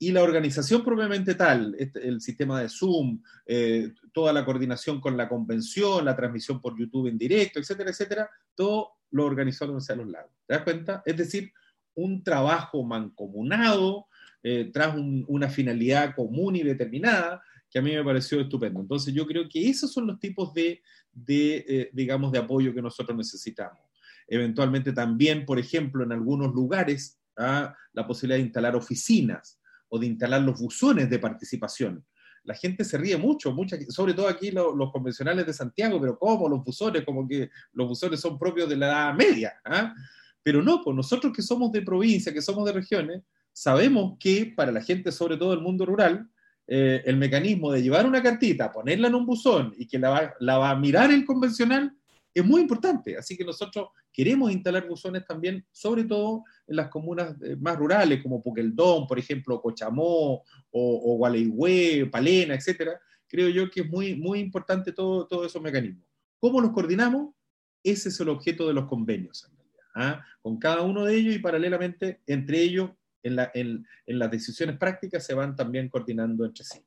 Y 0.00 0.12
la 0.12 0.22
organización 0.22 0.84
propiamente 0.84 1.34
tal, 1.34 1.74
este, 1.78 2.06
el 2.06 2.20
sistema 2.20 2.60
de 2.60 2.68
Zoom, 2.68 3.20
eh, 3.46 3.92
toda 4.12 4.32
la 4.32 4.44
coordinación 4.44 5.00
con 5.00 5.16
la 5.16 5.28
convención, 5.28 6.04
la 6.04 6.14
transmisión 6.14 6.60
por 6.60 6.78
YouTube 6.78 7.08
en 7.08 7.18
directo, 7.18 7.58
etcétera, 7.58 7.90
etcétera, 7.90 8.30
todo 8.54 8.97
lo 9.10 9.24
organizó 9.24 9.64
la 9.64 9.72
Universidad 9.72 9.96
de 9.96 10.04
los 10.04 10.12
Lagos. 10.12 10.32
¿Te 10.46 10.54
das 10.54 10.62
cuenta? 10.62 11.02
Es 11.04 11.16
decir, 11.16 11.52
un 11.94 12.22
trabajo 12.22 12.84
mancomunado, 12.84 14.06
eh, 14.42 14.70
tras 14.72 14.94
una 14.96 15.48
finalidad 15.48 16.14
común 16.14 16.56
y 16.56 16.62
determinada, 16.62 17.42
que 17.70 17.78
a 17.78 17.82
mí 17.82 17.92
me 17.92 18.04
pareció 18.04 18.40
estupendo. 18.40 18.80
Entonces 18.80 19.12
yo 19.12 19.26
creo 19.26 19.48
que 19.48 19.68
esos 19.68 19.92
son 19.92 20.06
los 20.06 20.18
tipos 20.18 20.54
de, 20.54 20.80
eh, 21.26 21.90
digamos, 21.92 22.32
de 22.32 22.38
apoyo 22.38 22.72
que 22.72 22.82
nosotros 22.82 23.16
necesitamos. 23.16 23.80
Eventualmente 24.26 24.92
también, 24.92 25.44
por 25.44 25.58
ejemplo, 25.58 26.04
en 26.04 26.12
algunos 26.12 26.54
lugares, 26.54 27.20
¿ah? 27.36 27.74
la 27.92 28.06
posibilidad 28.06 28.38
de 28.38 28.44
instalar 28.44 28.76
oficinas 28.76 29.60
o 29.88 29.98
de 29.98 30.06
instalar 30.06 30.42
los 30.42 30.60
buzones 30.60 31.10
de 31.10 31.18
participación 31.18 32.04
la 32.44 32.54
gente 32.54 32.84
se 32.84 32.98
ríe 32.98 33.16
mucho, 33.16 33.52
mucha, 33.52 33.76
sobre 33.88 34.14
todo 34.14 34.28
aquí 34.28 34.50
los 34.50 34.92
convencionales 34.92 35.46
de 35.46 35.52
Santiago, 35.52 36.00
pero 36.00 36.18
¿cómo 36.18 36.48
los 36.48 36.64
buzones? 36.64 37.04
Como 37.04 37.26
que 37.26 37.50
los 37.72 37.88
buzones 37.88 38.20
son 38.20 38.38
propios 38.38 38.68
de 38.68 38.76
la 38.76 38.86
edad 38.86 39.14
media. 39.14 39.54
¿ah? 39.64 39.94
Pero 40.42 40.62
no, 40.62 40.82
pues 40.82 40.96
nosotros 40.96 41.32
que 41.34 41.42
somos 41.42 41.72
de 41.72 41.82
provincia, 41.82 42.32
que 42.32 42.42
somos 42.42 42.64
de 42.64 42.72
regiones, 42.72 43.22
sabemos 43.52 44.16
que 44.18 44.52
para 44.56 44.72
la 44.72 44.80
gente, 44.80 45.12
sobre 45.12 45.36
todo 45.36 45.50
del 45.50 45.60
mundo 45.60 45.84
rural, 45.84 46.28
eh, 46.66 47.02
el 47.06 47.16
mecanismo 47.16 47.72
de 47.72 47.82
llevar 47.82 48.06
una 48.06 48.22
cartita, 48.22 48.70
ponerla 48.70 49.08
en 49.08 49.14
un 49.14 49.26
buzón 49.26 49.74
y 49.76 49.86
que 49.86 49.98
la 49.98 50.10
va, 50.10 50.34
la 50.38 50.58
va 50.58 50.70
a 50.70 50.76
mirar 50.76 51.10
el 51.10 51.24
convencional 51.24 51.97
es 52.40 52.46
muy 52.46 52.60
importante. 52.60 53.16
Así 53.16 53.36
que 53.36 53.44
nosotros 53.44 53.88
queremos 54.12 54.50
instalar 54.50 54.86
buzones 54.86 55.24
también, 55.26 55.64
sobre 55.72 56.04
todo 56.04 56.44
en 56.66 56.76
las 56.76 56.88
comunas 56.88 57.34
eh, 57.42 57.56
más 57.56 57.76
rurales, 57.76 58.22
como 58.22 58.42
Puqueldón, 58.42 59.06
por 59.06 59.18
ejemplo, 59.18 59.60
Cochamó, 59.60 60.42
o, 60.70 60.72
o 60.72 62.10
Palena, 62.10 62.54
etcétera. 62.54 63.00
Creo 63.26 63.48
yo 63.48 63.70
que 63.70 63.80
es 63.80 63.88
muy, 63.88 64.14
muy 64.16 64.40
importante 64.40 64.92
todos 64.92 65.28
todo 65.28 65.44
esos 65.44 65.62
mecanismos. 65.62 66.04
¿Cómo 66.38 66.60
los 66.60 66.72
coordinamos? 66.72 67.34
Ese 67.82 68.08
es 68.08 68.20
el 68.20 68.28
objeto 68.28 68.66
de 68.66 68.74
los 68.74 68.86
convenios, 68.86 69.44
en 69.44 69.56
realidad, 69.56 69.84
¿ah? 69.94 70.24
con 70.40 70.58
cada 70.58 70.82
uno 70.82 71.04
de 71.04 71.14
ellos 71.14 71.34
y 71.34 71.38
paralelamente 71.38 72.20
entre 72.26 72.60
ellos, 72.62 72.90
en, 73.22 73.36
la, 73.36 73.50
en 73.54 73.84
las 74.06 74.30
decisiones 74.30 74.78
prácticas, 74.78 75.26
se 75.26 75.34
van 75.34 75.56
también 75.56 75.88
coordinando 75.88 76.44
entre 76.44 76.64
sí. 76.64 76.78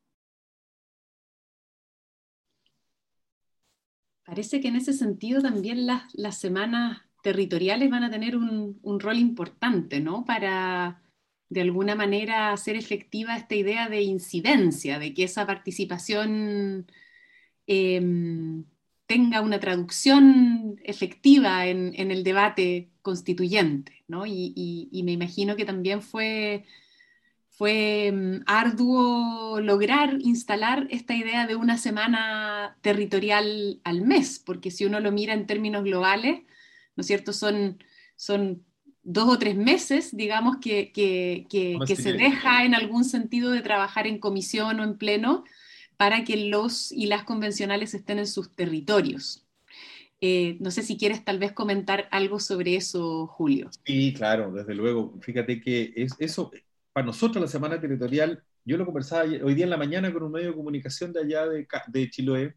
Parece 4.32 4.62
que 4.62 4.70
en 4.70 4.78
ese 4.78 4.94
sentido 4.94 5.42
también 5.42 5.86
las, 5.86 6.04
las 6.14 6.40
semanas 6.40 7.02
territoriales 7.22 7.90
van 7.90 8.06
a 8.06 8.10
tener 8.10 8.38
un, 8.38 8.80
un, 8.82 9.00
rol 9.02 9.18
importante, 9.18 10.00
¿no? 10.00 10.24
Para 10.24 11.02
de 11.50 11.60
alguna 11.60 11.96
manera 11.96 12.54
hacer 12.54 12.78
efectiva 12.78 13.36
esta 13.36 13.56
idea 13.56 13.90
de 13.90 14.04
incidencia, 14.04 15.00
de 15.00 15.14
que 15.14 15.26
esa 15.26 15.46
participación 15.46 16.88
em, 17.68 18.64
tenga 19.06 19.42
una 19.42 19.60
traducción 19.60 20.80
efectiva 20.86 21.68
en, 21.68 21.92
en, 21.98 22.10
el 22.10 22.24
debate 22.24 22.90
constituyente, 23.02 24.06
¿no? 24.08 24.26
Y, 24.26 25.02
me 25.04 25.12
imagino 25.12 25.58
que 25.58 25.66
también 25.66 26.02
fue 26.02 26.64
fue 27.52 28.12
mm, 28.12 28.44
arduo 28.46 29.60
lograr 29.60 30.18
instalar 30.22 30.88
esta 30.90 31.14
idea 31.14 31.46
de 31.46 31.56
una 31.56 31.78
semana 31.78 32.78
territorial 32.82 33.80
al 33.84 34.02
mes, 34.02 34.40
porque 34.40 34.72
si 34.72 34.86
uno 34.86 35.00
lo 35.00 35.12
mira 35.12 35.34
en 35.34 35.46
términos 35.46 35.84
globales, 35.84 36.42
¿no 36.96 37.02
es 37.02 37.08
cierto? 37.08 37.34
Son, 37.34 37.78
son 38.16 38.64
dos 39.04 39.30
o 39.30 39.38
tres 39.38 39.56
meses, 39.56 40.16
digamos, 40.16 40.58
que, 40.58 40.92
que, 40.92 41.46
que, 41.50 41.96
se 41.96 42.14
deja 42.14 42.66
en 42.66 42.76
algún 42.76 43.04
sentido 43.04 43.52
de 43.52 43.62
trabajar 43.62 44.08
en 44.08 44.20
comisión 44.20 44.80
o 44.80 44.84
en 44.84 44.98
pleno 44.98 45.44
para 45.98 46.24
que 46.24 46.38
los 46.38 46.92
y 46.92 47.08
las 47.08 47.24
convencionales 47.24 47.94
estén 47.94 48.20
en 48.20 48.28
sus 48.28 48.56
territorios. 48.56 49.46
Eh, 50.20 50.58
no 50.60 50.70
sé 50.70 50.84
si 50.84 50.98
quieres 50.98 51.26
tal 51.26 51.40
vez 51.40 51.52
comentar 51.52 52.08
algo 52.12 52.40
sobre 52.40 52.76
eso, 52.76 53.26
Julio. 53.28 53.70
Sí, 53.86 54.14
claro, 54.14 54.52
desde 54.52 54.76
luego. 54.76 55.14
Fíjate 55.22 55.60
que 55.60 55.94
es, 55.96 56.14
eso, 56.20 56.52
para 56.94 57.06
nosotros 57.06 57.42
la 57.42 57.48
semana 57.48 57.80
territorial, 57.80 58.44
yo 58.66 58.78
lo 58.78 58.86
conversaba 58.86 59.24
hoy 59.24 59.54
día 59.56 59.66
en 59.66 59.70
la 59.70 59.78
mañana 59.78 60.12
con 60.12 60.24
un 60.24 60.32
medio 60.32 60.50
de 60.50 60.56
comunicación 60.56 61.14
de 61.14 61.22
allá 61.22 61.48
de, 61.48 62.10
Chiloé, 62.10 62.56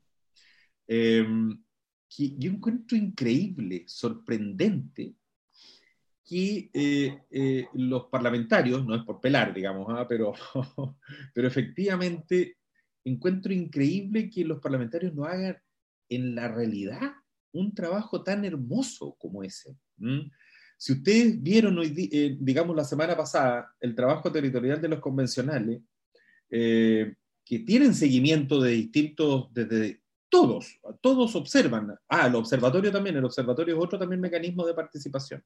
em, 0.86 1.62
que 2.08 2.36
yo 2.36 2.50
encuentro 2.50 2.96
increíble, 2.96 3.84
sorprendente, 3.86 5.14
que 6.24 6.70
eh, 6.72 7.22
eh, 7.30 7.68
los 7.74 8.06
parlamentarios, 8.06 8.84
no 8.84 8.94
es 8.94 9.02
por 9.04 9.20
pelar, 9.20 9.52
digamos, 9.54 9.86
¿ah? 9.90 10.06
pero, 10.08 10.32
pero 11.34 11.48
efectivamente 11.48 12.56
encuentro 13.04 13.52
increíble 13.52 14.30
que 14.30 14.44
los 14.44 14.60
parlamentarios 14.60 15.14
no 15.14 15.24
hagan 15.24 15.58
en 16.08 16.34
la 16.34 16.48
realidad 16.48 17.12
un 17.52 17.74
trabajo 17.74 18.22
tan 18.22 18.44
hermoso 18.44 19.14
como 19.18 19.42
ese. 19.42 19.76
Si 20.84 20.92
ustedes 20.92 21.42
vieron 21.42 21.78
hoy, 21.78 22.10
eh, 22.12 22.36
digamos, 22.38 22.76
la 22.76 22.84
semana 22.84 23.16
pasada 23.16 23.74
el 23.80 23.94
trabajo 23.94 24.30
territorial 24.30 24.82
de 24.82 24.88
los 24.88 25.00
convencionales, 25.00 25.80
eh, 26.50 27.14
que 27.42 27.60
tienen 27.60 27.94
seguimiento 27.94 28.60
de 28.60 28.72
distintos, 28.72 29.48
desde 29.54 30.02
todos, 30.28 30.78
todos 31.00 31.34
observan. 31.36 31.98
Ah, 32.06 32.26
el 32.26 32.34
observatorio 32.34 32.92
también, 32.92 33.16
el 33.16 33.24
observatorio 33.24 33.74
es 33.74 33.82
otro 33.82 33.98
también 33.98 34.20
mecanismo 34.20 34.66
de 34.66 34.74
participación. 34.74 35.42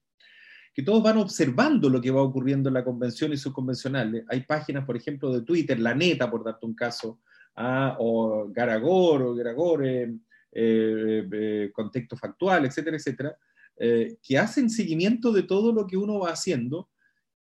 Que 0.74 0.82
todos 0.82 1.04
van 1.04 1.18
observando 1.18 1.88
lo 1.88 2.00
que 2.00 2.10
va 2.10 2.22
ocurriendo 2.22 2.68
en 2.68 2.74
la 2.74 2.84
convención 2.84 3.32
y 3.32 3.36
sus 3.36 3.52
convencionales. 3.52 4.24
Hay 4.30 4.40
páginas, 4.40 4.84
por 4.84 4.96
ejemplo, 4.96 5.32
de 5.32 5.42
Twitter, 5.42 5.78
La 5.78 5.94
Neta, 5.94 6.28
por 6.28 6.42
darte 6.42 6.66
un 6.66 6.74
caso, 6.74 7.20
ah, 7.54 7.96
o 8.00 8.48
Garagor, 8.50 9.22
o 9.22 9.34
Garagor, 9.36 9.84
eh, 9.86 11.70
Contexto 11.72 12.16
Factual, 12.16 12.64
etcétera, 12.64 12.96
etcétera, 12.96 13.38
eh, 13.78 14.18
que 14.22 14.38
hacen 14.38 14.70
seguimiento 14.70 15.32
de 15.32 15.44
todo 15.44 15.72
lo 15.72 15.86
que 15.86 15.96
uno 15.96 16.18
va 16.18 16.30
haciendo 16.30 16.90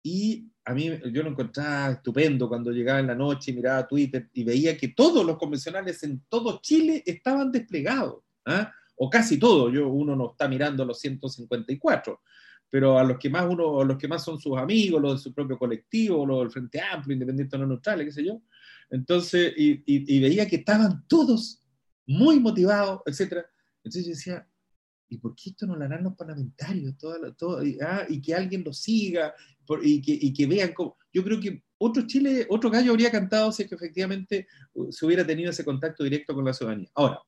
y 0.03 0.51
a 0.65 0.75
mí 0.75 0.91
yo 1.13 1.23
lo 1.23 1.31
encontraba 1.31 1.93
estupendo 1.93 2.49
cuando 2.49 2.71
llegaba 2.71 3.01
en 3.01 3.07
la 3.07 3.15
noche 3.15 3.51
y 3.51 3.55
miraba 3.55 3.87
Twitter 3.87 4.31
y 4.33 4.45
veía 4.45 4.77
que 4.77 4.89
todos 4.89 5.25
los 5.25 5.37
convencionales 5.37 6.03
en 6.03 6.25
todo 6.29 6.61
Chile 6.63 7.03
estaban 7.05 7.53
desplegados, 7.53 8.23
¿ah? 8.47 8.73
o 8.97 9.11
casi 9.11 9.39
todos, 9.39 9.73
yo, 9.73 9.89
uno 9.89 10.17
no 10.17 10.31
está 10.31 10.49
mirando 10.49 10.85
los 10.85 10.99
154, 11.01 12.21
pero 12.71 12.99
a 12.99 13.05
los 13.05 13.19
que 13.19 13.31
más 13.31 13.47
uno, 13.49 13.81
a 13.81 13.85
los 13.85 13.99
que 13.99 14.09
más 14.09 14.25
son 14.25 14.39
sus 14.41 14.57
amigos, 14.57 15.01
los 15.01 15.13
de 15.15 15.19
su 15.23 15.35
propio 15.35 15.59
colectivo, 15.59 16.27
los 16.27 16.41
del 16.41 16.51
Frente 16.51 16.81
Amplio, 16.81 17.15
Independiente 17.15 17.59
no 17.59 17.67
Neutral, 17.67 18.05
qué 18.05 18.13
sé 18.13 18.25
yo. 18.25 18.41
Entonces, 18.91 19.53
y, 19.57 19.83
y, 19.87 20.21
veía 20.21 20.47
que 20.49 20.57
estaban 20.57 21.07
todos 21.07 21.63
muy 22.07 22.41
motivados, 22.41 23.01
etc. 23.07 23.45
Entonces 23.83 24.05
yo 24.05 24.11
decía, 24.11 24.49
¿y 25.09 25.19
por 25.19 25.35
qué 25.35 25.51
esto 25.51 25.67
no 25.67 25.77
lo 25.77 25.85
harán 25.85 26.05
los 26.05 26.15
parlamentarios? 26.15 26.97
Todo, 26.97 27.63
ah, 27.83 28.05
y, 28.09 28.21
que 28.21 28.35
alguien 28.35 28.65
lo 28.65 28.73
siga, 28.73 29.35
y, 29.83 30.33
que, 30.33 30.47
vean 30.47 30.73
cómo... 30.73 30.97
Yo 31.13 31.23
creo 31.23 31.41
que 31.41 31.63
otro 31.79 32.07
Chile, 32.07 32.47
otro 32.49 32.71
gallo 32.71 32.93
habría 32.93 33.11
cantado 33.11 33.53
si 33.53 33.63
es 33.63 33.69
que 33.69 33.75
efectivamente 33.75 34.47
uh, 34.75 34.91
se 34.91 35.05
hubiera 35.07 35.27
tenido 35.27 35.51
ese 35.51 35.65
contacto 35.65 36.05
directo 36.05 36.35
con 36.35 36.45
la 36.45 36.53
ciudadanía. 36.53 36.89
Ahora, 36.95 37.21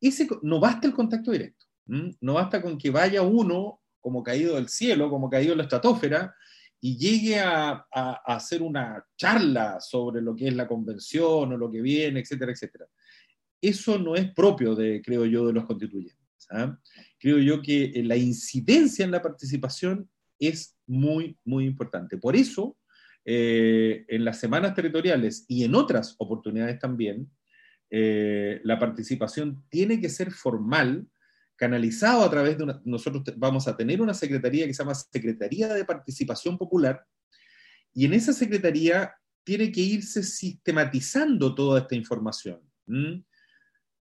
ese, 0.00 0.28
no 0.42 0.58
basta 0.60 0.86
el 0.86 0.94
contacto 0.94 1.30
directo, 1.30 1.66
no 1.86 2.34
basta 2.34 2.62
con 2.62 2.78
que 2.78 2.90
vaya 2.90 3.22
uno 3.22 3.80
como 4.00 4.22
caído 4.22 4.56
del 4.56 4.68
cielo, 4.68 5.10
como 5.10 5.28
caído 5.28 5.52
en 5.52 5.58
la 5.58 5.64
estratosfera, 5.64 6.34
y 6.80 6.96
llegue 6.96 7.38
a, 7.38 7.86
hacer 8.24 8.62
una 8.62 9.04
charla 9.16 9.80
sobre 9.80 10.22
lo 10.22 10.34
que 10.34 10.48
es 10.48 10.54
la 10.56 10.66
convención 10.66 11.52
o 11.52 11.56
lo 11.56 11.70
que 11.70 11.82
viene, 11.82 12.20
etcétera, 12.20 12.52
etcétera. 12.52 12.86
Eso 13.60 13.98
no 13.98 14.14
es 14.14 14.32
propio, 14.32 14.74
de, 14.74 15.02
creo 15.02 15.26
yo, 15.26 15.46
de 15.46 15.52
los 15.52 15.66
constituyentes. 15.66 16.19
¿Ah? 16.50 16.78
Creo 17.18 17.38
yo 17.38 17.62
que 17.62 17.92
la 18.04 18.16
incidencia 18.16 19.04
en 19.04 19.10
la 19.10 19.22
participación 19.22 20.08
es 20.38 20.76
muy, 20.86 21.38
muy 21.44 21.66
importante. 21.66 22.16
Por 22.16 22.34
eso, 22.34 22.76
eh, 23.24 24.04
en 24.08 24.24
las 24.24 24.40
semanas 24.40 24.74
territoriales 24.74 25.44
y 25.46 25.64
en 25.64 25.74
otras 25.74 26.16
oportunidades 26.18 26.78
también, 26.78 27.30
eh, 27.90 28.60
la 28.64 28.78
participación 28.78 29.64
tiene 29.68 30.00
que 30.00 30.08
ser 30.08 30.30
formal, 30.30 31.06
canalizado 31.56 32.24
a 32.24 32.30
través 32.30 32.56
de 32.56 32.64
una, 32.64 32.80
nosotros 32.84 33.22
vamos 33.36 33.68
a 33.68 33.76
tener 33.76 34.00
una 34.00 34.14
secretaría 34.14 34.66
que 34.66 34.72
se 34.72 34.82
llama 34.82 34.94
Secretaría 34.94 35.68
de 35.74 35.84
Participación 35.84 36.56
Popular, 36.56 37.04
y 37.92 38.06
en 38.06 38.14
esa 38.14 38.32
secretaría 38.32 39.12
tiene 39.44 39.70
que 39.70 39.80
irse 39.80 40.22
sistematizando 40.22 41.54
toda 41.54 41.80
esta 41.80 41.96
información. 41.96 42.60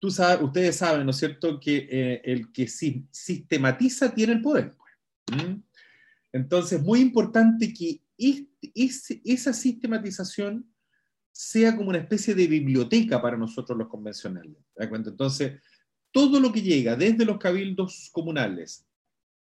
Ustedes 0.07 0.75
saben, 0.75 1.05
¿no 1.05 1.11
es 1.11 1.17
cierto?, 1.17 1.59
que 1.59 1.87
eh, 1.89 2.21
el 2.23 2.51
que 2.51 2.67
sistematiza 2.67 4.13
tiene 4.13 4.33
el 4.33 4.41
poder. 4.41 4.73
Entonces, 6.31 6.81
muy 6.81 6.99
importante 6.99 7.73
que 7.73 8.01
esa 8.73 9.53
sistematización 9.53 10.69
sea 11.31 11.75
como 11.75 11.89
una 11.89 11.99
especie 11.99 12.35
de 12.35 12.47
biblioteca 12.47 13.21
para 13.21 13.37
nosotros 13.37 13.77
los 13.77 13.87
convencionales. 13.87 14.57
Entonces, 14.75 15.59
todo 16.11 16.39
lo 16.39 16.51
que 16.51 16.61
llega 16.61 16.95
desde 16.95 17.25
los 17.25 17.39
cabildos 17.39 18.09
comunales, 18.11 18.85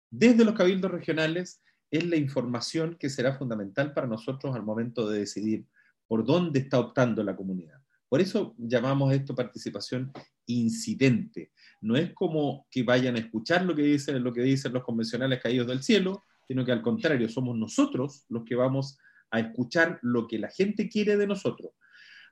desde 0.09 0.45
los 0.45 0.55
cabildos 0.55 0.91
regionales, 0.91 1.61
es 1.91 2.05
la 2.05 2.15
información 2.15 2.95
que 2.97 3.09
será 3.09 3.37
fundamental 3.37 3.93
para 3.93 4.07
nosotros 4.07 4.55
al 4.55 4.63
momento 4.63 5.09
de 5.09 5.19
decidir 5.19 5.65
por 6.07 6.25
dónde 6.25 6.59
está 6.59 6.79
optando 6.79 7.21
la 7.23 7.35
comunidad. 7.35 7.80
Por 8.11 8.19
eso 8.19 8.53
llamamos 8.57 9.13
esto 9.13 9.33
participación 9.33 10.11
incidente. 10.45 11.53
No 11.79 11.95
es 11.95 12.13
como 12.13 12.67
que 12.69 12.83
vayan 12.83 13.15
a 13.15 13.19
escuchar 13.19 13.63
lo 13.63 13.73
que 13.73 13.83
dicen, 13.83 14.21
los 14.21 14.83
convencionales 14.83 15.41
caídos 15.41 15.65
del 15.65 15.81
cielo, 15.81 16.25
sino 16.45 16.65
que 16.65 16.73
al 16.73 16.81
contrario, 16.81 17.29
somos 17.29 17.57
nosotros 17.57 18.25
los 18.27 18.43
que 18.43 18.55
vamos 18.55 18.97
a 19.29 19.39
escuchar 19.39 19.97
lo 20.01 20.27
que 20.27 20.39
la 20.39 20.49
gente 20.49 20.89
quiere 20.89 21.15
de 21.15 21.25
nosotros. 21.25 21.71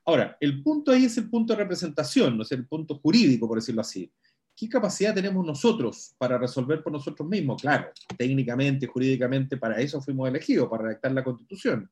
Ahora, 0.04 0.36
el 0.40 0.62
punto 0.62 0.92
ahí 0.92 1.06
es 1.06 1.16
el 1.16 1.30
punto 1.30 1.54
de 1.54 1.60
representación, 1.62 2.36
no 2.36 2.42
es 2.42 2.52
el 2.52 2.66
punto 2.66 2.98
jurídico, 2.98 3.48
por 3.48 3.56
decirlo 3.56 3.80
así. 3.80 4.12
¿qué 4.60 4.68
capacidad 4.68 5.14
tenemos 5.14 5.46
nosotros 5.46 6.14
para 6.18 6.36
resolver 6.36 6.82
por 6.82 6.92
nosotros 6.92 7.26
mismos? 7.26 7.62
Claro, 7.62 7.90
técnicamente, 8.18 8.86
jurídicamente, 8.86 9.56
para 9.56 9.80
eso 9.80 10.02
fuimos 10.02 10.28
elegidos, 10.28 10.68
para 10.68 10.82
redactar 10.82 11.12
la 11.12 11.24
Constitución. 11.24 11.90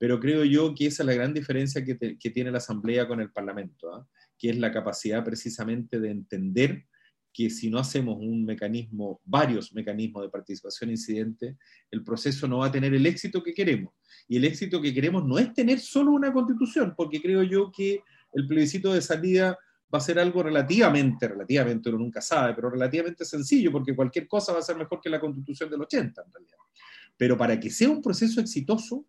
Pero 0.00 0.18
creo 0.18 0.46
yo 0.46 0.74
que 0.74 0.86
esa 0.86 1.02
es 1.02 1.06
la 1.08 1.12
gran 1.12 1.34
diferencia 1.34 1.84
que, 1.84 1.94
tiene 2.30 2.50
la 2.50 2.56
Asamblea 2.56 3.06
con 3.06 3.20
el 3.20 3.30
Parlamento, 3.30 3.92
¿ah? 3.92 4.08
que 4.38 4.48
es 4.48 4.56
la 4.56 4.72
capacidad 4.72 5.22
precisamente 5.22 6.00
de 6.00 6.10
entender 6.10 6.86
que 7.34 7.50
si 7.50 7.68
no 7.68 7.78
hacemos 7.78 8.16
un 8.18 8.46
mecanismo, 8.46 9.20
varios 9.26 9.74
mecanismos 9.74 10.22
de 10.22 10.30
participación 10.30 10.88
incidente, 10.88 11.58
el 11.90 12.02
proceso 12.02 12.48
no 12.48 12.60
va 12.60 12.68
a 12.68 12.72
tener 12.72 12.94
el 12.94 13.04
éxito 13.04 13.42
que 13.42 13.52
queremos. 13.52 13.92
Y 14.26 14.38
el 14.38 14.46
éxito 14.46 14.80
que 14.80 14.94
queremos 14.94 15.26
no 15.26 15.38
es 15.38 15.52
tener 15.52 15.78
solo 15.78 16.12
una 16.12 16.32
constitución, 16.32 16.94
porque 16.96 17.20
creo 17.20 17.42
yo 17.42 17.70
que 17.70 18.02
el 18.32 18.48
plebiscito 18.48 18.94
de 18.94 19.02
salida 19.02 19.58
va 19.94 19.98
a 19.98 20.00
ser 20.00 20.18
algo 20.18 20.42
relativamente, 20.42 21.28
relativamente 21.28 21.90
uno 21.90 21.98
nunca 21.98 22.22
sabe, 22.22 22.54
pero 22.54 22.70
relativamente 22.70 23.26
sencillo, 23.26 23.70
porque 23.70 23.94
cualquier 23.94 24.26
cosa 24.26 24.54
va 24.54 24.60
a 24.60 24.62
ser 24.62 24.76
mejor 24.76 24.98
que 24.98 25.10
la 25.10 25.20
constitución 25.20 25.68
del 25.68 25.82
80 25.82 26.22
en 26.24 26.32
realidad. 26.32 26.56
Pero 27.18 27.36
para 27.36 27.60
que 27.60 27.68
sea 27.68 27.90
un 27.90 28.00
proceso 28.00 28.40
exitoso, 28.40 29.04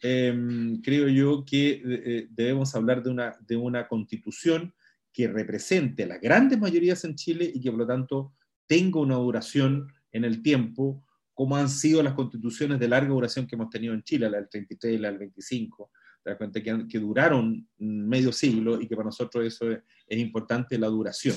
em, 0.00 0.80
creo 0.82 1.08
yo 1.08 1.44
que 1.44 1.70
eh, 1.70 1.82
eh, 1.84 2.26
debemos 2.30 2.74
hablar 2.74 3.02
de 3.02 3.10
una, 3.10 3.36
de 3.46 3.56
una 3.56 3.88
constitución 3.88 4.74
que 5.12 5.28
represente 5.28 6.04
a 6.04 6.06
las 6.08 6.20
grandes 6.20 6.58
mayorías 6.58 7.04
en 7.04 7.14
Chile 7.14 7.50
y 7.52 7.60
que 7.60 7.70
por 7.70 7.80
lo 7.80 7.86
tanto 7.86 8.34
tenga 8.66 9.00
una 9.00 9.16
duración 9.16 9.92
en 10.12 10.24
el 10.24 10.42
tiempo, 10.42 11.04
como 11.32 11.56
han 11.56 11.68
sido 11.68 12.02
las 12.02 12.14
constituciones 12.14 12.78
de 12.78 12.88
larga 12.88 13.10
duración 13.10 13.46
que 13.46 13.54
hemos 13.54 13.70
tenido 13.70 13.94
en 13.94 14.02
Chile, 14.02 14.28
la 14.28 14.38
del 14.38 14.48
33 14.48 14.94
y 14.94 14.98
la 14.98 15.08
del 15.08 15.18
25, 15.18 15.90
te 16.22 16.30
das 16.30 16.38
cuenta 16.38 16.60
que, 16.60 16.98
duraron 16.98 17.68
medio 17.78 18.32
siglo 18.32 18.80
y 18.80 18.88
que 18.88 18.96
para 18.96 19.06
nosotros 19.06 19.44
eso 19.44 19.70
es, 19.70 20.18
importante, 20.18 20.78
la 20.78 20.88
duración. 20.88 21.36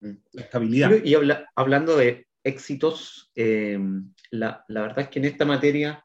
La 0.00 0.42
estabilidad. 0.42 0.92
Y 1.02 1.14
hablando 1.54 1.96
de 1.96 2.26
éxitos, 2.44 3.30
eh, 3.34 3.78
la, 4.30 4.64
la, 4.68 4.82
verdad 4.82 5.00
es 5.00 5.08
que 5.08 5.18
en 5.20 5.24
esta 5.24 5.44
materia, 5.44 6.04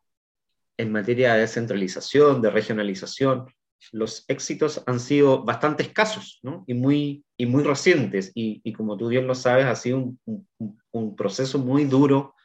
en 0.77 0.91
materia 0.91 1.33
de 1.33 1.41
descentralización, 1.41 2.41
de 2.41 2.49
regionalización, 2.51 3.47
los 3.91 4.25
éxitos 4.27 4.83
han 4.85 4.99
sido 4.99 5.43
bastante 5.43 5.83
escasos 5.83 6.39
¿no? 6.43 6.63
y, 6.67 6.73
muy, 6.73 7.23
y 7.37 7.45
muy 7.45 7.63
recientes. 7.63 8.31
Y, 8.33 8.61
y, 8.63 8.73
como 8.73 8.97
tú 8.97 9.07
bien 9.07 9.27
lo 9.27 9.35
sabes, 9.35 9.65
ha 9.65 9.75
sido 9.75 9.97
un, 9.97 10.19
un, 10.25 10.79
un 10.91 11.15
proceso 11.15 11.59
muy 11.59 11.85
duro 11.85 12.35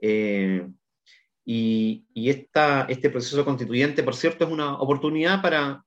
eh, 0.00 0.68
y, 1.44 2.04
esta, 2.14 2.86
este 2.88 3.10
proceso 3.10 3.44
constituyente, 3.44 4.02
por 4.02 4.14
cierto, 4.14 4.44
es 4.44 4.50
una 4.50 4.74
oportunidad 4.78 5.40
para, 5.40 5.84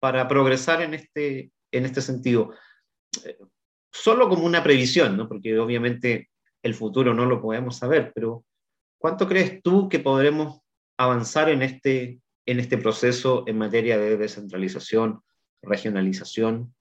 para 0.00 0.26
progresar 0.26 0.82
en 0.82 0.94
este, 0.94 1.50
en 1.70 1.86
este 1.86 2.00
sentido. 2.00 2.52
Eh, 3.24 3.38
solo 3.92 4.28
como 4.28 4.44
una 4.44 4.62
previsión, 4.62 5.16
¿no? 5.16 5.28
porque 5.28 5.58
obviamente 5.58 6.30
el 6.62 6.74
futuro 6.74 7.14
no 7.14 7.26
lo 7.26 7.40
podemos 7.40 7.76
saber, 7.76 8.12
pero 8.14 8.44
¿cuánto 8.98 9.28
crees 9.28 9.62
tú 9.62 9.88
que 9.88 9.98
podremos 9.98 10.60
avanzar 10.98 11.48
en 11.48 11.62
este, 11.62 12.20
en 12.44 12.60
este 12.60 12.76
proceso 12.76 13.44
en 13.46 13.56
materia 13.56 13.96
de 13.96 14.16
descentralización, 14.16 15.22
regionalización? 15.62 16.74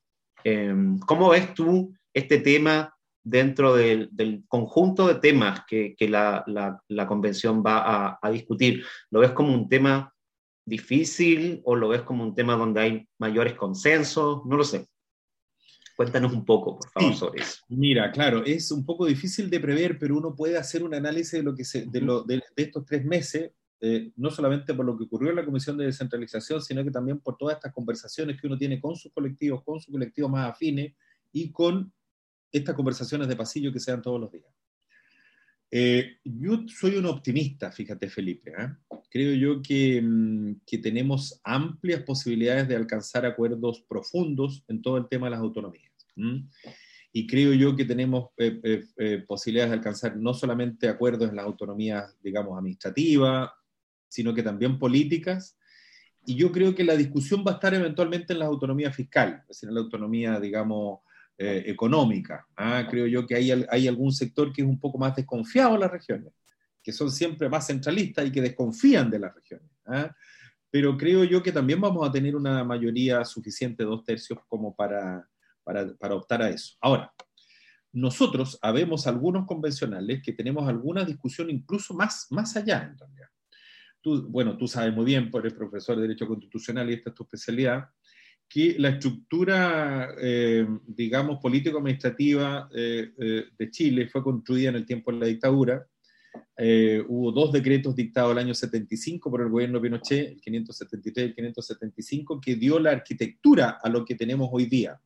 Eh, 0.43 0.73
¿Cómo 1.05 1.29
ves 1.29 1.53
tú 1.53 1.93
este 2.13 2.39
tema 2.39 2.93
dentro 3.23 3.75
del, 3.75 4.09
conjunto 4.47 5.07
de 5.07 5.15
temas 5.15 5.61
que, 5.67 5.95
la, 6.09 7.07
convención 7.07 7.63
va 7.65 8.19
a, 8.21 8.31
discutir? 8.31 8.83
¿Lo 9.11 9.19
ves 9.19 9.31
como 9.31 9.53
un 9.53 9.69
tema 9.69 10.13
difícil 10.65 11.61
o 11.63 11.75
lo 11.75 11.89
ves 11.89 12.01
como 12.01 12.23
un 12.23 12.35
tema 12.35 12.55
donde 12.55 12.81
hay 12.81 13.07
mayores 13.19 13.53
consensos? 13.53 14.45
No 14.45 14.57
lo 14.57 14.63
sé. 14.63 14.87
Cuéntanos 15.97 16.31
un 16.31 16.45
poco, 16.45 16.77
por 16.77 16.89
favor, 16.91 17.15
sobre 17.15 17.41
eso. 17.41 17.63
Mira, 17.69 18.11
claro, 18.11 18.45
es 18.45 18.71
un 18.71 18.85
poco 18.85 19.07
difícil 19.07 19.49
de 19.49 19.59
prever, 19.59 19.97
pero 19.97 20.15
uno 20.15 20.35
puede 20.35 20.55
hacer 20.55 20.83
un 20.83 20.93
análisis 20.93 21.31
de, 21.31 21.43
lo 21.43 21.55
que 21.55 21.65
se, 21.65 21.87
de, 21.87 22.43
estos 22.55 22.85
tres 22.85 23.03
meses, 23.03 23.51
eh, 23.79 24.11
no 24.15 24.31
solamente 24.31 24.73
por 24.73 24.85
lo 24.85 24.97
que 24.97 25.03
ocurrió 25.03 25.29
en 25.29 25.35
la 25.35 25.45
Comisión 25.45 25.77
de 25.77 25.85
Descentralización, 25.85 26.61
sino 26.61 26.83
que 26.83 26.89
también 26.89 27.19
por 27.19 27.37
todas 27.37 27.57
estas 27.57 27.73
conversaciones 27.73 28.39
que 28.39 28.47
uno 28.47 28.57
tiene 28.57 28.81
con 28.81 28.95
sus 28.95 29.11
colectivos, 29.13 29.63
con 29.63 29.79
sus 29.79 29.91
colectivos 29.93 30.31
más 30.31 30.49
afines 30.49 30.93
y 31.31 31.51
con 31.51 31.91
estas 32.51 32.73
conversaciones 32.73 33.27
de 33.27 33.35
pasillo 33.35 33.71
que 33.71 33.79
sean 33.79 34.01
todos 34.01 34.19
los 34.19 34.31
días. 34.31 34.51
Eh, 35.69 36.17
yo 36.23 36.63
soy 36.67 36.95
un 36.95 37.05
optimista, 37.05 37.71
fíjate 37.71 38.09
Felipe. 38.09 38.51
¿eh? 38.57 38.69
Creo 39.11 39.35
yo 39.35 39.61
que, 39.61 40.01
mm, 40.01 40.61
que, 40.65 40.79
tenemos 40.79 41.39
amplias 41.43 42.01
posibilidades 42.01 42.67
de 42.67 42.75
alcanzar 42.75 43.27
acuerdos 43.27 43.85
profundos 43.87 44.63
en 44.69 44.81
todo 44.81 44.97
el 44.97 45.07
tema 45.07 45.27
de 45.27 45.31
las 45.31 45.41
autonomías. 45.41 45.91
Y 47.13 47.27
creo 47.27 47.53
yo 47.53 47.75
que 47.75 47.85
tenemos 47.85 48.29
posibilidades 49.27 49.69
de 49.69 49.77
alcanzar 49.77 50.17
no 50.17 50.33
solamente 50.33 50.87
acuerdos 50.87 51.29
en 51.29 51.35
las 51.35 51.45
autonomías, 51.45 52.17
digamos, 52.23 52.57
administrativas, 52.57 53.51
sino 54.07 54.33
que 54.33 54.43
también 54.43 54.79
políticas. 54.79 55.57
Y 56.25 56.35
yo 56.35 56.51
creo 56.51 56.75
que 56.75 56.83
la 56.83 56.95
discusión 56.95 57.43
va 57.45 57.51
a 57.51 57.55
estar 57.55 57.73
eventualmente 57.73 58.33
en 58.33 58.39
las 58.39 58.47
autonomías 58.47 58.95
fiscales, 58.95 59.41
es 59.41 59.47
decir, 59.47 59.69
en 59.69 59.75
la 59.75 59.81
autonomía, 59.81 60.39
digamos, 60.39 60.99
eh, 61.37 61.63
económica. 61.67 62.47
¿ah? 62.55 62.87
Creo 62.89 63.05
yo 63.05 63.27
que 63.27 63.35
hay, 63.35 63.51
hay 63.51 63.87
algún 63.87 64.11
sector 64.11 64.51
que 64.51 64.63
es 64.63 64.67
un 64.67 64.79
poco 64.79 64.97
más 64.97 65.15
desconfiado 65.15 65.75
en 65.75 65.81
las 65.81 65.91
regiones, 65.91 66.33
que 66.81 66.91
son 66.91 67.11
siempre 67.11 67.47
más 67.47 67.67
centralistas 67.67 68.25
y 68.25 68.31
que 68.31 68.41
desconfían 68.41 69.09
de 69.11 69.19
las 69.19 69.35
regiones. 69.35 69.69
¿ah? 69.85 70.13
Pero 70.69 70.97
creo 70.97 71.23
yo 71.23 71.41
que 71.43 71.51
también 71.51 71.79
vamos 71.79 72.07
a 72.07 72.11
tener 72.11 72.35
una 72.35 72.63
mayoría 72.63 73.23
suficiente, 73.23 73.83
dos 73.83 74.03
tercios, 74.03 74.39
como 74.47 74.75
para, 74.75 75.29
para, 75.63 75.93
para 75.95 76.15
optar 76.15 76.41
a 76.41 76.49
eso. 76.49 76.75
Ahora, 76.81 77.13
nosotros 77.93 78.59
habemos 78.61 79.07
algunos 79.07 79.45
convencionales 79.45 80.21
que 80.21 80.33
tenemos 80.33 80.67
alguna 80.67 81.05
discusión 81.05 81.49
incluso 81.49 81.93
más, 81.93 82.27
más 82.31 82.55
allá, 82.57 82.83
en 82.83 82.97
realidad. 82.97 83.27
Tú, 84.01 84.27
bueno, 84.29 84.57
tú 84.57 84.67
sabes 84.67 84.93
muy 84.93 85.05
bien, 85.05 85.29
por 85.31 85.45
el 85.45 85.53
profesor 85.53 85.95
de 85.95 86.03
Derecho 86.03 86.27
Constitucional 86.27 86.89
y 86.89 86.93
esta 86.93 87.09
es 87.09 87.15
tu 87.15 87.23
especialidad, 87.23 87.89
que 88.49 88.75
la 88.79 88.89
estructura, 88.89 90.15
eh, 90.19 90.65
digamos, 90.85 91.39
político-administrativa 91.39 92.69
eh, 92.73 93.11
eh, 93.19 93.45
de 93.57 93.71
Chile 93.71 94.07
fue 94.07 94.23
construida 94.23 94.69
en 94.69 94.75
el 94.77 94.85
tiempo 94.85 95.11
de 95.11 95.19
la 95.19 95.25
dictadura. 95.25 95.85
hubo 97.07 97.31
dos 97.31 97.51
decretos 97.51 97.95
dictados 97.95 98.31
el 98.31 98.37
año 98.37 98.53
75 98.53 99.29
por 99.29 99.41
el 99.41 99.49
gobierno 99.49 99.81
Pinochet, 99.81 100.29
el 100.29 100.41
573 100.41 101.25
y 101.25 101.29
el 101.29 101.35
575, 101.35 102.39
que 102.39 102.55
dio 102.55 102.79
la 102.79 102.91
arquitectura 102.91 103.79
a 103.81 103.89
lo 103.89 104.05
que 104.05 104.15
tenemos 104.15 104.49
hoy 104.51 104.65
día. 104.65 104.99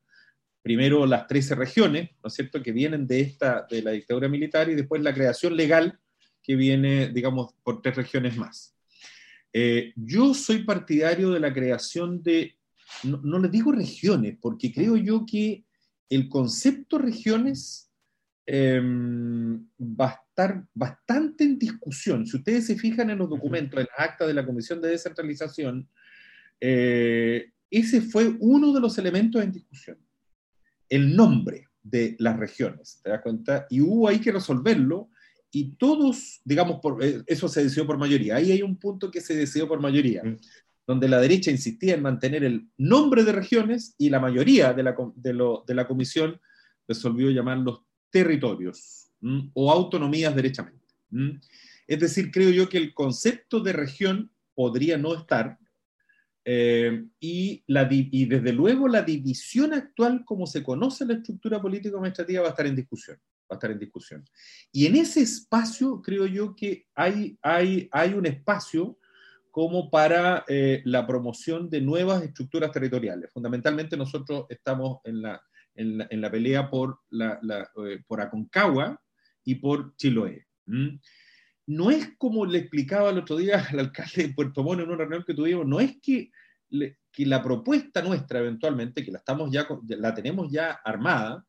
Primero 0.62 1.08
las 1.08 1.26
13 1.26 1.56
regiones, 1.56 2.12
¿no 2.22 2.28
es 2.28 2.34
cierto?, 2.34 2.62
que 2.62 2.72
vienen 2.72 3.08
de, 3.08 3.22
esta, 3.22 3.66
de 3.68 3.82
la 3.82 3.92
dictadura 3.92 4.28
militar 4.28 4.70
y 4.70 4.76
después 4.76 5.02
la 5.02 5.14
creación 5.14 5.56
legal 5.56 6.00
que 6.44 6.56
viene, 6.56 7.10
digamos, 7.10 7.54
por 7.64 7.82
tres 7.82 7.96
regiones 7.96 8.38
más. 8.38 8.76
Yo 9.95 10.34
soy 10.34 10.64
partidario 10.64 11.32
de 11.32 11.39
la 11.39 11.54
creación 11.54 12.24
de 12.24 12.56
no, 13.04 13.39
les 13.39 13.52
digo 13.52 13.72
regiones, 13.72 14.38
porque 14.41 14.72
creo 14.72 14.97
yo 14.97 15.26
que 15.26 15.66
el 16.10 16.30
concepto 16.30 16.97
regiones 16.97 17.89
em, 18.45 19.66
va 19.80 20.10
a 20.10 20.22
estar 20.28 20.66
bastante 20.74 21.43
en 21.43 21.58
discusión. 21.58 22.28
Si 22.28 22.38
ustedes 22.38 22.68
se 22.68 22.76
fijan 22.76 23.10
en 23.10 23.18
los 23.18 23.30
documentos, 23.30 23.80
en 23.80 23.88
las 23.89 24.10
actas 24.10 24.28
de 24.28 24.34
la 24.34 24.45
Comisión 24.45 24.82
de 24.82 24.89
Descentralización, 24.89 25.88
eh, 26.60 27.52
ese 27.70 28.02
fue 28.02 28.36
uno 28.39 28.74
de 28.74 28.82
los 28.82 28.97
elementos 28.97 29.41
en 29.41 29.52
discusión. 29.52 29.97
El 30.89 31.16
nombre 31.16 31.70
de 31.82 32.16
las 32.20 32.38
regiones, 32.38 32.99
¿te 33.02 33.10
das 33.10 33.22
cuenta? 33.22 33.66
Y 33.70 33.80
hubo 33.82 34.08
ahí 34.08 34.20
que 34.20 34.32
resolverlo 34.32 35.10
y 35.52 35.76
todos, 35.76 36.41
digamos, 36.45 36.80
por, 36.82 37.04
eh, 37.04 37.22
eso 37.28 37.47
se 37.47 37.64
decidió 37.64 37.86
por 37.86 37.97
mayoría. 37.97 38.38
Ahí 38.38 38.52
hay 38.52 38.62
un 38.62 38.78
punto 38.78 39.12
que 39.12 39.22
se 39.22 39.36
decidió 39.36 39.68
por 39.68 39.82
mayoría. 39.82 40.24
Mm 40.24 40.38
donde 40.88 41.08
la 41.08 41.22
derecha 41.22 41.52
insistía 41.52 41.93
en 41.93 42.02
mantener 42.02 42.43
el 42.43 42.68
nombre 42.78 43.24
de 43.24 43.32
regiones 43.32 43.95
y 43.97 44.10
la 44.10 44.20
mayoría 44.20 44.74
de 44.74 44.84
la, 44.84 44.95
de 45.16 45.74
la 45.76 45.88
comisión 45.88 46.39
resolvió 46.88 47.30
llamarlos 47.30 47.84
territorios 48.10 49.10
o 49.54 49.72
autonomías 49.72 50.36
derechamente. 50.36 50.86
Es 51.88 51.99
decir, 51.99 52.32
creo 52.32 52.49
yo 52.49 52.68
que 52.68 52.78
el 52.78 52.93
concepto 52.93 53.60
de 53.60 53.74
región 53.74 54.32
podría 54.54 54.97
no 54.97 55.14
estar 55.14 55.58
eh, 56.43 57.06
y, 57.20 57.64
la, 57.68 57.88
y 57.89 58.26
desde 58.26 58.52
luego 58.52 58.88
la 58.88 59.04
división 59.04 59.74
actual 59.74 60.26
como 60.26 60.47
se 60.47 60.64
conoce 60.64 61.06
la 61.06 61.14
estructura 61.14 61.62
político-administrativa 61.62 62.41
va 62.41 62.47
a 62.47 62.52
estar 62.52 62.66
en 62.66 62.76
discusión. 62.76 63.18
Va 63.52 63.56
a 63.56 63.58
estar 63.58 63.72
en 63.72 63.80
discusión. 63.80 64.24
Y 64.72 64.86
en 64.86 64.95
ese 64.95 65.22
espacio 65.22 66.02
creo 66.02 66.26
yo 66.26 66.56
que 66.56 66.88
hay, 66.95 67.38
hay, 67.41 67.89
hay 67.91 68.14
un 68.14 68.26
espacio 68.26 68.97
como 69.52 69.91
para 69.91 70.45
eh, 70.47 70.82
la 70.86 71.06
promoción 71.06 71.70
de 71.70 71.82
nuevas 71.82 72.24
estructuras 72.24 72.72
territoriales. 72.72 73.30
Fundamentalmente 73.34 73.97
nosotros 73.97 74.45
estamos 74.47 74.99
en 75.04 75.22
la, 75.22 75.41
en 75.76 76.22
la, 76.22 76.32
pelea 76.32 76.70
por, 76.70 76.99
la, 77.10 77.39
eh, 77.86 78.02
por 78.08 78.22
Aconcagua 78.22 78.99
y 79.43 79.56
por 79.56 79.95
Chiloé. 79.97 80.47
No 81.68 81.91
es 81.91 82.14
como 82.18 82.45
le 82.45 82.60
explicaba 82.60 83.10
el 83.10 83.20
otro 83.20 83.36
día 83.36 83.66
al 83.70 83.80
alcalde 83.80 84.28
de 84.28 84.34
Puerto 84.34 84.64
Montt 84.64 84.82
en 84.82 84.89
una 84.89 84.97
reunión 84.97 85.26
que 85.26 85.34
tuvimos, 85.34 85.68
no 85.68 85.80
es 85.82 85.97
que, 86.02 86.32
que 87.12 87.26
la 87.26 87.43
propuesta 87.43 88.02
nuestra 88.02 88.39
eventualmente, 88.39 89.04
que 89.04 89.12
la, 89.12 89.18
estamos 89.18 89.52
ya, 89.52 89.68
la 89.88 90.14
tenemos 90.14 90.49
ya 90.49 90.80
armada, 90.84 91.45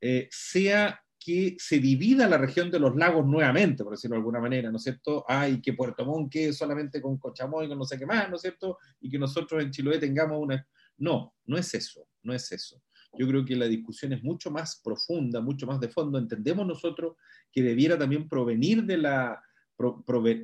eh, 0.00 0.28
sea 0.30 1.02
que 1.18 1.56
se 1.58 1.78
divida 1.78 2.28
la 2.28 2.38
región 2.38 2.70
de 2.70 2.78
los 2.78 2.94
lagos 2.96 3.26
nuevamente, 3.26 3.82
por 3.82 3.92
decirlo 3.92 4.14
de 4.14 4.20
alguna 4.20 4.40
manera, 4.40 4.70
¿no 4.70 4.76
es 4.76 4.84
cierto? 4.84 5.24
Hay 5.28 5.60
que 5.60 5.72
Puerto 5.72 6.04
Montt 6.04 6.32
quede 6.32 6.52
solamente 6.52 7.02
con 7.02 7.18
Cochamoy 7.18 7.66
y 7.66 7.68
con 7.68 7.78
no 7.78 7.84
sé 7.84 7.98
qué 7.98 8.06
más, 8.06 8.28
¿no 8.30 8.36
es 8.36 8.42
cierto? 8.42 8.78
Y 9.00 9.10
que 9.10 9.18
nosotros 9.18 9.62
en 9.62 9.70
Chiloé 9.70 9.98
tengamos 9.98 10.38
una... 10.40 10.66
No, 10.98 11.34
no 11.46 11.56
es 11.56 11.74
eso, 11.74 12.08
no 12.22 12.32
es 12.32 12.50
eso. 12.52 12.80
Yo 13.16 13.26
creo 13.26 13.44
que 13.44 13.56
la 13.56 13.66
discusión 13.66 14.12
es 14.12 14.22
mucho 14.22 14.50
más 14.50 14.80
profunda, 14.82 15.40
mucho 15.40 15.66
más 15.66 15.80
de 15.80 15.88
fondo. 15.88 16.18
Entendemos 16.18 16.66
nosotros 16.66 17.16
que 17.50 17.62
debiera 17.62 17.98
también 17.98 18.28
provenir 18.28 18.84
de 18.84 18.98
la, 18.98 19.42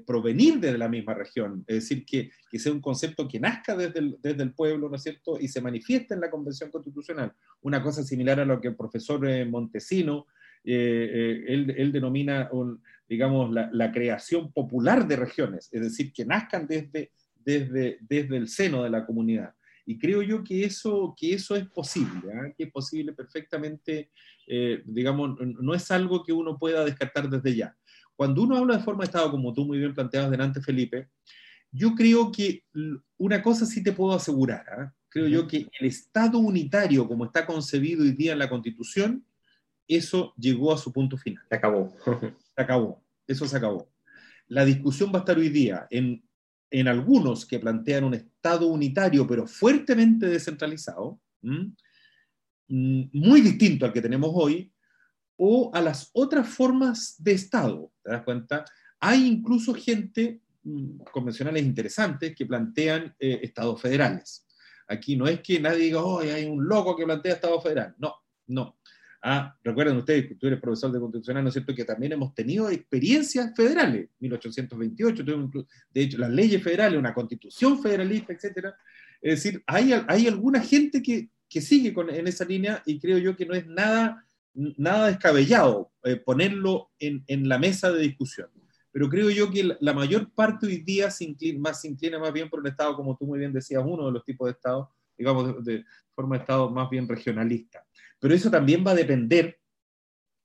provenir 0.05 0.61
de 0.61 0.79
la 0.79 0.89
misma 0.89 1.12
región, 1.14 1.64
es 1.66 1.75
decir, 1.77 2.05
que, 2.07 2.31
que 2.49 2.59
sea 2.59 2.72
un 2.72 2.81
concepto 2.81 3.27
que 3.27 3.41
nazca 3.41 3.77
desde 3.77 3.99
el, 3.99 4.16
desde 4.22 4.45
el, 4.45 4.55
pueblo, 4.55 4.89
¿no 4.89 4.97
es 4.97 5.03
cierto?, 5.03 5.39
y 5.41 5.49
se 5.49 5.61
manifieste 5.61 6.14
en 6.14 6.20
la 6.20 6.31
Convención 6.31 6.70
Constitucional. 6.70 7.33
Una 7.62 7.83
cosa 7.83 8.05
similar 8.05 8.39
a 8.39 8.45
lo 8.45 8.61
que 8.61 8.68
el 8.68 8.77
profesor 8.77 9.29
eh, 9.29 9.45
Montesino 9.45 10.27
eh, 10.66 11.44
eh, 11.46 11.72
él, 11.76 11.92
denomina, 11.92 12.48
digamos, 13.06 13.52
la, 13.52 13.92
creación 13.92 14.50
popular 14.50 15.06
de 15.06 15.16
regiones, 15.16 15.68
es 15.70 15.82
decir, 15.82 16.12
que 16.12 16.24
nazcan 16.24 16.66
desde, 16.66 17.12
desde, 17.34 17.98
desde 18.00 18.36
el 18.36 18.48
seno 18.48 18.82
de 18.82 18.90
la 18.90 19.04
comunidad. 19.04 19.54
Y 19.86 19.98
creo 19.98 20.22
yo 20.22 20.42
que 20.42 20.64
eso, 20.64 21.14
que 21.18 21.34
eso 21.34 21.54
es 21.54 21.66
posible, 21.66 22.32
¿ah? 22.32 22.50
que 22.56 22.64
es 22.64 22.72
posible 22.72 23.12
perfectamente, 23.12 24.10
eh, 24.46 24.82
digamos, 24.86 25.38
no 25.38 25.74
es 25.74 25.90
algo 25.90 26.24
que 26.24 26.32
uno 26.32 26.58
pueda 26.58 26.82
descartar 26.82 27.28
desde 27.28 27.54
ya. 27.54 27.76
Cuando 28.16 28.42
uno 28.42 28.56
habla 28.56 28.78
de 28.78 28.82
forma 28.82 29.02
de 29.02 29.06
Estado, 29.06 29.30
como 29.30 29.52
tú 29.52 29.66
muy 29.66 29.78
bien 29.78 29.94
planteabas 29.94 30.30
delante, 30.30 30.62
Felipe, 30.62 31.08
yo 31.70 31.94
creo 31.94 32.32
que 32.32 32.64
una 33.18 33.42
cosa 33.42 33.66
sí 33.66 33.82
te 33.82 33.92
puedo 33.92 34.14
asegurar, 34.14 34.64
¿ah? 34.70 34.94
creo 35.10 35.28
yo 35.28 35.46
que 35.46 35.68
el 35.78 35.86
Estado 35.86 36.38
unitario, 36.38 37.06
como 37.06 37.26
está 37.26 37.44
concebido 37.44 38.02
hoy 38.02 38.12
día 38.12 38.32
en 38.32 38.38
la 38.38 38.48
Constitución, 38.48 39.24
eso 39.89 40.35
llegó 40.37 40.72
a 40.72 40.78
su 40.78 40.93
punto 40.93 41.16
final. 41.16 41.45
Se 41.49 41.55
acabó. 41.55 41.95
Se 42.57 42.62
acabó. 42.62 43.03
Eso 43.26 43.47
se 43.47 43.57
acabó. 43.57 43.91
La 44.49 44.64
discusión 44.64 45.11
va 45.11 45.16
a 45.16 45.18
estar 45.20 45.39
hoy 45.39 45.49
día 45.49 45.87
en, 45.91 46.22
en 46.70 46.89
algunos 46.89 47.47
que 47.47 47.59
plantean 47.59 48.05
un 48.05 48.14
Estado 48.14 48.66
unitario, 48.66 49.26
pero 49.26 49.47
fuertemente 49.47 50.26
descentralizado, 50.26 51.20
mm, 51.43 51.66
muy 52.68 53.41
distinto 53.41 53.87
al 53.87 53.93
que 53.93 54.03
tenemos 54.03 54.30
hoy, 54.35 54.70
o 55.37 55.70
a 55.74 55.80
las 55.80 56.11
otras 56.12 56.49
formas 56.49 57.16
de 57.18 57.32
Estado. 57.32 57.91
¿Te 58.03 58.12
das 58.12 58.22
cuenta? 58.22 58.64
Hay 59.01 59.26
incluso 59.26 59.74
gente, 59.74 60.41
mm, 60.62 60.99
convencionales 61.11 61.64
interesantes, 61.64 62.35
que 62.37 62.47
plantean 62.47 63.14
eh, 63.18 63.41
estados 63.43 63.80
federales. 63.80 64.47
Aquí 64.87 65.16
no 65.16 65.26
es 65.26 65.41
que 65.41 65.61
nadie 65.61 65.85
diga, 65.85 66.03
oh, 66.03 66.20
hay 66.20 66.45
un 66.45 66.66
loco 66.66 66.97
que 66.97 67.05
plantea 67.05 67.35
estado 67.35 67.61
federal. 67.61 67.95
No, 67.99 68.14
no. 68.49 68.78
Ah, 69.27 69.57
recuerden 69.64 69.97
ustedes 69.97 70.29
que 70.29 70.35
tú 70.35 70.49
eres 70.49 70.61
profesor 70.61 70.93
de 70.93 71.01
constitucional, 71.01 71.43
¿no 71.43 71.49
es 71.49 71.55
cierto? 71.55 71.75
Que 71.75 71.87
también 71.87 72.12
hemos 72.12 72.35
tenido 72.35 72.68
experiencias 72.68 73.55
federales, 73.57 74.11
1828, 74.18 75.25
de 75.95 76.03
hecho, 76.03 76.18
las 76.18 76.29
leyes 76.29 76.62
federales, 76.62 76.99
una 76.99 77.14
constitución 77.14 77.81
federalista, 77.83 78.35
etc. 78.35 78.75
Es 79.22 79.43
decir, 79.43 79.62
hay, 79.66 79.95
hay 80.07 80.27
alguna 80.27 80.61
gente 80.61 81.03
que, 81.03 81.31
que 81.49 81.62
sigue 81.62 81.95
con, 81.95 82.11
en 82.11 82.27
esa 82.27 82.45
línea 82.45 82.83
y 82.85 83.01
creo 83.01 83.16
yo 83.16 83.35
que 83.35 83.47
no 83.47 83.55
es 83.55 83.66
nada, 83.66 84.29
nada 84.53 85.07
descabellado 85.07 85.91
eh, 86.03 86.16
ponerlo 86.16 86.91
en, 86.99 87.25
en, 87.27 87.49
la 87.49 87.59
mesa 87.59 87.91
de 87.91 88.03
discusión. 88.03 88.51
Pero 88.93 89.09
creo 89.09 89.31
yo 89.31 89.51
que 89.51 89.75
la, 89.81 89.95
mayor 89.95 90.35
parte 90.35 90.66
hoy 90.66 90.83
día 90.83 91.11
se 91.11 91.25
inclina, 91.25 91.61
más, 91.61 91.81
se 91.81 91.89
inclina 91.89 92.18
más 92.18 92.31
bien 92.31 92.51
por 92.51 92.61
un 92.61 92.66
Estado, 92.66 92.95
como 92.95 93.16
tú 93.16 93.25
muy 93.25 93.39
bien 93.39 93.55
decías, 93.55 93.83
uno 93.83 94.05
de 94.05 94.12
los 94.12 94.22
tipos 94.22 94.49
de 94.49 94.53
Estado, 94.53 94.91
digamos, 95.16 95.64
de, 95.64 95.79
de 95.79 95.85
forma 96.14 96.37
de 96.37 96.41
Estado 96.43 96.68
más 96.68 96.91
bien 96.91 97.09
regionalista. 97.09 97.83
Pero 98.20 98.34
eso 98.34 98.50
también 98.50 98.84
va 98.86 98.92
a 98.92 98.96
depender 98.96 99.58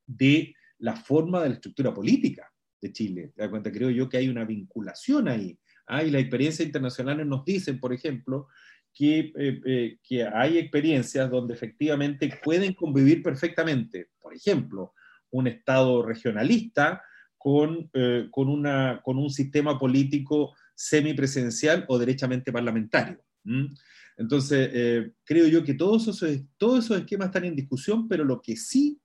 de 0.06 0.56
la 0.80 0.96
forma 0.96 1.42
de 1.42 1.50
la 1.50 1.56
estructura 1.56 1.94
política 1.94 2.52
de 2.82 2.92
Chile. 2.92 3.32
¿Te 3.36 3.42
das 3.42 3.50
cuenta? 3.50 3.72
Creo 3.72 3.90
yo 3.90 4.10
que 4.10 4.18
hay 4.18 4.30
una 4.30 4.46
vinculación 4.46 5.28
ahí. 5.28 5.58
¿ah? 5.88 6.04
Y 6.04 6.12
las 6.12 6.22
experiencias 6.22 6.66
internacionales 6.66 7.26
nos 7.26 7.46
dicen, 7.46 7.80
por 7.80 7.94
ejemplo, 7.94 8.48
que, 8.94 9.32
eh, 9.36 9.62
eh, 9.66 9.98
que 10.04 10.26
hay 10.26 10.58
experiencias 10.58 11.30
donde 11.30 11.54
efectivamente 11.54 12.30
pueden 12.44 12.74
convivir 12.74 13.22
perfectamente. 13.22 14.10
Por 14.20 14.34
ejemplo, 14.34 14.94
un 15.32 15.48
Estado 15.48 16.04
regionalista 16.04 17.02
con, 17.38 17.90
eh, 17.94 18.28
con, 18.32 18.50
una, 18.50 19.02
con 19.04 19.18
un 19.18 19.30
sistema 19.30 19.78
político 19.78 20.56
semipresidencial 20.76 21.86
o 21.88 21.98
derechamente 21.98 22.52
parlamentario. 22.52 23.22
Entonces, 24.20 24.70
eh, 24.74 25.14
creo 25.24 25.48
yo 25.48 25.64
que 25.64 25.74
todos 25.74 26.10
esos, 26.10 26.42
todos 26.58 26.84
esos 26.84 27.00
esquemas 27.00 27.28
están 27.28 27.46
en 27.46 27.56
discusión, 27.56 28.06
pero 28.10 28.26
lo 28.26 28.42
que 28.42 28.58
sí 28.58 29.00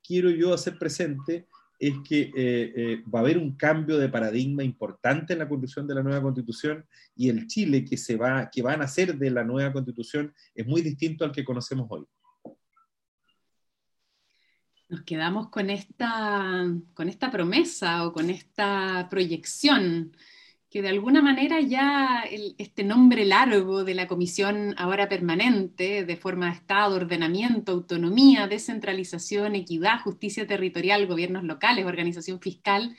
quiero 0.00 0.30
yo 0.30 0.54
hacer 0.54 0.78
presente 0.78 1.48
es 1.76 1.94
que 2.08 2.30
eh, 2.36 2.72
eh, 2.76 3.02
va 3.12 3.18
a 3.18 3.22
haber 3.22 3.36
un 3.36 3.56
cambio 3.56 3.98
de 3.98 4.08
paradigma 4.08 4.62
importante 4.62 5.32
en 5.32 5.40
la 5.40 5.48
construcción 5.48 5.88
de 5.88 5.96
la 5.96 6.04
nueva 6.04 6.22
constitución 6.22 6.86
y 7.16 7.30
el 7.30 7.48
Chile 7.48 7.84
que, 7.84 7.96
se 7.96 8.14
va, 8.14 8.48
que 8.48 8.62
va 8.62 8.74
a 8.74 8.76
nacer 8.76 9.18
de 9.18 9.30
la 9.30 9.42
nueva 9.42 9.72
constitución 9.72 10.32
es 10.54 10.64
muy 10.64 10.82
distinto 10.82 11.24
al 11.24 11.32
que 11.32 11.44
conocemos 11.44 11.88
hoy. 11.90 12.06
Nos 14.88 15.02
quedamos 15.02 15.48
con 15.48 15.68
esta, 15.68 16.64
con 16.94 17.08
esta 17.08 17.30
promesa 17.32 18.06
o 18.06 18.12
con 18.12 18.30
esta 18.30 19.08
proyección 19.10 20.12
que 20.70 20.82
de 20.82 20.88
alguna 20.88 21.20
manera 21.20 21.60
ya 21.60 22.22
este 22.58 22.84
nombre 22.84 23.24
largo 23.24 23.82
de 23.82 23.94
la 23.94 24.06
comisión 24.06 24.72
ahora 24.78 25.08
permanente, 25.08 26.04
de 26.04 26.16
forma 26.16 26.46
de 26.46 26.52
Estado, 26.52 26.94
ordenamiento, 26.94 27.72
autonomía, 27.72 28.46
descentralización, 28.46 29.56
equidad, 29.56 30.00
justicia 30.02 30.46
territorial, 30.46 31.08
gobiernos 31.08 31.42
locales, 31.42 31.86
organización 31.86 32.40
fiscal, 32.40 32.96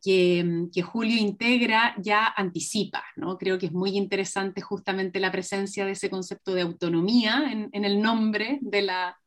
que, 0.00 0.70
Julio 0.84 1.16
integra 1.18 1.96
ya 1.98 2.24
anticipa. 2.24 3.02
¿no? 3.16 3.36
Creo 3.36 3.58
que 3.58 3.66
es 3.66 3.72
muy 3.72 3.96
interesante 3.96 4.60
justamente 4.60 5.18
la 5.18 5.32
presencia 5.32 5.84
de 5.84 5.92
ese 5.92 6.08
concepto 6.08 6.54
de 6.54 6.62
autonomía 6.62 7.68
en 7.72 7.84
el 7.84 8.00
nombre 8.00 8.60
de 8.62 8.82
la, 8.82 9.18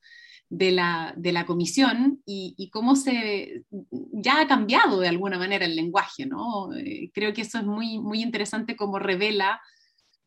de 0.50 0.72
la, 0.72 1.14
de 1.16 1.32
la 1.32 1.46
comisión 1.46 2.22
y, 2.26 2.70
cómo 2.72 2.96
se 2.96 3.64
ya 4.12 4.42
ha 4.42 4.48
cambiado 4.48 5.00
de 5.00 5.08
alguna 5.08 5.38
manera 5.38 5.66
el 5.66 5.76
lenguaje, 5.76 6.26
¿no? 6.26 6.74
Eh, 6.74 7.12
creo 7.14 7.34
que 7.34 7.42
eso 7.42 7.60
es 7.60 7.66
muy, 7.66 8.00
muy 8.00 8.22
interesante 8.22 8.76
como 8.76 8.98
revela 9.00 9.62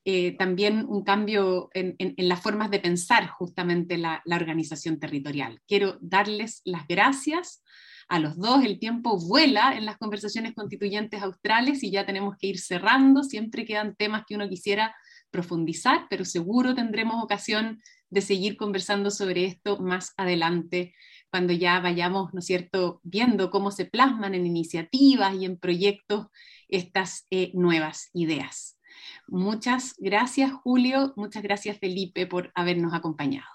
eh, 0.05 0.37
también 0.37 0.87
un 0.89 1.05
cambio 1.05 1.71
en, 1.75 1.97
en, 1.99 2.29
las 2.29 2.41
formas 2.41 2.71
de 2.71 2.81
pensar 2.81 3.29
justamente 3.29 3.99
la, 3.99 4.23
la, 4.25 4.37
organización 4.37 4.99
territorial. 4.99 5.61
Quiero 5.69 5.99
darles 6.01 6.61
las 6.65 6.87
gracias 6.89 7.63
a 8.09 8.19
los 8.19 8.37
dos, 8.37 8.65
el 8.65 8.79
tiempo 8.79 9.19
vuela 9.19 9.77
en 9.77 9.87
las 9.87 9.99
conversaciones 9.99 10.55
constituyentes 10.55 11.23
australes 11.23 11.83
y 11.83 11.91
ya 11.91 12.05
tenemos 12.05 12.37
que 12.37 12.49
ir 12.49 12.59
cerrando, 12.59 13.23
siempre 13.23 13.65
quedan 13.65 13.95
temas 13.95 14.25
que 14.27 14.35
uno 14.35 14.49
quisiera 14.49 14.95
profundizar, 15.31 16.07
pero 16.11 16.25
seguro 16.25 16.75
tendremos 16.75 17.23
ocasión 17.23 17.81
de 18.13 18.21
seguir 18.21 18.59
conversando 18.59 19.11
sobre 19.11 19.47
esto 19.47 19.79
más 19.79 20.13
adelante, 20.19 20.95
cuando 21.31 21.55
ya 21.55 21.81
vayamos, 21.81 22.35
¿no 22.35 22.41
es 22.41 22.45
cierto?, 22.45 23.01
viendo 23.03 23.51
cómo 23.51 23.71
se 23.71 23.87
plasman 23.87 24.35
en 24.35 24.47
iniciativas 24.47 25.35
y 25.35 25.47
en 25.47 25.57
proyectos 25.57 26.27
estas 26.69 27.27
eh, 27.31 27.53
nuevas 27.55 28.11
ideas. 28.13 28.79
Muchas 29.27 29.95
gracias, 29.97 30.53
Julio. 30.53 31.15
Muchas 31.17 31.43
gracias, 31.43 31.79
Felipe, 31.79 32.27
por 32.27 32.53
habernos 32.55 32.93
acompañado. 32.93 33.49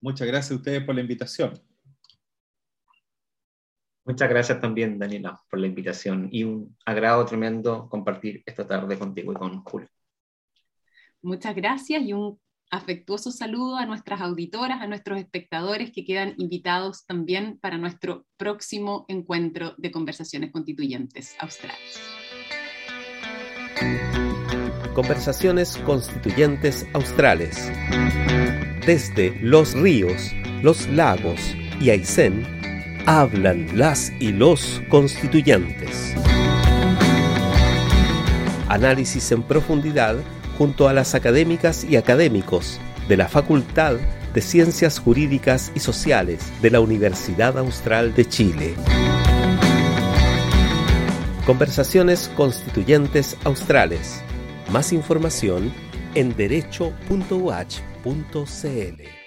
Muchas 0.00 0.28
gracias 0.28 0.52
a 0.52 0.54
ustedes 0.54 0.84
por 0.84 0.94
la 0.94 1.00
invitación. 1.00 1.60
Muchas 4.04 4.28
gracias 4.28 4.60
también, 4.60 5.00
Daniela, 5.00 5.42
por 5.50 5.58
la 5.58 5.66
invitación 5.66 6.28
y 6.30 6.44
un 6.44 6.76
agrado 6.86 7.24
tremendo 7.24 7.88
compartir 7.88 8.40
esta 8.46 8.64
tarde 8.68 8.96
contigo 8.96 9.32
y 9.32 9.34
con 9.34 9.64
Julio. 9.64 9.88
Muchas 11.22 11.56
gracias 11.56 12.02
y 12.02 12.12
un 12.12 12.38
afectuoso 12.70 13.30
saludo 13.30 13.76
a 13.76 13.86
nuestras 13.86 14.20
auditoras, 14.20 14.80
a 14.80 14.86
nuestros 14.86 15.18
espectadores 15.18 15.92
que 15.92 16.04
quedan 16.04 16.34
invitados 16.38 17.06
también 17.06 17.58
para 17.58 17.78
nuestro 17.78 18.26
próximo 18.36 19.04
encuentro 19.08 19.74
de 19.78 19.90
conversaciones 19.90 20.52
constituyentes 20.52 21.36
australes. 21.38 22.00
Conversaciones 24.94 25.76
constituyentes 25.78 26.86
australes. 26.94 27.70
Desde 28.86 29.40
los 29.40 29.74
ríos, 29.74 30.32
los 30.62 30.86
lagos 30.88 31.40
y 31.80 31.90
Aysén, 31.90 32.46
hablan 33.06 33.76
las 33.76 34.12
y 34.20 34.32
los 34.32 34.80
constituyentes. 34.88 36.14
Análisis 38.68 39.30
en 39.32 39.42
profundidad 39.42 40.16
junto 40.58 40.88
a 40.88 40.92
las 40.92 41.14
académicas 41.14 41.84
y 41.84 41.96
académicos 41.96 42.80
de 43.08 43.16
la 43.16 43.28
Facultad 43.28 43.96
de 44.32 44.40
Ciencias 44.40 44.98
Jurídicas 44.98 45.70
y 45.74 45.80
Sociales 45.80 46.52
de 46.60 46.70
la 46.70 46.80
Universidad 46.80 47.58
Austral 47.58 48.14
de 48.14 48.26
Chile. 48.26 48.74
Conversaciones 51.46 52.30
Constituyentes 52.36 53.36
Australes. 53.44 54.22
Más 54.72 54.92
información 54.92 55.72
en 56.14 56.34
derecho.uach.cl. 56.34 59.23